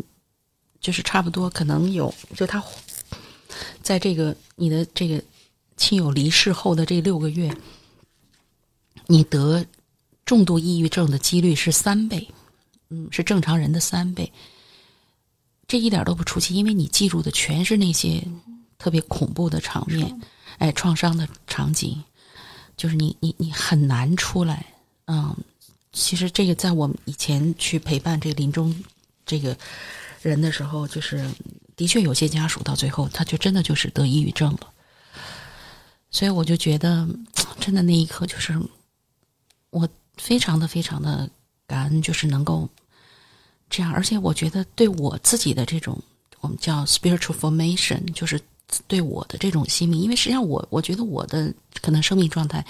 [0.82, 2.60] 就是差不多，可能有就他，
[3.82, 5.22] 在这个你的这个
[5.76, 7.56] 亲友离世后的这六个月，
[9.06, 9.64] 你得
[10.26, 12.28] 重度抑郁症的几率是三倍，
[12.90, 14.32] 嗯，是正常人的三倍。
[15.68, 18.26] 这一点都不出奇，因为你记住的全是那些
[18.76, 20.20] 特别恐怖的场面，
[20.58, 22.02] 哎，创伤的场景，
[22.76, 24.66] 就是你你你很难出来。
[25.06, 25.36] 嗯，
[25.92, 28.74] 其实这个在我们以前去陪伴这个临终
[29.24, 29.56] 这个。
[30.30, 31.28] 人的时候，就是
[31.74, 34.72] 的确有些家属到最后，他就真的就是得抑郁症了。
[36.10, 37.08] 所以我就觉得，
[37.58, 38.56] 真的那一刻，就是
[39.70, 41.28] 我非常的非常的
[41.66, 42.68] 感恩，就是能够
[43.68, 43.92] 这样。
[43.92, 46.00] 而且我觉得，对我自己的这种
[46.40, 48.40] 我们叫 spiritual formation，就是
[48.86, 52.64] 对我的这种心命，因为实际上我我觉得我的可能生命状态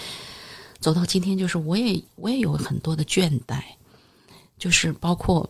[0.81, 3.61] 走到今天，就是我也我也有很多的倦怠，
[4.59, 5.49] 就是包括。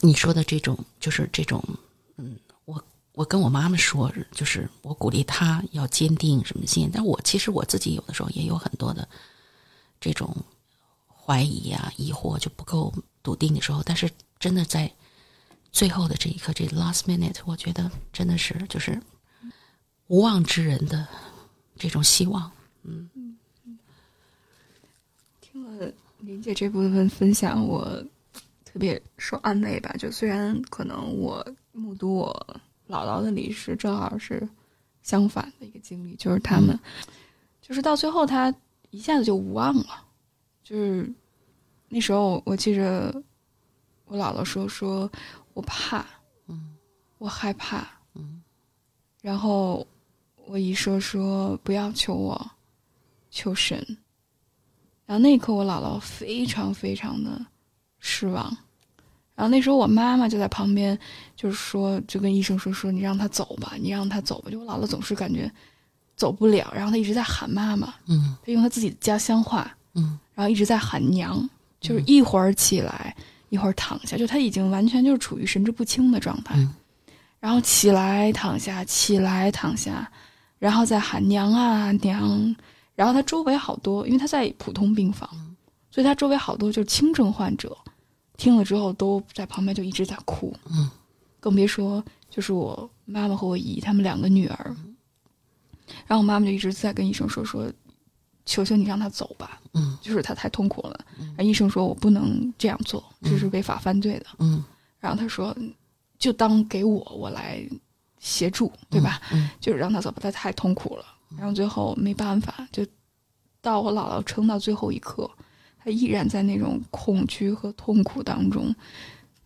[0.00, 1.62] 你说的这种就是这种，
[2.16, 9.08] 嗯，我我跟我妈妈说，就是我鼓励她要坚定什么信念，但我其实我自己有的时候也有很多的
[10.00, 10.36] 这种
[11.06, 13.82] 怀疑啊、疑惑，就不够笃定的时候。
[13.82, 14.90] 但是真的在
[15.72, 19.00] 最后的这一刻，这 last minute，我觉得真的是就是
[20.06, 21.06] 无望之人的
[21.76, 22.50] 这种希望。
[22.82, 23.78] 嗯嗯嗯，
[25.40, 28.04] 听了林姐这部分分享，我。
[28.72, 34.48] 特别受安慰吧，就虽然可能我目睹我姥姥的离世，正好是
[35.02, 36.78] 相反的一个经历，就是他们，
[37.60, 38.54] 就是到最后他
[38.90, 40.06] 一下子就无望了，
[40.62, 41.12] 就是
[41.88, 43.12] 那时候我记着
[44.04, 45.10] 我姥姥说说
[45.52, 46.06] 我怕，
[46.46, 46.76] 嗯，
[47.18, 48.40] 我害怕，嗯，
[49.20, 49.84] 然后
[50.46, 52.50] 我姨说说不要求我，
[53.32, 53.84] 求神，
[55.06, 57.46] 然后那一刻我姥姥非常非常的。
[58.00, 58.44] 失望，
[59.34, 60.98] 然后那时候我妈妈就在旁边，
[61.36, 64.50] 就是说，就跟医生说说，你让他走吧，你让他走吧。
[64.50, 65.50] 就我姥姥总是感觉
[66.16, 71.48] 走不了，然后他一直在喊妈妈，嗯，他用他自己的家乡话，嗯，然后一直在喊娘，
[71.80, 73.14] 就是一会儿起来，
[73.48, 76.56] 一会儿躺下，就他已经完全就是处于神志不清的状态，
[77.38, 80.10] 然后起来躺下，起来躺下，
[80.58, 82.54] 然后再喊娘啊娘，
[82.94, 85.28] 然后他周围好多，因为他在普通病房，
[85.90, 87.76] 所以他周围好多就是轻症患者。
[88.40, 90.90] 听了之后，都在旁边就一直在哭，嗯，
[91.40, 94.76] 更别说就是我妈妈和我姨他们两个女儿，
[96.06, 97.70] 然后我妈妈就一直在跟医生说说，
[98.46, 104.64] 求求你让他走吧，嗯，就是他太痛苦了，然后医生说我不能这样做，这是违法犯罪的，嗯，
[104.98, 105.54] 然后他说
[106.18, 107.62] 就当给我我来
[108.20, 109.20] 协助，对吧？
[109.32, 111.04] 嗯，就是让他走吧，他太痛苦了，
[111.36, 112.86] 然后最后没办法，就
[113.60, 115.30] 到我姥姥撑到最后一刻。
[115.82, 118.74] 他依然在那种恐惧和痛苦当中，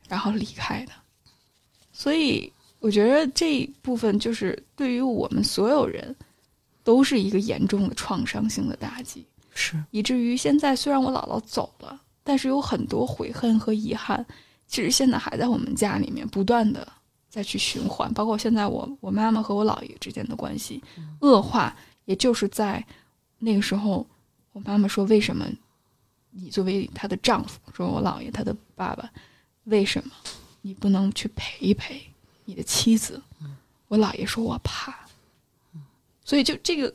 [0.08, 0.92] 然后离开的。
[1.92, 6.14] 所以我觉得这一部分就是对于我们所有人
[6.82, 9.24] 都是一个严重的创伤性的打击，
[9.54, 9.82] 是。
[9.90, 14.26] 以至于现在虽然我姥姥走了，但是有很多悔恨和遗憾，
[14.66, 16.86] 其实现在还在我们家里面不断的
[17.30, 20.82] 再去循环，包括现在我我妈妈和我姥爷之间的关系
[21.20, 21.74] 恶化，
[22.06, 22.84] 也就是在
[23.38, 24.06] 那个时候，
[24.52, 25.46] 我妈妈说：“为什么
[26.36, 29.08] 你作为她的丈夫，说我姥爷他的爸爸，
[29.64, 30.10] 为什么
[30.62, 32.02] 你不能去陪一陪
[32.44, 33.22] 你的妻子？”
[33.88, 34.94] 我姥爷说：“我怕。”
[36.24, 36.92] 所以就这个，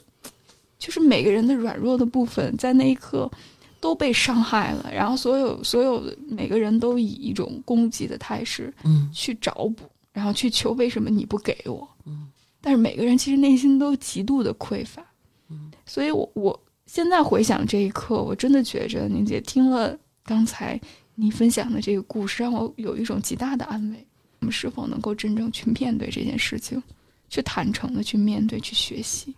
[0.78, 3.32] 就是每个人的软弱的部分，在那一刻
[3.80, 11.88] 都被伤害了，然后所有所有的每个人都以一种攻击的态势嗯去找补，然后去求为什么你不给我？
[12.06, 12.28] 嗯，
[12.60, 15.06] 但是每个人其实内心都极度的匮乏。
[15.50, 16.60] 嗯，所以我我
[16.90, 20.82] 现在回想这一刻，我真的觉着宁姐听了刚才
[21.14, 24.08] 你分享的这个故事，让我有一种极大的安慰。
[24.40, 26.82] 我们是否能够真正去面对这件事情，
[27.30, 29.36] 去坦诚的去面对、去学习？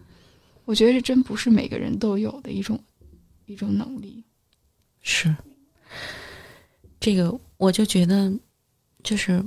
[0.64, 2.82] 我觉得这真不是每个人都有的一种
[3.48, 4.24] 一种能力。
[5.02, 5.36] 是，
[7.02, 8.32] 这个我就觉得，
[9.04, 9.44] 就是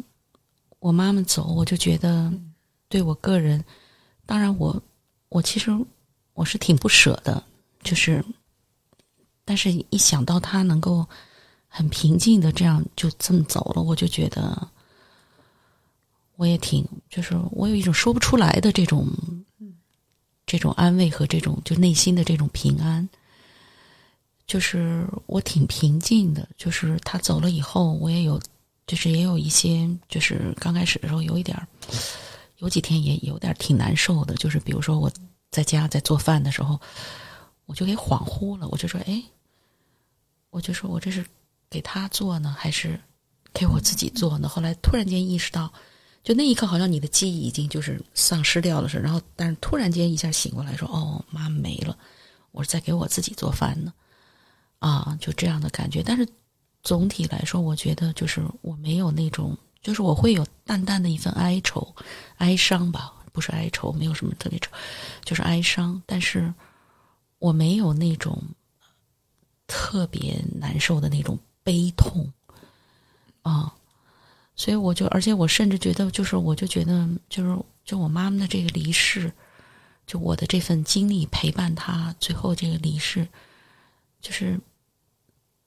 [0.78, 2.30] 我妈妈走，我就觉得
[2.90, 3.64] 对我个人，
[4.26, 4.82] 当然我
[5.30, 5.70] 我其实
[6.34, 7.42] 我是挺不舍的，
[7.84, 8.24] 就是，
[9.44, 11.06] 但是一想到他能够
[11.68, 14.66] 很平静的这样就这么走了，我就觉得
[16.36, 19.06] 我也挺，就是我有一种说不出来的这种
[20.46, 23.08] 这种安慰和这种就内心的这种平安。
[24.46, 28.38] 就是我挺平静的，就是他走了以后，我也有，
[28.86, 31.66] 就是也有一些，就是刚开始的时候有一点儿，
[32.58, 35.10] 有几天也有点儿挺难受的，就是比如说我
[35.50, 36.78] 在家在做饭的时候，
[37.66, 39.22] 我就给恍惚了，我就说，哎，
[40.50, 41.24] 我就说我这是
[41.70, 43.00] 给他做呢，还是
[43.52, 44.48] 给我自己做呢？
[44.48, 45.72] 后来突然间意识到，
[46.22, 51.96] 就那一刻好像你的记忆已经就是丧失掉了似的，然后但是突然间一下醒过来说，哦，妈没了，
[52.52, 53.92] 我是在给我自己做饭呢。
[54.80, 56.02] 啊，就这样的感觉。
[56.02, 56.28] 但是
[56.82, 61.94] 总体来说，我觉得就是我没有那种，就是我会有淡淡的一份哀愁、
[62.36, 64.70] 哀伤吧，不是哀愁，没有什么特别愁，
[65.24, 66.02] 就是哀伤。
[66.04, 66.52] 但是
[67.44, 68.42] 我没有那种
[69.66, 72.32] 特别难受的那种悲痛
[73.42, 73.74] 啊，
[74.56, 79.30] 所以我就，而且我甚至觉得，就是我就觉得，就是就我妈妈的这个离世，
[80.06, 83.28] 就我的这份经历陪伴她最后这个离世。
[84.22, 84.58] 就是，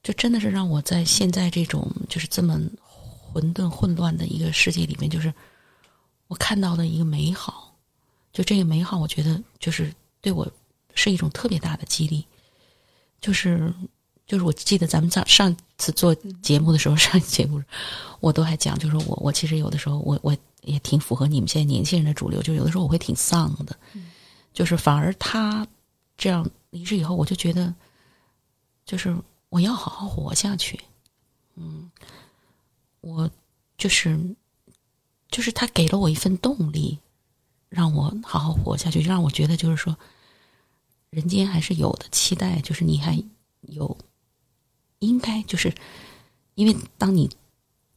[0.02, 5.32] 就真的是让我在现在这种就是这么混沌混乱的一个世界里面，就是
[6.26, 7.78] 我看到了一个美好。
[8.34, 10.52] 就这个美好，我觉得就是对我
[10.98, 12.26] 是一种特别大的激励。
[13.22, 13.74] 就是，
[14.26, 17.64] 就是我记得咱们上上次做节目的时候，上一节目
[18.20, 23.74] 我都还讲，就是我我其实有的时候我我也挺符合你们现在年轻人的主流，就有的时候我会挺丧的，
[24.54, 25.66] 就是反而他
[26.18, 27.74] 这样离世以后，我就觉得。
[28.86, 29.14] 就是
[29.50, 30.80] 我要好好活下去，
[31.56, 31.92] 嗯，
[33.02, 33.30] 我
[33.78, 34.18] 就是
[35.30, 36.98] 就是他给了我一份动力，
[37.68, 39.94] 让我好好活下去，让我觉得就是说，
[41.10, 43.22] 人间还是有的期待，就是你还
[43.62, 43.98] 有
[45.00, 45.74] 应该就是
[46.56, 47.30] 因为当你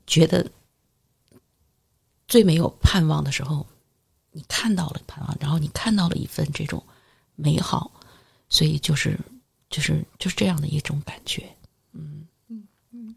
[0.06, 0.50] 觉得
[2.26, 3.66] 最没有盼望的时候，
[4.32, 6.84] 你看到了盼望，然后你看到了一份这种
[7.34, 7.90] 美好，
[8.48, 9.18] 所以就是。
[9.70, 11.48] 就是就是这样的一种感觉，
[11.92, 13.14] 嗯嗯嗯。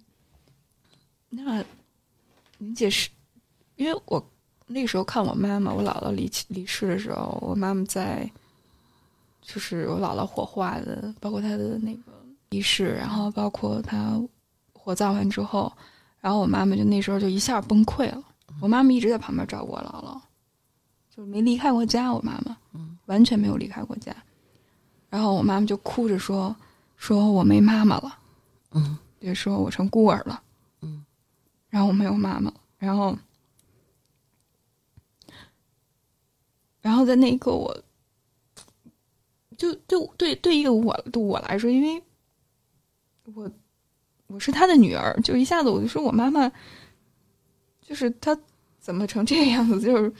[1.29, 1.65] 那
[2.59, 3.09] 您解释，
[3.75, 4.23] 因为我
[4.67, 8.31] 那时候看我妈妈，我姥姥离离世的时候，我妈妈在，
[9.43, 12.01] 就是我姥姥火化的，包括她的那个
[12.49, 14.19] 仪式，然后包括她
[14.73, 15.71] 火葬完之后，
[16.19, 18.23] 然后我妈妈就那时候就一下崩溃了。
[18.61, 20.21] 我妈妈一直在旁边照顾我姥姥，
[21.09, 22.13] 就是没离开过家。
[22.13, 24.15] 我妈妈，嗯，完全没有离开过家。
[25.09, 26.55] 然后我妈妈就哭着说
[26.95, 28.17] ：“说我没妈妈了，
[28.71, 30.41] 嗯，别说我成孤儿了，
[30.81, 31.03] 嗯，
[31.69, 32.53] 然后我没有妈妈了。
[32.77, 33.17] 然后，
[36.81, 37.75] 然后在那一刻，我
[39.57, 42.03] 就对对对一个我对我来说，因为
[43.33, 43.51] 我
[44.27, 46.51] 我是他的女儿，就一下子我就说我妈妈，
[47.81, 48.37] 就是她
[48.79, 49.79] 怎么成这个样子？
[49.79, 50.13] 就是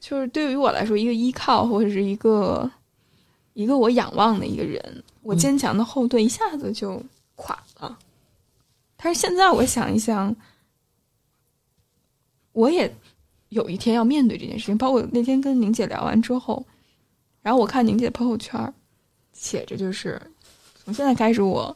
[0.00, 2.70] 就是对于我来说，一个依靠或者是一个。”
[3.54, 7.02] 一个我仰望的一个人，我坚强的后盾一下子就
[7.34, 7.98] 垮了。
[8.96, 10.32] 但是现在我想一想，
[12.52, 12.88] 我也
[13.48, 14.78] 有一天要面对这件事情。
[14.78, 16.64] 包括那天跟宁姐聊完之后，
[17.42, 18.72] 然后我看宁姐朋友圈
[19.32, 20.20] 写着，就是
[20.84, 21.74] 从现在开始，我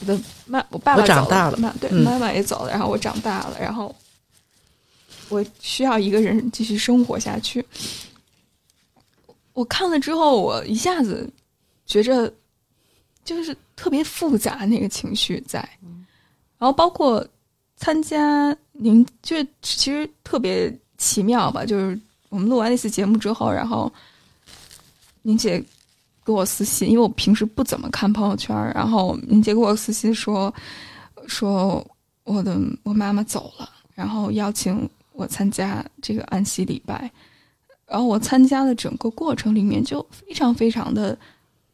[0.00, 3.94] 我的妈，我爸爸长大了，对，妈妈也走了，然后我长大了，然后
[5.28, 7.64] 我需要一个人继续生活下去。
[9.54, 11.28] 我看了之后，我一下子
[11.84, 12.32] 觉着
[13.24, 15.58] 就是特别复杂那个情绪在，
[16.58, 17.26] 然后包括
[17.76, 21.64] 参加您，就其实特别奇妙吧。
[21.64, 21.98] 就是
[22.28, 23.92] 我们录完那次节目之后，然后
[25.28, 25.62] 宁姐
[26.24, 30.52] 给我私信，因为我平时不怎么看朋友圈，然后宁姐给我私信说
[31.26, 31.86] 说
[32.24, 37.10] 我的我妈妈走了，然后邀请我参加这个安息礼拜。
[37.84, 41.18] 然后我参加的整个过程里面，就非常非常的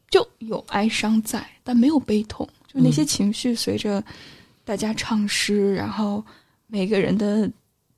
[0.09, 4.03] 就有哀伤在，但没有悲痛，就那些情绪随着
[4.65, 6.21] 大家唱诗，然后
[6.67, 7.49] 每个人的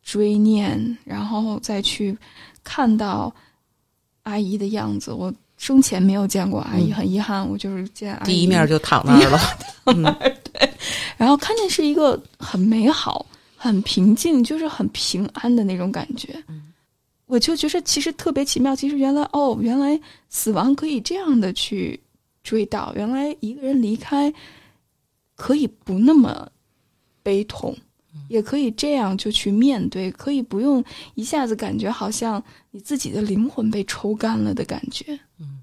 [0.04, 2.16] 追念，然后再去
[2.64, 3.34] 看到
[4.22, 5.12] 阿姨的样子。
[5.12, 9.40] 我生前没有见过阿姨，很遗憾，我就是见阿姨第一面就躺那儿了。
[9.86, 10.04] 嗯，
[10.54, 10.72] 对，
[11.18, 16.42] 然后看见是一个很美好、很平静，就是很平安的那种感觉。
[17.26, 20.00] 我就觉得其实特别奇妙，其实原来哦，原来
[20.30, 22.00] 死亡可以这样的去
[22.44, 24.34] 追悼，原来一个人离开
[25.36, 26.48] 可以不那么
[27.22, 27.76] 悲痛，
[28.28, 30.84] 也可以这样就去面对，可以不用
[31.16, 35.20] 一下子感觉好像你自己的灵魂被抽干了的感觉。
[35.40, 35.62] 嗯，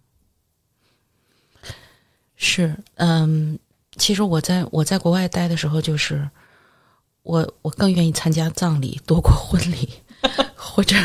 [2.37, 3.59] 是，嗯，
[3.97, 6.29] 其实我在我在国外待的时候，就是
[7.23, 9.89] 我我更愿意参加葬礼多过婚礼。
[10.57, 10.97] 或者，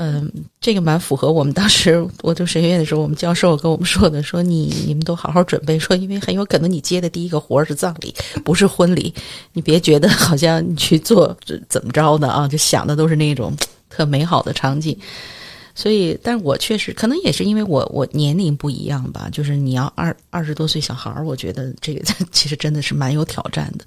[0.00, 0.30] 嗯，
[0.60, 9.12] 这个蛮符合我们当时我读神学院的时候，我们教授跟我们说的，说你你们都好好准备，说因为很有可能你接的第一个活儿是葬礼，不是婚礼，
[9.52, 11.36] 你别觉得好像你去做
[11.68, 13.52] 怎么着的啊，就想的都是那种
[13.90, 14.96] 特美好的场景。
[15.74, 23.84] 所以，但我确实可能也是因为我我年龄不一样吧，就是你要二二十多岁小孩儿，我觉得这个 其实真的是蛮有挑战的。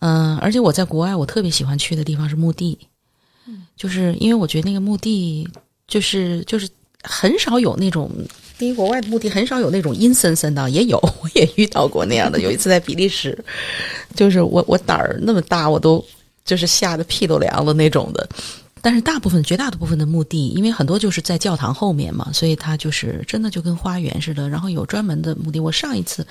[0.00, 2.78] 嗯，而且我在国外，我特别喜欢去的地方是墓地。
[3.76, 5.48] 就是因为我觉得那个墓地，
[5.88, 6.68] 就是就是
[7.02, 8.10] 很少有那种，
[8.56, 12.40] 第一国外的墓地很少有那种阴森森的，也有，我也遇到过那样的。
[12.40, 13.36] 有一次在比利时，
[14.14, 16.04] 就是我我胆儿那么大，我都
[16.44, 18.28] 就是吓得屁都凉了那种的。
[18.80, 24.48] 但是大部分绝大部分的墓地，因为很多就是在教堂后面嘛，所以它就是真的就跟花园似的。
[24.48, 25.58] 然后有专门的墓地。
[25.58, 26.26] 我上一次，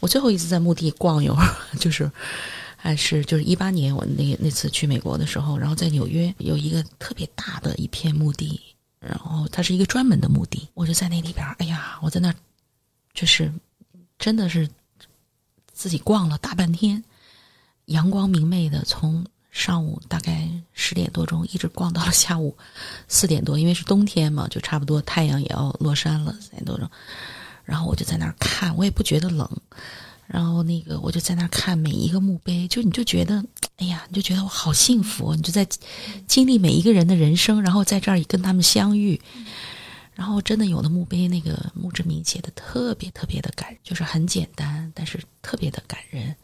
[0.00, 2.10] 我最后一次在墓地逛一会儿，就是。
[2.84, 8.60] 还是就是一八年我那那次去美国的时候，然后在纽约有一个特别大的一片墓地，
[8.98, 12.34] 然后它是一个专门的墓地，我就在那里边哎呀，我在那
[13.14, 13.52] 就是
[14.18, 14.68] 真的是
[15.72, 17.00] 自己逛了大半天，
[17.84, 22.56] 阳光明媚的，从上午大概十点多钟一直逛到了下午
[23.06, 26.90] 四点多，因为是冬天嘛，就差不多太阳也要落山了，四点多钟，
[27.64, 29.48] 然后我就在那儿看，我也不觉得冷。
[30.32, 33.44] 然后那个，我就在那看每一个墓碑，就你就觉得，
[33.76, 35.68] 哎呀，你就觉得我好幸福，你就在
[36.26, 39.20] 经历每一个人的人生，然后在这儿跟他们相遇。
[40.14, 46.34] 然后真的有的墓碑，那个墓志铭写的特别特别的感，就是很简单，但是特别的感人。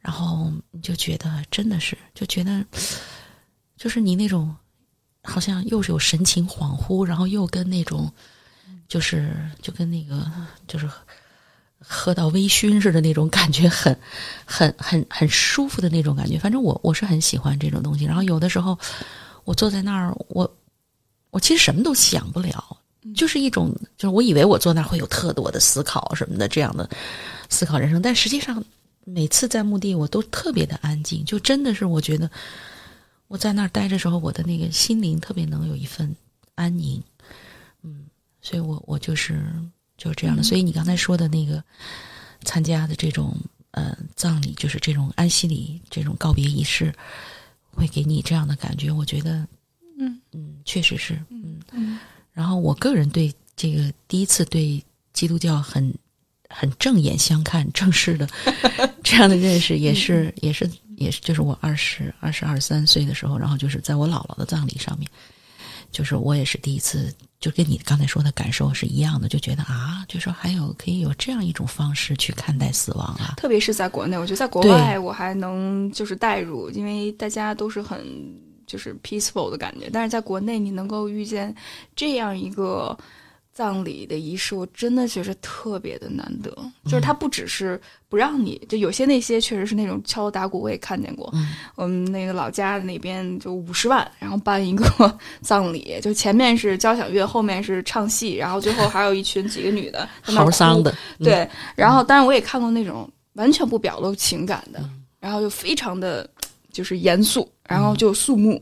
[0.00, 2.64] 然后你就觉得真的是，就觉得
[3.76, 4.56] 就是你那种
[5.24, 8.10] 好像又是有神情恍惚，然后又跟那种
[8.88, 10.26] 就是就跟那个
[10.66, 10.88] 就是。
[11.86, 13.96] 喝到微醺似的那种感觉，很、
[14.46, 16.38] 很、很、很舒服的那种感觉。
[16.38, 18.06] 反正我我是很喜欢这种东西。
[18.06, 18.78] 然后有的时候，
[19.44, 20.56] 我坐在那儿，我
[21.30, 22.76] 我其实什么都想不了，
[23.14, 26.88] 就是一种，就是我以为我坐那儿会有特多的思考什么的这样的
[27.50, 28.64] 思考人生，但实际上
[29.04, 32.30] 每次在墓地我都特别的安静，就真的是我觉得
[33.28, 36.16] 我在那儿待着时候，我的那个心灵特别能有一份
[36.54, 37.02] 安宁。
[37.82, 38.06] 嗯，
[38.40, 39.38] 所以我我就是。
[39.96, 41.62] 就是这样的，所以你刚才说的那个
[42.42, 43.36] 参加的这种
[43.70, 46.94] 呃葬礼，就是这种安息礼，这种告别仪式，
[47.70, 48.90] 会给你这样的感觉。
[48.90, 49.46] 我觉得，
[49.98, 51.98] 嗯嗯，确实是，嗯嗯。
[52.32, 55.94] 然后我个人对这个第一次对基督教很
[56.48, 58.28] 很正眼相看、正式的
[59.04, 65.08] 这样的认识，也是也是也是，就是我二十二十二三岁的时候，然后就是在我姥姥的葬礼上面。
[65.94, 73.34] 就是我也是第一次，就跟你刚才说的感受是一样的，就觉得啊，就说还有可以有这样一种方式去看待死亡啊。
[73.36, 78.04] 特别是在国内，我觉得在国外我还能就是代入，因为大家都是很
[78.66, 81.54] 就是 peaceful 的感觉，但是在国内你能够遇见
[81.94, 82.98] 这样一个。
[83.54, 86.50] 葬礼的仪式，我真的觉得特别的难得。
[86.84, 91.32] 就是他不只是不让你，就有些那些确实是那种敲锣打鼓，我也看见过。
[91.76, 100.92] 我们那个老家那边就五十万，然后办一个葬礼，就前面是交响乐，后面是唱戏，然后最后还有一群几个女的 嚎丧的。
[101.20, 104.82] 对，然后当然我也看过那种完全不表露情感的，
[105.20, 106.28] 然后就非常的
[106.72, 108.60] 就是严肃，然后就肃穆，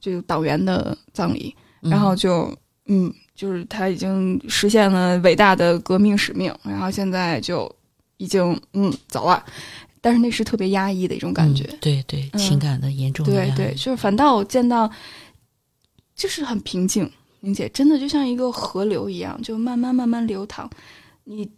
[0.00, 2.52] 就党员的葬礼，然后就
[2.86, 7.70] 嗯，就是他已经实现了伟大的革命使命，然后现在就
[8.16, 9.44] 已经嗯走了，
[10.00, 14.90] 但是那是特别压抑的一种感觉，嗯对对，嗯情感的严重对对，就是反倒我见到
[16.14, 17.10] 就是很平静，
[17.40, 20.70] 玲姐真的就像一个河流一样，就慢慢慢慢流淌，
[21.24, 21.50] 你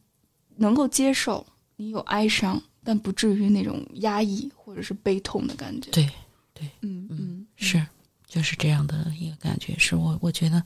[0.57, 1.47] 能够接受
[1.77, 5.91] 你有哀伤，但不至于那种压抑或者是悲痛的感觉。
[5.91, 6.09] 对
[6.55, 7.85] 对，嗯嗯，是，
[8.27, 9.75] 就是这样的一个感觉。
[9.77, 10.63] 是我我觉得，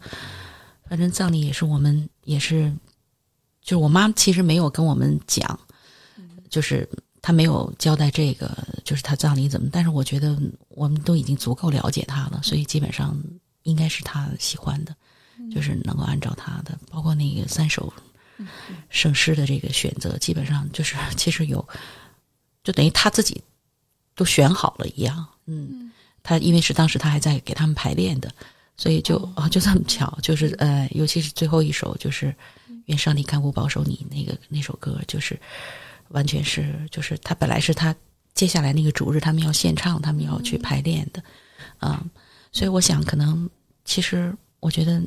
[0.91, 2.69] 反正葬礼也是我们也是，
[3.63, 5.57] 就是我妈其实没有跟我们讲，
[6.49, 6.89] 就是
[7.23, 8.51] 她没有交代这个，
[8.83, 9.69] 就是她葬礼怎么。
[9.71, 10.37] 但是我觉得
[10.69, 13.17] 我们都已经足够了解她了，所以基本上
[13.63, 14.93] 应该是她喜欢的，
[15.55, 17.93] 就是能够按照她的，包括那个三首
[18.89, 21.65] 圣诗的这个选择，基本上就是 其实有，
[22.65, 23.41] 就等于她自己
[24.17, 25.93] 都选好了一样，嗯。
[26.23, 28.31] 他因为是当时他还在给他们排练的，
[28.81, 32.35] 所以就啊、就这么巧，就是呃，尤其是最后一首，就是
[32.89, 35.39] “愿上帝看顾保守你”那个那首歌，就是
[36.09, 37.95] 完全是就是他本来是他
[38.33, 41.23] 接下来那个主日他们要献唱，他们要去排练的，
[41.77, 42.03] 啊、
[42.53, 43.49] 所以我想可能
[43.85, 44.99] 其实我觉得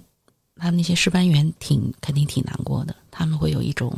[0.58, 3.92] 他们那些师班员挺肯定挺难过的，他们会有一种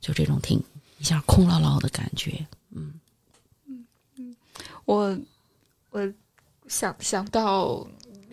[0.00, 0.60] 就这种挺
[0.98, 2.92] 一下空落落的感觉，嗯
[3.68, 3.86] 嗯
[4.16, 4.34] 嗯。
[4.84, 5.16] 我
[5.90, 6.12] 我
[6.66, 7.86] 想想到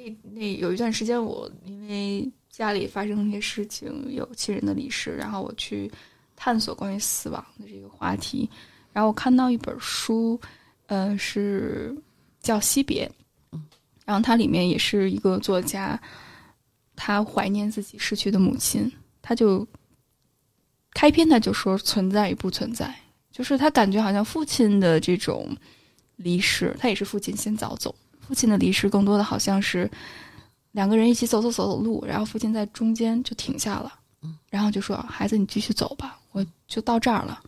[0.06, 5.91] 那那有一段时间，我因为家里发生一些事情，有亲人的离世，然后我去
[6.36, 8.47] 探索关于死亡的这个话题，
[8.93, 10.39] 然后我看到一本书，
[10.86, 11.95] 呃，是
[12.39, 13.12] 叫《惜别》，
[14.06, 15.99] 然后它里面也是一个作家，
[16.95, 18.91] 他怀念自己逝去的母亲，
[19.24, 19.68] 他就
[20.93, 22.93] 开篇他就说存在与不存在，
[23.32, 25.58] 就是他感觉好像父亲的这种。
[26.18, 27.93] 离世，他也是父亲先早走。
[28.28, 29.90] 父亲的离世更多的好像是
[30.72, 33.94] 两个人一起走走走走路，然后父亲在中间就停下了，
[34.50, 37.40] 然后就说：“孩子，你继续走吧，我就到这儿了，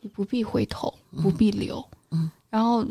[0.00, 2.86] 你不必回头，不必留。”嗯，然后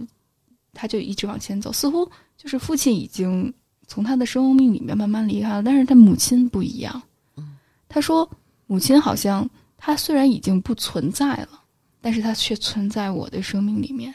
[0.74, 3.54] 他就一直往前走，似乎就是父亲已经
[3.88, 7.02] 从他的生命里面慢慢离开了，但是他母亲不一样。
[7.36, 7.58] 嗯，
[7.90, 8.30] 他说
[8.68, 11.62] ：“母亲好像她虽然已经不存在了，
[12.02, 14.14] 但是她却存在我的生命里面。”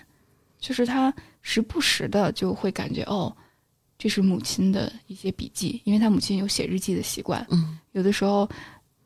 [0.61, 3.34] 就是他时不时的就会感觉哦，
[3.97, 7.45] 这是母亲的一些笔记，因为他母亲有写日记的习惯。
[7.51, 8.49] 嗯，有的时候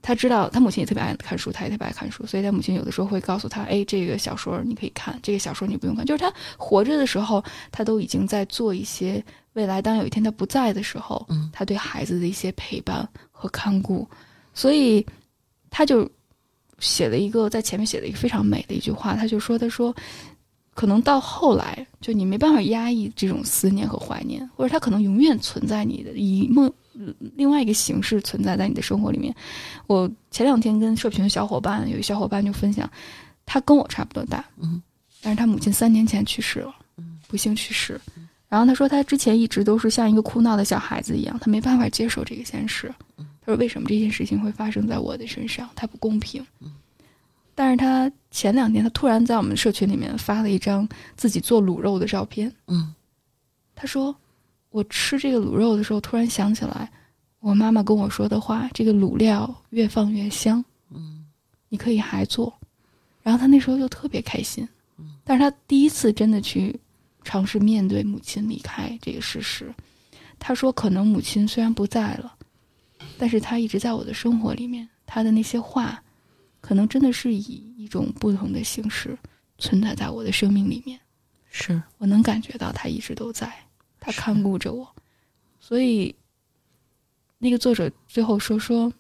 [0.01, 14.09] 他知道他母亲也特别爱看书，他也特别爱看书，所以他母亲有的时候会告诉他：“哎，这个小说你可以看，这个小说你不用看。”就是他活着的时候，他都已经在做一些未来当有一天他不在的时候，嗯，他对孩子的一些陪伴和看顾，
[14.53, 15.07] 所以
[15.71, 16.11] 他就
[16.81, 19.95] 写了一个在前面写了一个非常美的一句话，他就说：“他说。”
[20.75, 26.73] 可能到后来，就你没办法压抑这种思念和怀念，或者它可能永远存在你的以梦
[27.37, 29.35] 另外一个形式存在在你的生活里面。
[29.87, 32.91] 我前两天跟社群的小伙伴，有一小伙伴就分享，
[33.45, 34.83] 他跟我差不多大，嗯，
[35.21, 38.01] 但是他母亲三年前去世了，嗯，不幸去世。
[38.49, 42.93] 然后他说，他之前一直都是像一个哭闹的小孩子一样，他没办法接受这个现实。
[43.17, 45.69] 他说，为什么这件事情会发生在我的身上？
[45.75, 46.45] 它不公平。
[47.55, 52.51] 但是他前两天，他突然在我们社群里面发了一张自己做卤肉的照片。
[52.67, 52.95] 嗯，
[53.75, 54.17] 他说
[54.71, 56.91] ：“我吃这个卤肉的时候，突然想起来
[57.41, 60.65] 我妈妈跟我说的话，这个卤料越放越香。
[60.91, 61.27] 嗯，
[61.69, 62.53] 你可以还做。”
[63.23, 64.67] 然后他那时候就特别开心。
[65.23, 66.75] 但是他第一次真的去
[67.23, 69.73] 尝试面对母亲离开这个事实。
[70.39, 72.35] 他说：“可能母亲虽然不在了，
[73.19, 74.89] 但是他一直在我的生活里面。
[75.05, 76.02] 他的那些话。”
[76.63, 77.41] 可能真的是以
[77.77, 79.19] 一种不同的形式
[79.59, 80.99] 存在在我的生命里面，
[81.51, 81.83] 是。
[81.99, 83.53] 我能感觉到他一直都在，
[83.99, 84.89] 他看顾着我，
[85.59, 86.15] 所以
[87.39, 88.91] 那个作者最后说说，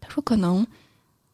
[0.00, 0.64] 他说可能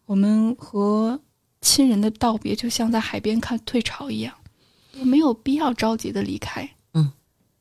[0.06, 1.20] 我们和
[1.60, 4.34] 亲人的道别就像在海边看退潮一样，
[5.04, 7.12] 没有必要着急的离开，嗯，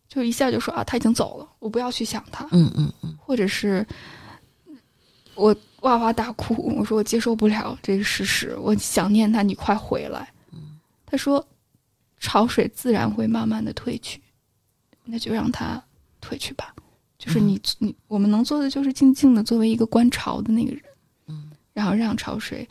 [0.07, 3.85] 就一下就说啊他已经走了，我不要去想他，嗯嗯嗯，或者是
[5.35, 5.53] 我。
[5.83, 6.53] 哇哇大哭！
[6.77, 10.27] 我说我接受不了这个事实，我想念他，你快回来。
[11.05, 11.45] 他说，
[12.19, 14.19] 潮水自然会慢慢的退去，
[15.03, 15.81] 那就让它
[16.19, 16.73] 退去吧。
[17.19, 20.81] 就是你你我们能做的就是静静的作为一个观潮的那个人，
[21.27, 22.67] 嗯，然后让潮水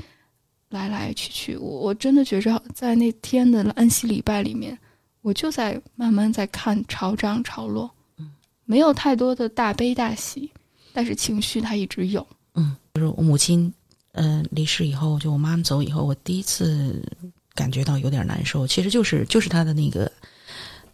[0.70, 1.56] 来来去去。
[1.56, 4.76] 我我真的觉着在那天的安息礼拜里面，
[5.20, 8.32] 我就在慢慢在看潮涨潮落，嗯，
[8.64, 10.51] 没有太多的大悲大喜，
[10.93, 12.26] 但是情绪它一直有。
[12.94, 13.73] 就是我母亲，
[14.12, 17.02] 呃，离世以后，就我妈妈走以后，我第一次
[17.55, 18.66] 感觉到有点难受。
[18.66, 20.10] 其实就是就是她的那个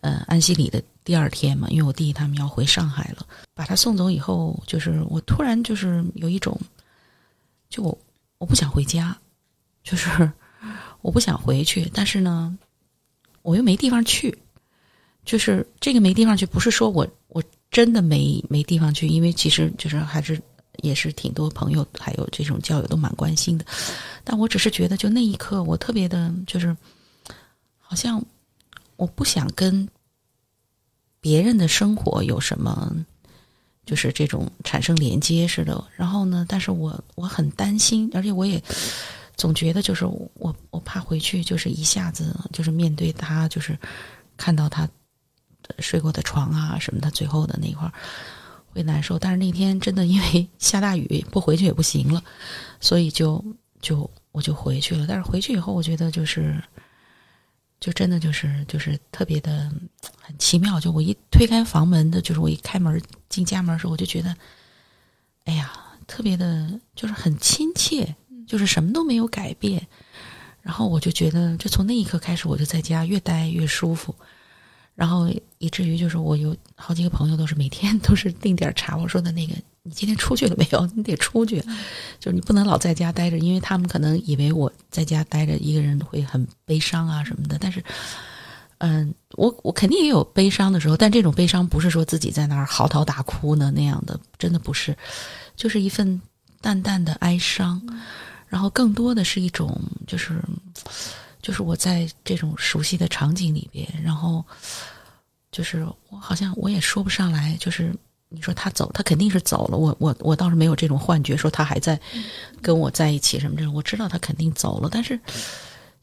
[0.01, 6.57] 呃安息礼的第二天嘛，因为我弟弟他们要回上海了，把他送走以后，就是我突然就是有一种，
[7.69, 7.99] 就我
[8.39, 9.19] 我不想回家，
[9.83, 10.31] 就是
[11.01, 12.57] 我不想回去，但是呢，
[13.43, 14.39] 我又没地方去，
[15.25, 17.43] 就是这个没地方去，不是说我我
[17.73, 20.41] 真的没没地方去，因为其实就是还是
[20.83, 23.65] 也是挺多朋友还有这种交友都蛮关心的，
[24.25, 26.77] 但我只是觉得就那一刻我特别的就是
[27.79, 28.25] 好像
[28.97, 29.89] 我不想跟
[31.21, 32.93] 别人的生活有什么。
[33.87, 38.63] 就是这种产生连接似的，然后呢，但是我我很担心，而且我也
[39.35, 43.79] 总觉得就是我我怕回去就是一下子就是面对他，就是
[44.37, 44.87] 看到他
[45.79, 47.93] 睡过的床啊什么的，最后的那一块儿
[48.79, 49.19] 会难受。
[49.19, 52.23] 但是那天真的因为 下大雨，不回去也不行了，
[52.81, 53.45] 所以就
[53.81, 55.07] 就我就回去了。
[55.07, 56.63] 但是回去以后，我觉得就是。
[57.81, 59.71] 就真的就是就是特别的
[60.21, 64.35] 很奇妙，就我一推开房门的，就是我一开门进家门的时候，我就觉得，
[65.45, 65.71] 哎呀，
[66.05, 68.17] 特别的，就是很亲切，
[68.49, 69.87] 就是什么都没有改变。
[70.61, 74.13] 然后我就觉得，就从那一刻开始，我就在家越待越舒服。
[74.99, 79.55] 然后以至于就是我有好几个朋友都是每天都是定点查我说的那个。
[79.85, 80.87] 你今天出去了没有？
[80.95, 81.61] 你得出去，
[82.21, 87.57] 就是你不能老在家待着，因为他们可能以为我在家待着一个人会很悲伤啊什么的。
[87.59, 87.83] 但是，
[88.79, 94.95] 嗯，我我肯定也有悲伤的时候，但这种悲伤不是说自己在那儿嚎啕大哭呢那样的，真的不是，
[95.57, 96.21] 就是一份
[96.61, 97.81] 淡淡的哀伤，
[98.47, 100.39] 然后更多的是一种就是，
[101.49, 104.45] 就是我在这种熟悉的场景里边，然后
[105.51, 107.95] 就是我好像我也说不上来，就是。
[108.31, 109.79] 你说他走，他肯定是走了。
[109.79, 111.99] 我我我倒是没有这种幻觉，说他还在
[112.61, 113.73] 跟我在一起什么这种。
[113.73, 115.19] 我知道他肯定走了，但是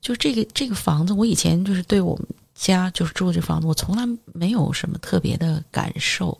[0.01, 4.03] 就这个这个房子，我以前就是对我们家就是住这房子，我从来
[4.34, 6.35] 没有什么特别的感受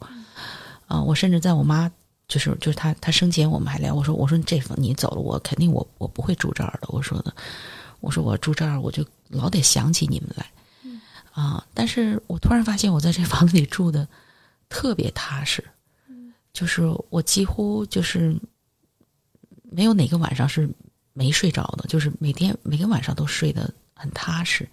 [0.88, 1.00] 啊。
[1.00, 1.88] 我甚至在我妈
[2.28, 6.88] 就是就是他他生前我们还聊，我说我说这房你走了，我肯定我我不会住这儿的。
[6.88, 7.32] 我说的，
[8.06, 10.52] 我说我住这儿，我就老得想起你们来
[11.32, 11.66] 啊。
[11.74, 14.08] 但是我突然发现，我在这房子里住的
[14.70, 15.64] 特别踏实。
[16.54, 18.34] 就是我几乎就是
[19.64, 20.70] 没有哪个晚上是
[21.12, 24.70] 没睡着的，就是每天每个晚上都睡得很踏实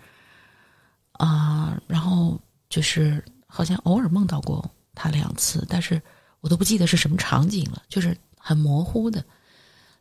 [1.13, 1.81] 啊。
[1.89, 6.01] 然后就是好像偶尔梦到过他两次，但是
[6.41, 9.25] 我都不记得是什么场景了，就是很模糊的。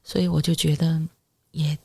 [0.04, 1.02] 所以我就觉得
[1.52, 1.78] 也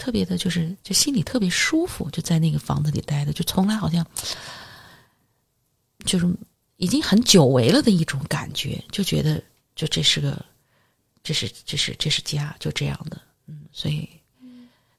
[0.00, 4.04] 特别的，就是就心里特别舒服，就在那个房子里待的，就从来好像
[6.04, 6.26] 就是。
[6.82, 9.38] 已经很久违了的一种感觉，就觉得
[9.76, 10.42] 就这是个，
[11.22, 14.08] 这是这是这是家，就这样的，嗯，所以，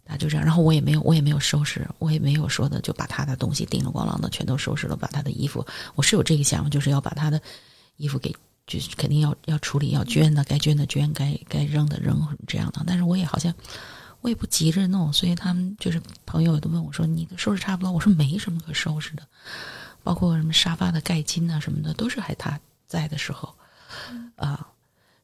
[0.05, 0.45] 那就这样。
[0.45, 5.65] 然后我也没有，我也没有收拾，我也没有说的就把他的东西叮了咣啷的全都收拾了，把他的衣服，
[5.95, 7.41] 我是有这个想法，就是要把他的
[7.97, 8.31] 衣服给，
[8.67, 12.83] 就是肯定要要处理，要捐的，该捐的捐，该该扔的扔这样的。
[12.85, 13.51] 但是我也好像
[14.21, 19.27] 我也不急着弄，所以他们就是朋友都问我说：“你的收拾差不多？”我说：“没什么可收拾的。”
[20.03, 23.53] 包括什么沙发的盖巾啊什么的，都是还他在的时候，
[24.35, 24.67] 啊，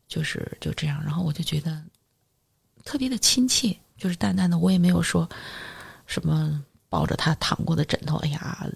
[0.07, 1.03] 就是就这样。
[1.03, 1.83] 然后我就觉得
[2.85, 5.27] 特别的亲切，就是淡淡的，我也没有说
[6.05, 8.67] 什么抱着他躺过的枕头，哎呀，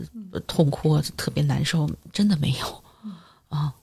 [0.48, 2.84] 痛哭特别难受，真的没有
[3.50, 3.74] 啊。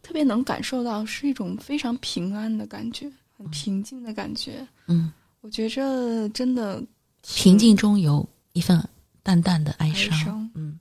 [0.00, 4.64] 特别能感受到是一种非常平安的感觉，很平静的感觉。
[4.86, 5.12] 嗯，
[5.44, 6.82] 我觉着真的
[7.22, 8.82] 平静中有一份
[9.22, 10.50] 淡淡的哀伤。
[10.54, 10.80] 嗯。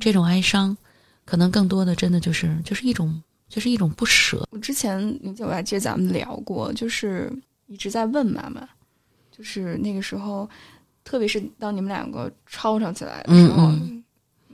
[0.00, 0.76] 这种哀伤，
[1.24, 4.44] 可能更多的真的就是就是一种就是一种不舍。
[4.50, 4.98] 我之前
[5.38, 7.32] 我还记得咱们聊过，就是
[7.68, 8.68] 一直在问妈妈，
[9.30, 10.50] 就是那个时候，
[11.04, 13.70] 特别是当你们两个吵吵起来的时候，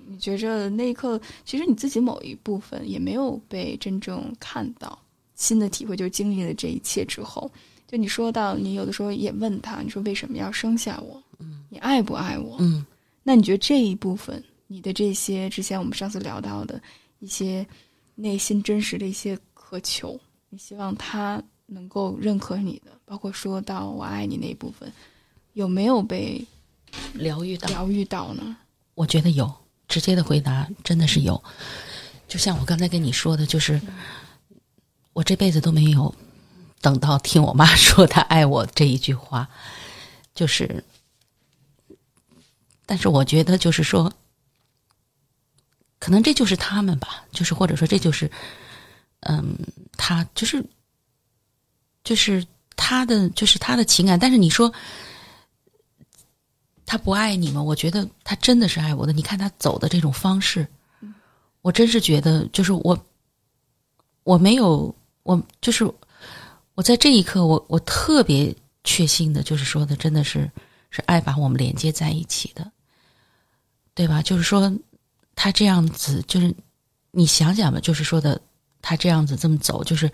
[0.07, 4.99] 你觉着那一刻，其实你自己某一部分也没有被真正看到。
[5.35, 7.51] 新的体会就是经历了这一切之后，
[7.91, 11.21] 就你说到你有的时候也问他，你说为什么要生下我？
[11.41, 12.57] 嗯，你爱不爱我？
[12.61, 12.87] 嗯，
[13.25, 14.41] 那你觉得这一部分？
[14.69, 16.81] 你的这些之前我们上次聊到的
[17.19, 17.67] 一些
[18.15, 20.17] 内心真实的一些渴求，
[20.51, 24.93] 你希望他能够认可你的，包括说到我爱你那一部分，
[25.55, 26.47] 有没有被
[27.15, 27.69] 疗愈到？
[27.71, 28.57] 疗愈到呢？
[28.95, 29.53] 我觉得有。
[29.89, 31.43] 直接的回答真的是有。
[32.29, 33.81] 就像我刚才跟你说的，就是
[35.12, 36.15] 我这辈子都没有
[36.81, 39.48] 等到听我妈 说她爱我这一句话，
[40.35, 40.82] 就是，
[42.86, 44.12] 但是我觉得就是说。
[46.02, 48.31] 可能这就是他们吧，就是或者说这就是，
[49.20, 49.55] 嗯，
[49.98, 50.65] 他就是，
[52.02, 52.43] 就是
[52.74, 54.19] 他的就是他的情感。
[54.19, 54.73] 但是你说，
[56.86, 57.62] 他不爱你吗？
[57.62, 59.12] 我觉得他真的是爱我的。
[59.12, 60.66] 你看他走的这种方式，
[61.61, 62.98] 我真是觉得，就是我，
[64.23, 65.85] 我没有，我就是
[66.81, 70.51] 我在这一刻，我我特别确信的，就是说的，真的是
[70.89, 72.73] 是爱把我们连接在一起的，
[73.94, 74.23] 对吧？
[74.23, 74.73] 就是说
[75.35, 76.55] 他这样子，就是
[77.11, 78.40] 你想想吧，就是说的
[78.81, 80.11] 他这样子这么走，就是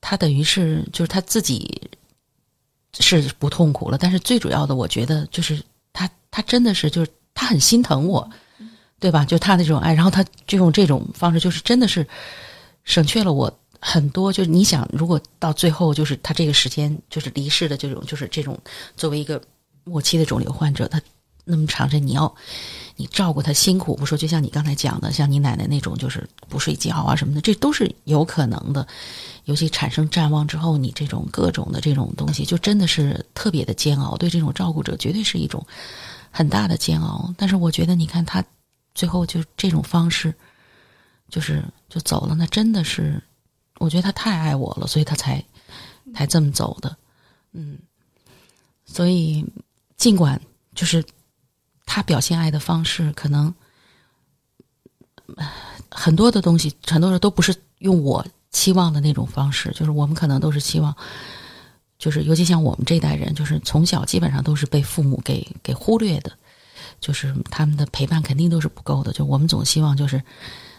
[0.00, 1.90] 他等于是就是他自己。
[3.00, 5.60] 是不痛苦了，但是最主要的，我觉得就是
[5.92, 8.30] 他，他真的是就是他很心疼我，
[9.00, 9.24] 对吧？
[9.24, 12.06] 就他的这种爱，然后他就用这种方式，就是真的是
[12.84, 13.52] 省却了我
[13.86, 14.32] 很多。
[14.32, 18.58] 就是你想，如果到最后，就是他这个时间就是离世的这种，就是这种
[18.96, 19.40] 作为一个
[19.84, 21.00] 末期的肿瘤患者，他
[21.44, 22.34] 那么长时间，你要
[22.96, 28.86] 你照顾他辛苦不说，就像你刚才讲的，像你奶奶那种，就是不睡觉啊什么的，这都是有可能的。
[29.44, 34.16] 尤其产生战望之后，你这种各种的这种东西，就真的是特别的煎熬。
[34.16, 35.62] 对这种照顾者，绝对是一种
[36.30, 37.34] 很大的煎熬。
[37.36, 38.42] 但是我觉得，你看他
[38.94, 40.32] 最后就这种方式，
[41.28, 43.22] 就是就走了，那真的是，
[43.78, 45.44] 我觉得他太爱我了，所以他才
[46.14, 46.96] 才这么走的。
[47.52, 47.78] 嗯，
[48.84, 49.44] 所以
[49.96, 50.40] 尽管
[50.74, 51.04] 就是
[51.86, 53.54] 他表现爱的方式，可能
[55.90, 58.24] 很多的东西，很多人都不是用我。
[58.54, 60.96] 期望的那种方式，就是我们可能都是希望，
[61.98, 66.30] 就是尤其像我们这代人，就是从小基本上都是被父母给给忽略的，
[67.00, 69.12] 就是他们的陪伴肯定都是不够的。
[69.12, 70.22] 就我们总希望就是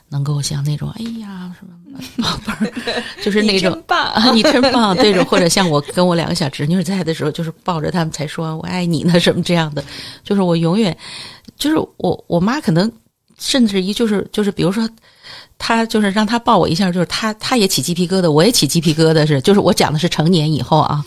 [0.10, 1.74] 能够像那种哎呀什么
[2.22, 2.74] 宝贝儿，
[3.24, 9.84] 就是那种棒，你真棒 这种，或者像我跟我两个小侄女在的时候，就是抱着他们才说我爱你呢什么这样的，
[10.24, 10.96] 就是我永远
[11.58, 12.92] 就是我我妈可能
[13.38, 14.90] 甚至于就是就是比如说。
[15.58, 21.02] 他就是让他抱我一下，就是他他也起鸡皮疙瘩，我也起鸡皮疙瘩，是就是我讲的是成年以后啊，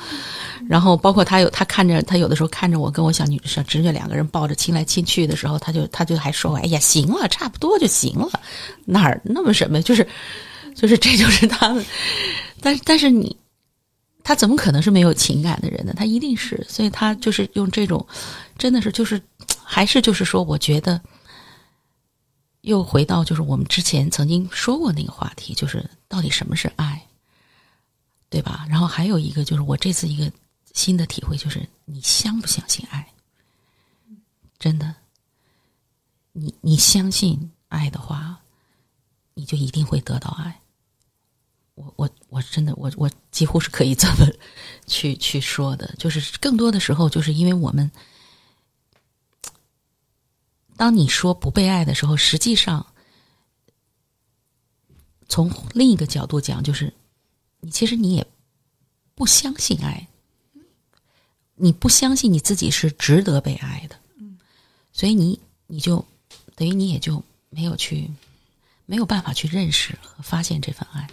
[0.66, 8.40] 然后包括他有他看着他有的时候看着我跟我小女小侄女两个人抱着亲来亲去的时候，他就他就还说哎呀行了，差不多就行了，
[8.86, 10.06] 哪儿那么什么，就是
[10.74, 11.84] 就是这就是他们，
[12.60, 13.36] 但但是你
[14.24, 15.92] 他怎么可能是没有情感的人呢？
[15.96, 18.06] 他一定是，所以他就是用这种，
[18.56, 19.20] 真的是就是
[19.62, 21.00] 还是就是说，我觉得。
[22.62, 27.00] 又回到就是我们之前曾经说过那个话题，就是到底什么是爱，
[28.28, 28.66] 对吧？
[28.68, 30.30] 然后还有一个就是我这次一个
[30.74, 33.14] 新的体会，就是你相不相信爱？
[34.58, 34.94] 真的，
[36.32, 38.40] 你你相信爱的话，
[39.34, 40.60] 你就一定会得到爱。
[41.74, 44.26] 我我我真的我我几乎是可以这么
[44.86, 47.90] 去 去说的，就是更多的时候，就是因为我们。
[50.76, 52.94] 当你说不被爱的时候，实际上
[55.28, 56.94] 从另一个角度讲，就是
[57.60, 58.26] 你其实你也
[59.14, 60.07] 不相信爱，
[61.58, 63.96] 你不相信你自己是值得被爱的，
[64.92, 66.04] 所以你你就
[66.54, 68.10] 等于你也就没有去
[68.86, 71.06] 没有办法去认识和发现这份爱。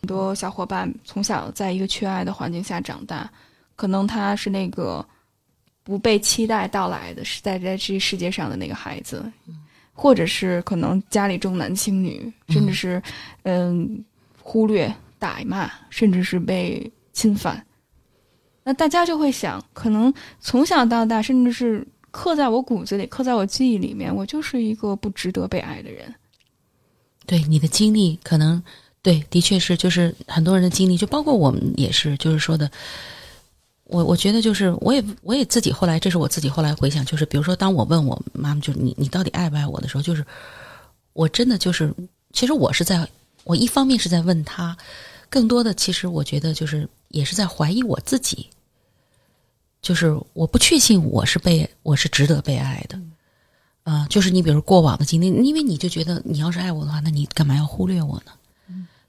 [0.00, 3.30] 很多小伙伴从小在一个缺爱的环境下长大，
[3.76, 5.04] 可能他是那个。
[5.86, 9.30] 不被期待到来的是在在这世界上的那个孩子，
[9.92, 13.02] 或者是可能家里重男轻女，甚至是
[13.42, 14.02] 嗯
[14.40, 17.62] 忽略、打骂，甚至是被侵犯。
[18.64, 26.12] 那大家就会想，可能从小到大，甚至是刻在我骨子里、刻在我记忆里面，我就是一个不值得被爱的人。
[27.26, 28.62] 对你的经历，可能
[29.02, 32.70] 对，的确是，就是很多人的经历，就包括我们也是，就是说的。
[33.84, 40.24] 我我觉得就是，我也我也自己后来，这是我自己后来回想，就是比如说，当我问我妈妈，就你你到底爱不爱我的时候，就是
[41.12, 41.94] 我真的就是，
[42.32, 43.06] 其实我是在，
[43.44, 44.74] 我一方面是在问他，
[45.28, 48.48] 更多的其实我觉得就是也是在怀疑我自己，
[49.84, 52.98] 就是我不确信我是被我是值得被爱的，
[53.82, 58.32] 啊，就是你比如过往的经历，因为你就觉得你要是爱我的话，那你干嘛要忽略我呢？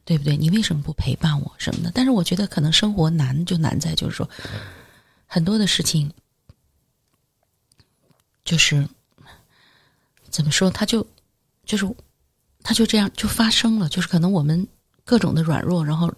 [0.03, 0.35] 对不对？
[0.35, 1.91] 你为什么不陪伴我什么的？
[1.93, 4.29] 但是我觉得可能生活难就难在就是说，
[5.25, 6.11] 很多的事情
[8.43, 8.85] 就是
[10.29, 11.07] 怎么说，他就
[11.65, 11.89] 就是
[12.61, 13.87] 他就这样就发生了。
[13.87, 14.67] 就是可能我们
[15.05, 16.13] 各种的软弱，然后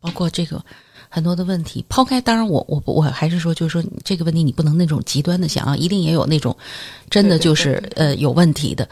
[0.00, 0.64] 包括这个
[1.08, 6.56] 很多的问题，抛开当然我我我还是说，就是说这个问题你不能那种极端的想啊，一定也有那种
[7.10, 8.88] 真的就是呃有问题的。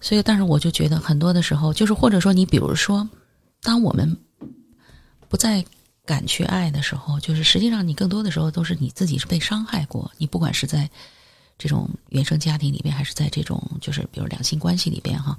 [0.00, 3.08] 所以，但是我就觉得很多的时候，就是或者说你比如说。
[3.64, 4.16] 当我们
[5.28, 5.64] 不再
[6.04, 10.10] 敢去爱的时候，就是实际上你更多的时候都是你自己是被伤害过。
[10.18, 10.90] 你不管是在
[11.56, 15.38] 这种原生家庭里边，还是在这种就是比如两性关系里边哈，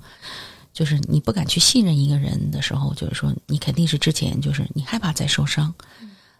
[0.73, 5.73] 就是你不敢去信任一个人的时候，就是说你肯定是之前就是你害怕再受伤。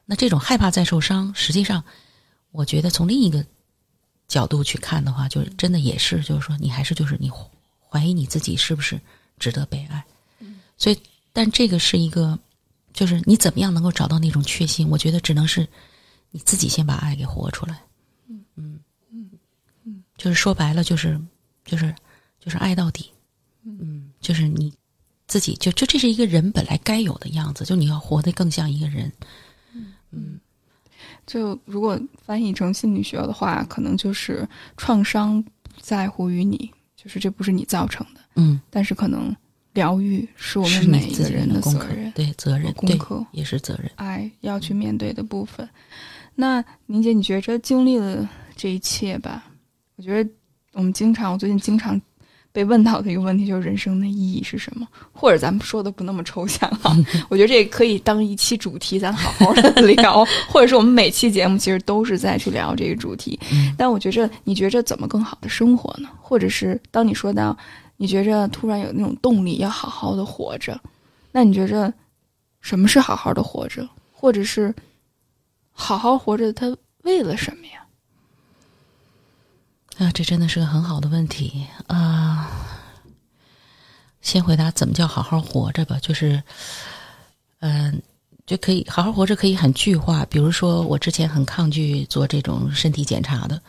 [0.06, 1.82] 那这种害怕再受伤，实际上
[2.52, 3.46] 我觉得从另一个
[4.28, 7.32] 角度去看的话，就是真的也是，就是说你还是就是你
[7.80, 9.00] 怀疑你自己是不是
[9.38, 10.04] 值得被爱。
[10.78, 11.00] 所以，
[11.32, 12.38] 但这个是一个，
[12.92, 14.90] 就是你怎么样能够找到那种确信？
[14.90, 15.66] 我觉得只能是
[16.32, 17.82] 你自己先把爱给活出来。
[18.28, 18.80] 嗯嗯
[19.12, 19.30] 嗯
[19.86, 21.22] 嗯，就是说白了，就是
[21.64, 21.94] 就是
[22.40, 23.10] 就是爱到底。
[23.64, 24.74] 嗯，就是你
[25.28, 29.12] 自己就就这是一个人本来该有的样子，就你要活得更像一个人。
[30.10, 30.40] 嗯。
[31.26, 38.20] 就如果翻译成心理学的话，可能就是创伤不在乎于你，就是这不是你造成的。
[38.36, 39.34] 嗯，但是可能
[39.72, 43.90] 疗愈是我们每一个你自己的的功课责任，，对责任，功课也是责任。
[43.96, 45.68] 爱要去面对的部分。
[46.36, 49.46] 那宁姐，你觉着经历了这一切吧？
[49.96, 50.30] 我觉得
[50.74, 52.00] 我们经常，我最近经常
[52.54, 54.88] 被问到的一个问题就是人生的意义是什么？
[55.12, 56.96] 或者咱们说的不那么抽象啊，
[57.28, 63.38] 我觉得这可以当一期主题，咱好好的 聊，或者是我们每期节目其实都是在去聊这个主题。
[63.52, 66.08] 嗯但我觉着，你觉着怎么更好的生活呢？
[66.22, 67.58] 或者是当你说到
[67.98, 70.80] 你觉着突然有那种动力要好好的活着，
[71.32, 71.92] 那你觉着
[72.62, 73.90] 什么是好好的活着？
[74.12, 74.74] 或者是
[75.72, 77.83] 好好活着，他为了什么呀？
[80.00, 82.50] 啊，这真的是个很好的问题啊、
[84.22, 86.42] 先回答怎么叫好好活着吧，就是，
[87.60, 88.02] 嗯、
[88.48, 90.26] 就可以好好活着，可以很具化。
[90.26, 93.62] 比如说，我之前很抗拒做这种身体检查的，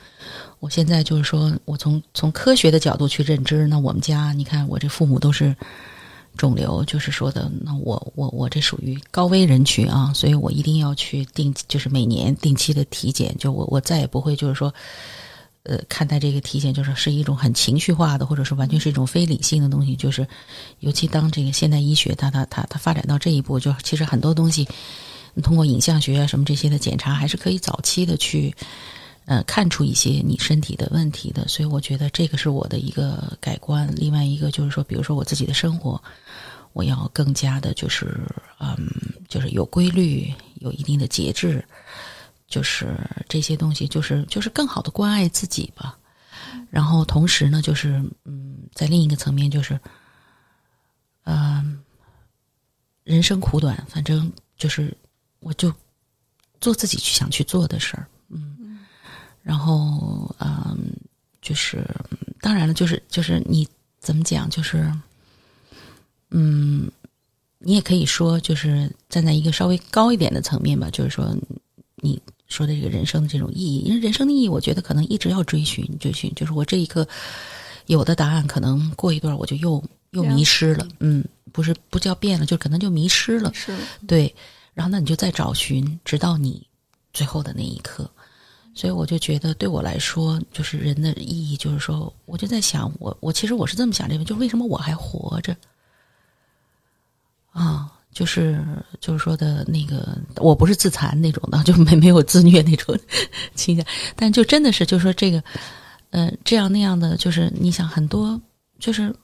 [0.61, 3.67] 我现在就是说我从从科学的角度去认知。
[3.67, 5.55] 那我们家，你看我这父母都是
[6.39, 13.37] 肿瘤，就是说的，那我我我这属于高危人群啊，所以我一定要去定，就是每年定期的体检。
[13.39, 14.73] 就我我再也不会就是说。
[15.65, 19.97] 呃，看待这个体检就是是一种很情绪化的，或者是完全是一种非理性的东西。
[19.97, 20.27] 就是，
[20.81, 24.69] 尤其当这个现代医学它它它它发展到这一步，就其实很多东西，
[25.43, 28.55] 通过影像学啊什么这些的检查，还是可以早期的去，
[29.25, 31.49] 呃，看出一些你身体的问题的。
[31.49, 33.91] 所以我觉得这个是我的一个改观。
[33.97, 35.99] 另外一个就是说，比如说我自己的生活，
[36.75, 38.21] 我要更加的就是
[38.61, 38.77] 嗯，
[39.31, 41.65] 就是有规律，有一定的节制。
[42.47, 42.97] 就是
[43.29, 45.99] 这些东西，就是就是更好的关爱自己吧。
[46.71, 49.81] 然后同时呢，就是嗯，在另一个层面，就是，
[51.25, 51.83] 嗯、
[53.05, 54.97] 人生苦短，反正就是
[55.41, 55.73] 我就
[56.61, 58.79] 做自己去想去做的事儿，嗯。
[59.43, 60.77] 然后嗯，
[61.41, 61.89] 就是
[62.41, 63.67] 当然了，就是就是你
[64.01, 64.93] 怎么讲，就是
[66.31, 66.91] 嗯，
[67.59, 71.35] 你也可以说，就是站在一个稍微高一点的层面吧，就是说
[71.97, 72.21] 你。
[72.49, 76.33] 说的这个人生的这种意义，因为人生的意义，我觉得可能一直要追寻，追寻。
[76.35, 77.07] 就是我这一刻
[77.87, 80.87] 有的答案，可能过一段我就又又迷失了。
[81.01, 83.53] 嗯，不是不叫变了，就可能就迷失了。
[83.55, 83.77] 是
[84.07, 84.35] 对，
[84.75, 86.67] 然后那你就再找寻，直到你
[87.13, 88.11] 最后的那一刻。
[88.77, 95.57] 所以我就觉得，对我来说，就是人的意义，就是说，我就在想，我我其实我是这么想这个，就是为什么我还活着
[97.53, 97.93] 啊？
[98.15, 98.65] 就是
[99.01, 102.97] 就是说的那个，我不是自残那种的，就没没有自虐那种
[103.55, 103.85] 倾向，
[104.17, 105.43] 但就真的是，就是说这个，
[106.11, 108.41] 呃，这样那样的，就是你想很多，
[108.79, 109.15] 就是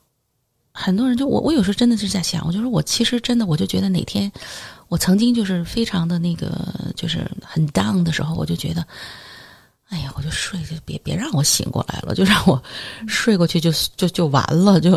[0.73, 4.31] 很多人就我我有时候真的是在想，我就说我其实真的我就觉得哪天
[4.89, 8.85] 我曾经就是非常的那个就是很 down 的时候，我就觉得。
[9.91, 12.63] 哎呀，我就睡，就别别让我醒过来了，就让我
[13.09, 14.97] 睡过去就就就完了，就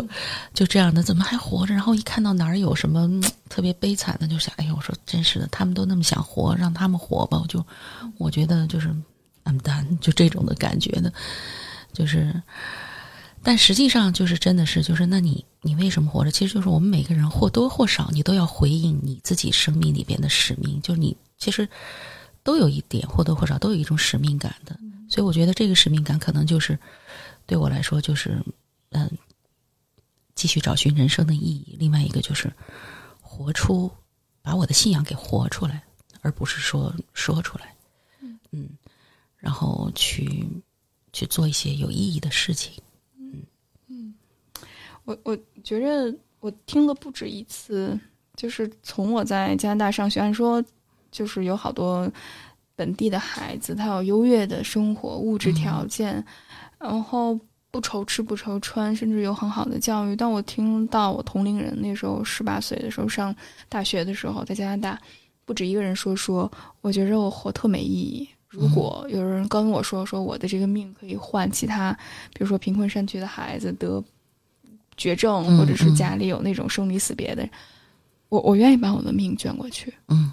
[0.54, 1.74] 就这样的，怎么还活着？
[1.74, 3.10] 然后一看到哪儿有什么
[3.48, 7.40] 特别悲惨的，就想，哎呦，我说真是的，他们都那么想活，让他们活吧。
[7.42, 7.66] 我就
[8.18, 8.88] 我觉得就是
[9.44, 11.12] I'm done，就这种的感觉的，
[11.92, 12.32] 就是，
[13.42, 16.30] 但实际上就是真的是就是，那你你为什么活着？
[16.30, 21.68] 其实就是我们每个人或多或少，你都要回应你自己生命里边的使命，就是你其实。
[22.44, 26.78] 都有一点或多或少都有一种使命感的，所以我觉得这个使命感可能就是
[27.46, 28.40] 对我来说就是
[28.90, 29.10] 嗯，
[30.34, 31.74] 继续找寻人生的意义。
[31.80, 32.52] 另外一个就是
[33.20, 33.90] 活出
[34.42, 35.82] 把我的信仰给活出来，
[36.20, 37.74] 而不是说说出来。
[38.52, 38.68] 嗯，
[39.38, 40.46] 然后去
[41.12, 42.80] 去做一些有意义的事情。
[43.88, 44.14] 嗯
[45.04, 47.98] 我我觉着我听了不止一次，
[48.36, 50.64] 就是从我在加拿大上学，按说
[51.14, 52.10] 就是有好多
[52.74, 56.22] 本地的孩子，他有优越的生活物质条件，
[56.76, 57.38] 然后
[57.70, 60.16] 不愁吃不愁穿，甚至有很好的教育。
[60.16, 63.32] 但我听到我同龄人那时候十八岁的时候上
[63.68, 65.00] 大学的时候，在加拿大，
[65.44, 66.50] 不止一个人说说，
[66.80, 68.28] 我觉着我活特没意义。
[68.48, 71.92] 如果有人跟我说说我的这个命可以换其他，
[72.32, 74.02] 比如说贫困山区的孩子得
[74.96, 77.50] 绝症，嗯或者是家里有那种生离死别的人，
[78.28, 79.94] 我我愿意把我的命捐过去。
[80.08, 80.32] 嗯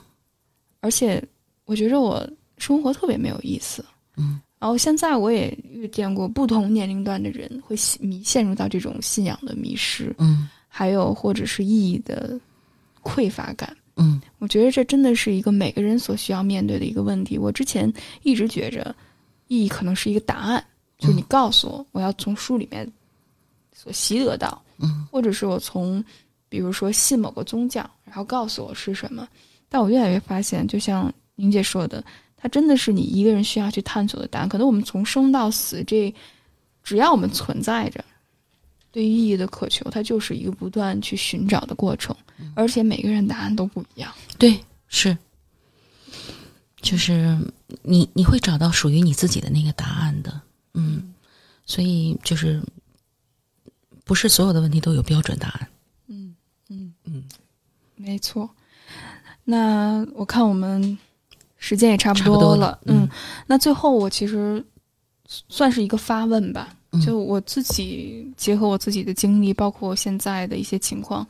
[0.81, 1.23] 而且
[1.63, 3.83] 我觉着我生活特别没有意思。
[4.17, 12.39] 嗯然后现在我也遇见过不同年龄段的人会迷陷入到这种信仰的迷失，嗯还有或者是意义的
[13.01, 13.75] 匮乏感。
[13.95, 17.39] 嗯我觉得这真的是一个每个人所需要面对的一个问题。
[17.39, 17.91] 我之前
[18.21, 18.95] 一直觉着，
[19.47, 20.63] 意义可能是一个答案，
[20.99, 22.87] 就是你告诉我，我要从书里面
[23.73, 26.03] 所习得到，嗯或者是我从
[26.49, 29.27] 比如说信某个宗教，然后告诉我是什么。
[29.73, 32.03] 但我越来越发现，就像宁姐说的，
[32.35, 34.49] 它真的是你一个人需要去探索的答案。
[34.49, 36.13] 可能我们从生到死，这
[36.83, 38.03] 只要我们存在着，
[38.91, 42.13] 对于意义的渴求，它就是一个不断去寻找的过程。
[42.53, 44.13] 而且每个人答案都不一样。
[44.37, 45.17] 对，是，
[46.81, 47.39] 就是
[47.81, 50.41] 你你会找到属于你自己的那个答案的，
[50.73, 51.13] 嗯，
[51.65, 52.61] 所以就是
[54.03, 55.69] 不是所有的问题都有标准答案，
[56.07, 56.35] 嗯
[56.67, 57.23] 嗯嗯，
[57.95, 58.49] 没错。
[59.51, 60.97] 那我看我们
[61.57, 63.09] 时间也差不多了，了嗯
[63.45, 64.63] 那最后我其实
[65.27, 71.27] 算是一个发问吧，嗯就我自己结合我自己的经历，包括我现在的一些情况，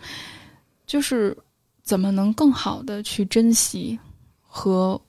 [0.86, 1.36] 就是
[1.82, 3.98] 怎么能更好的去珍惜
[4.44, 5.02] 和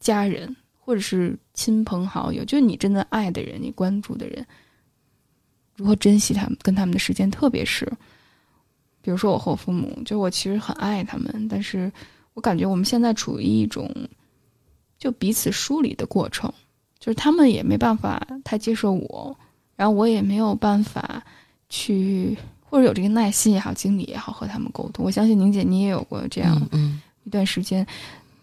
[0.00, 4.44] 家人或者是亲朋好友，就是你真的爱的人，你关注的人，
[5.76, 7.86] 如何珍惜他们跟他们的时间，特别是。
[9.08, 11.90] 比如说我和我父母，就我其实很爱他们，但是
[12.34, 13.90] 我感觉我们现在处于一种
[14.98, 16.52] 就彼此梳理的过程，
[16.98, 19.34] 就是他们也没办法太接受我，
[19.76, 21.24] 然后我也没有办法
[21.70, 22.36] 去
[22.68, 25.02] 或者有这个耐心也好，精力也好和他们沟通。
[25.06, 26.60] 我相信宁姐你也有过这样
[27.24, 27.86] 一段时间，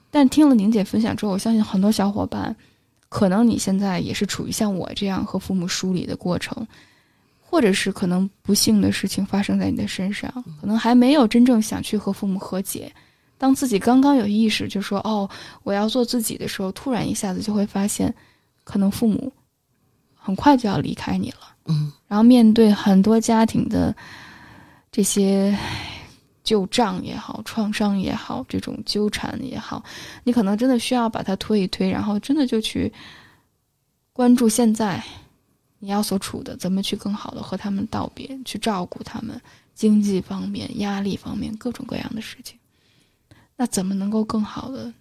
[0.09, 2.55] 但听了宁姐分享之后，我相信很多小伙伴，
[3.07, 6.67] 可能你现在也是处于像我这样和父母梳理的过程，
[7.55, 10.29] 或者是可能不幸的事情发生在你的身上，
[10.59, 12.91] 可能还没有真正想去和父母和解。
[13.37, 15.29] 当自己刚刚有意识，就说“哦，
[15.63, 18.13] 我要做自己”的时候，突然一下子就会发现，
[18.65, 19.31] 可能父母
[20.13, 21.55] 很快就要离开你了。
[21.67, 23.95] 嗯然后面对很多家庭的
[24.91, 25.57] 这些
[26.43, 29.81] 旧账也好、创伤也好、这种纠缠也好，
[30.25, 32.91] 你可能真的需要把它推一推，然后真的就去
[34.11, 35.01] 关注现在
[35.85, 39.39] 你要所处的，怎么去更好的和他们道别，去照顾他们
[39.75, 42.57] 经济方面、压力方面各种各样的事情。
[43.55, 44.91] 那怎么能够更好的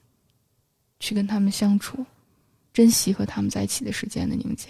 [1.00, 2.04] 去跟他们相处，
[2.74, 4.34] 珍惜和他们在一起的时间呢？
[4.34, 4.68] 宁姐？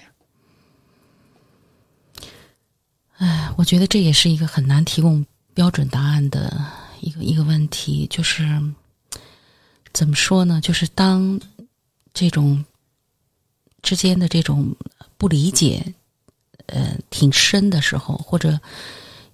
[3.57, 6.65] 我觉得这也是一个很难提供标准答案的
[7.01, 8.45] 一个一个问题，就是
[9.93, 10.61] 怎么说呢？
[10.61, 11.41] 就是当
[12.13, 12.65] 这种
[13.83, 14.73] 之间的这种
[15.17, 15.95] 不理解，
[16.67, 18.59] 呃，挺深的时候，或者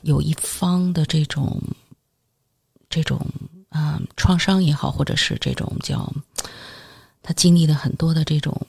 [0.02, 1.60] 有一方的这种
[2.88, 3.20] 这种
[3.68, 6.12] 啊、创伤也好，或者是这种叫
[7.22, 8.66] 他经历了很多的这种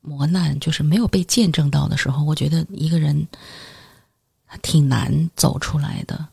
[0.00, 3.26] 磨难，就是没有被见证到的时候，我觉得一个人。
[4.60, 6.28] 挺难走出来的，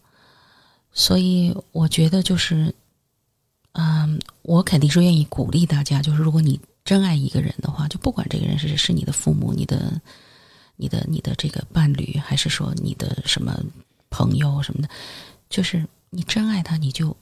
[0.92, 2.76] 所以我觉得就是，
[3.72, 10.02] 嗯，我肯定是愿意鼓励大家，就是如果你真爱一个人的话，就不管这个人是是你的父母、你的、
[10.80, 13.62] 你的、你的这个伴侣，还是说你的什么
[14.10, 14.90] 朋友什么的，
[15.50, 17.16] 就是你真爱他，你就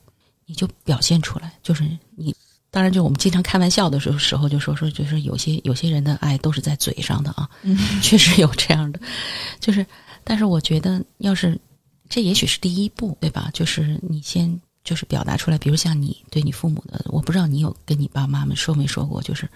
[0.45, 1.83] 你就表现出来，就是
[2.15, 2.33] 你。
[2.69, 8.99] 当然，就我们经常开玩笑的时候，时候就说说，就是有些有些人的爱都是在嘴上的啊，嗯 确实有这样的，
[9.59, 9.85] 就是。
[10.23, 11.57] 但是我觉得，要是
[12.09, 13.49] 这也许是第一步，对吧？
[13.53, 19.49] 就是你先就是表达出来，比如像你对你父母的，我不知道你有跟你爸妈们说没说过，就是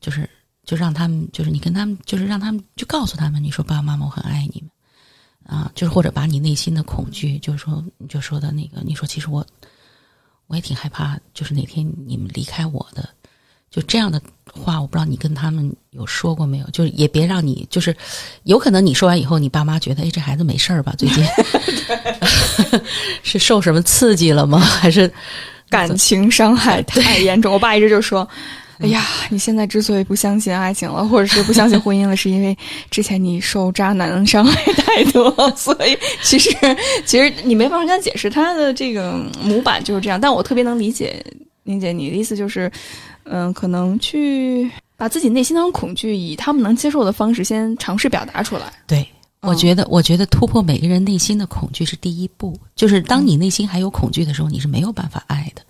[0.00, 0.28] 就是
[0.64, 4.70] 就让他们，就是你跟他们，就是让他们就告诉他们，你说爸爸妈妈我很爱你们
[5.58, 9.44] 啊，就是或者把你内心的恐惧，就是说你就说的那个，你说其实我
[10.46, 13.08] 我也挺害怕，就是哪天你们离开我的，
[13.70, 14.20] 就这样的。
[14.52, 17.96] 话我不知道你跟他们有说过没有，就是也别让你就是，
[18.42, 20.92] 有可能你说完以后，你爸妈觉得哎这孩子没事儿吧？
[20.98, 21.24] 最近
[23.22, 24.58] 是受什么刺激了吗？
[24.58, 25.08] 还是
[25.68, 27.52] 感情伤害太严重？
[27.54, 28.28] 我爸一直就说
[28.80, 32.56] ：“哎呀，你现在之所以不相信爱情了，或者是不相信婚姻了，是因为
[32.90, 36.50] 之前你受渣男伤害太多，所以其实
[37.04, 39.12] 其实你没办法跟他解释，他的这个
[39.42, 40.20] 模板就是这样。
[40.20, 41.24] 但我特别能理解
[41.62, 42.70] 宁姐你的意思，就是。”
[43.32, 48.62] 嗯，可能去把自己内心那种恐惧，以他们能接受的方式，先尝试表达出来。
[48.88, 49.06] 对，
[49.42, 52.58] 我觉得，我觉得突破每个人内心的恐惧是第一步。
[52.74, 55.62] 就是当你内心还有恐惧的时候，你是没有办法爱的，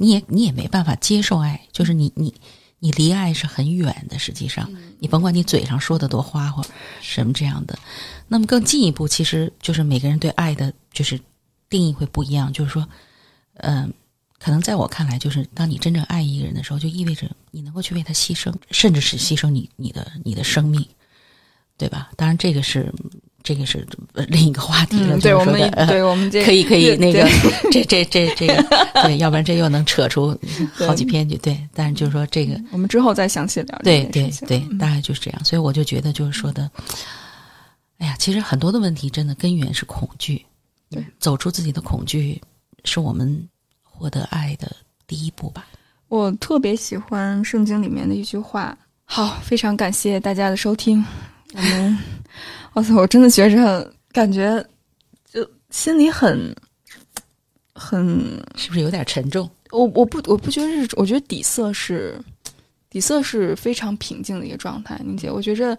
[0.00, 1.60] 你也你也没办法接受爱。
[1.70, 2.34] 就是你你
[2.78, 4.18] 你离爱是很远的。
[4.18, 4.66] 实际上，
[4.98, 6.64] 你甭管你嘴上说的多花花
[7.02, 7.78] 什么这样的，
[8.26, 11.20] 那么更进一步，其实就是每个人对爱的就是
[11.68, 12.50] 定义会不一样。
[12.50, 12.88] 就是说，
[13.58, 13.92] 嗯、
[14.38, 20.84] 可能在我看来，就是当你真正爱一个人的时候，就意味着你能够去为他牺牲，甚至是牺牲你你的你的生命，
[21.76, 22.10] 对吧？
[22.16, 22.92] 当然，这个是
[23.42, 23.86] 这个是
[24.28, 25.16] 另一个话题了。
[25.16, 27.26] 嗯，对我们，对我们这可以可以那个
[27.70, 28.62] 这这这这个
[29.02, 30.38] 对，要不然这又能扯出
[30.86, 31.36] 好几篇去。
[31.38, 33.78] 对，但是就是说这个，我们之后再详细聊。
[33.82, 35.44] 对对对，大概就是这样。
[35.44, 36.70] 所以我就觉得，就是说的，
[37.98, 40.44] 哎呀，其实很多的问题真的根源是恐惧。
[40.90, 42.40] 对，走出自己的恐惧，
[42.84, 43.48] 是我们
[43.82, 44.70] 获得爱的
[45.06, 45.66] 第一步吧。
[46.08, 48.76] 我特别喜欢圣经里面的一句话。
[49.04, 51.04] 好，非常感谢大家的收听。
[51.52, 51.98] 我们，
[52.74, 54.64] 哇塞，我真的觉着感觉
[55.26, 56.54] 就心里很
[57.74, 58.18] 很，
[58.56, 59.48] 是不是有点沉重？
[59.70, 62.20] 我我不我不觉得是，我觉得底色是
[62.88, 65.00] 底色是非常平静的一个状态。
[65.04, 65.76] 宁姐，我觉着。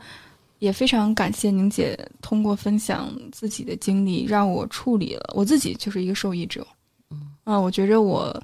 [0.61, 6.63] 也非常感谢宁姐通过分享自己的经历，让我处理了我自己就是一个受益者。
[7.09, 8.43] 嗯啊，我觉着我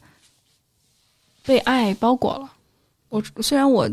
[1.46, 2.52] 被爱包裹了。
[3.10, 3.88] 我虽然我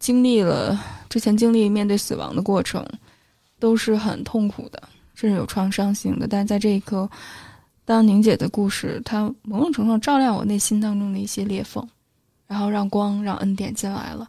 [0.00, 0.76] 经历了
[1.08, 2.84] 之前经历面对死亡的过程，
[3.60, 4.82] 都是很痛苦的，
[5.14, 7.08] 甚至有创伤性的，但在这一刻，
[7.84, 11.86] 当宁姐的故事，它某种程度上照亮我内心当中的一些裂缝，
[12.48, 14.28] 然后让光让恩典进来了。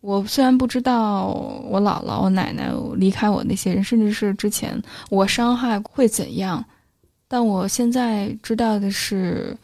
[0.00, 6.64] 我虽然不知道我姥姥、我奶奶离开我那些人，甚至是之前我伤害会怎样，
[7.28, 9.56] 但我现在知道的是，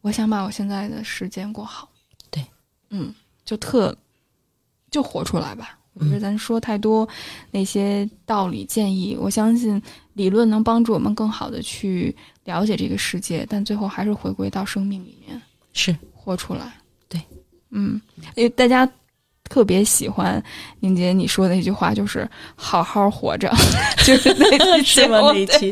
[0.00, 1.86] 我想把我现在的时间过好。
[2.30, 2.42] 对，
[2.88, 3.94] 嗯，就特
[4.90, 5.78] 就活出来吧。
[5.94, 7.08] 我觉得咱说太多
[7.50, 9.80] 那些道理建议，我相信
[10.14, 12.14] 理论能帮助我们更好的去
[12.44, 15.40] 了解这个世界，但最后还是回归到生命里面，
[15.72, 16.72] 是活出来。
[17.08, 17.20] 对，
[17.70, 18.00] 嗯，
[18.34, 18.90] 因为大家。
[19.52, 20.42] 特别喜欢
[20.80, 22.26] 宁姐你说的那句话，就是
[22.56, 23.52] “好好活着”，
[24.02, 25.20] 就是那期 吗？
[25.20, 25.70] 那一期，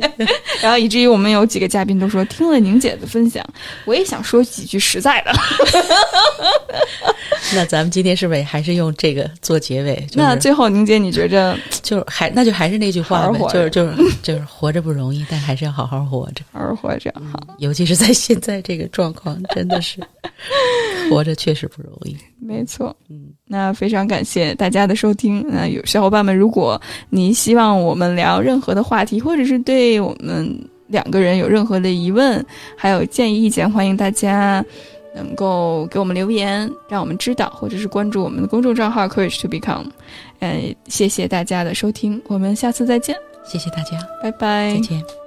[0.61, 3.43] 然后以至于我们有几个嘉宾都说，听了宁姐的分享，
[3.87, 5.33] 我也想说几句实在的。
[7.55, 10.07] 那咱们今天是不是还是用这个做结尾？
[10.13, 17.11] 那最后，宁姐你觉着，就是还那就还是那句话呗，就是就是就是活着不容易，但还是要好好活着，好好活着。
[17.33, 19.99] 好，尤其是在现在这个状况，真的是
[21.09, 22.15] 活着确实不容易。
[22.39, 25.45] 没错，嗯，那非常感谢大家的收听。
[25.49, 30.57] 那有小伙伴们，如果你希望我们聊任何的话题，或者是对我们
[30.87, 32.45] 两个人有任何的疑问，
[32.77, 34.65] 还有建议意见，欢迎大家
[35.17, 39.87] 能够给我们留言，让我们知道，或者是关注我们的公众账号 Courage to Become。
[40.39, 43.17] 嗯，谢谢大家的收听，我们下次再见。
[43.45, 45.20] 谢谢大家，拜拜，再见。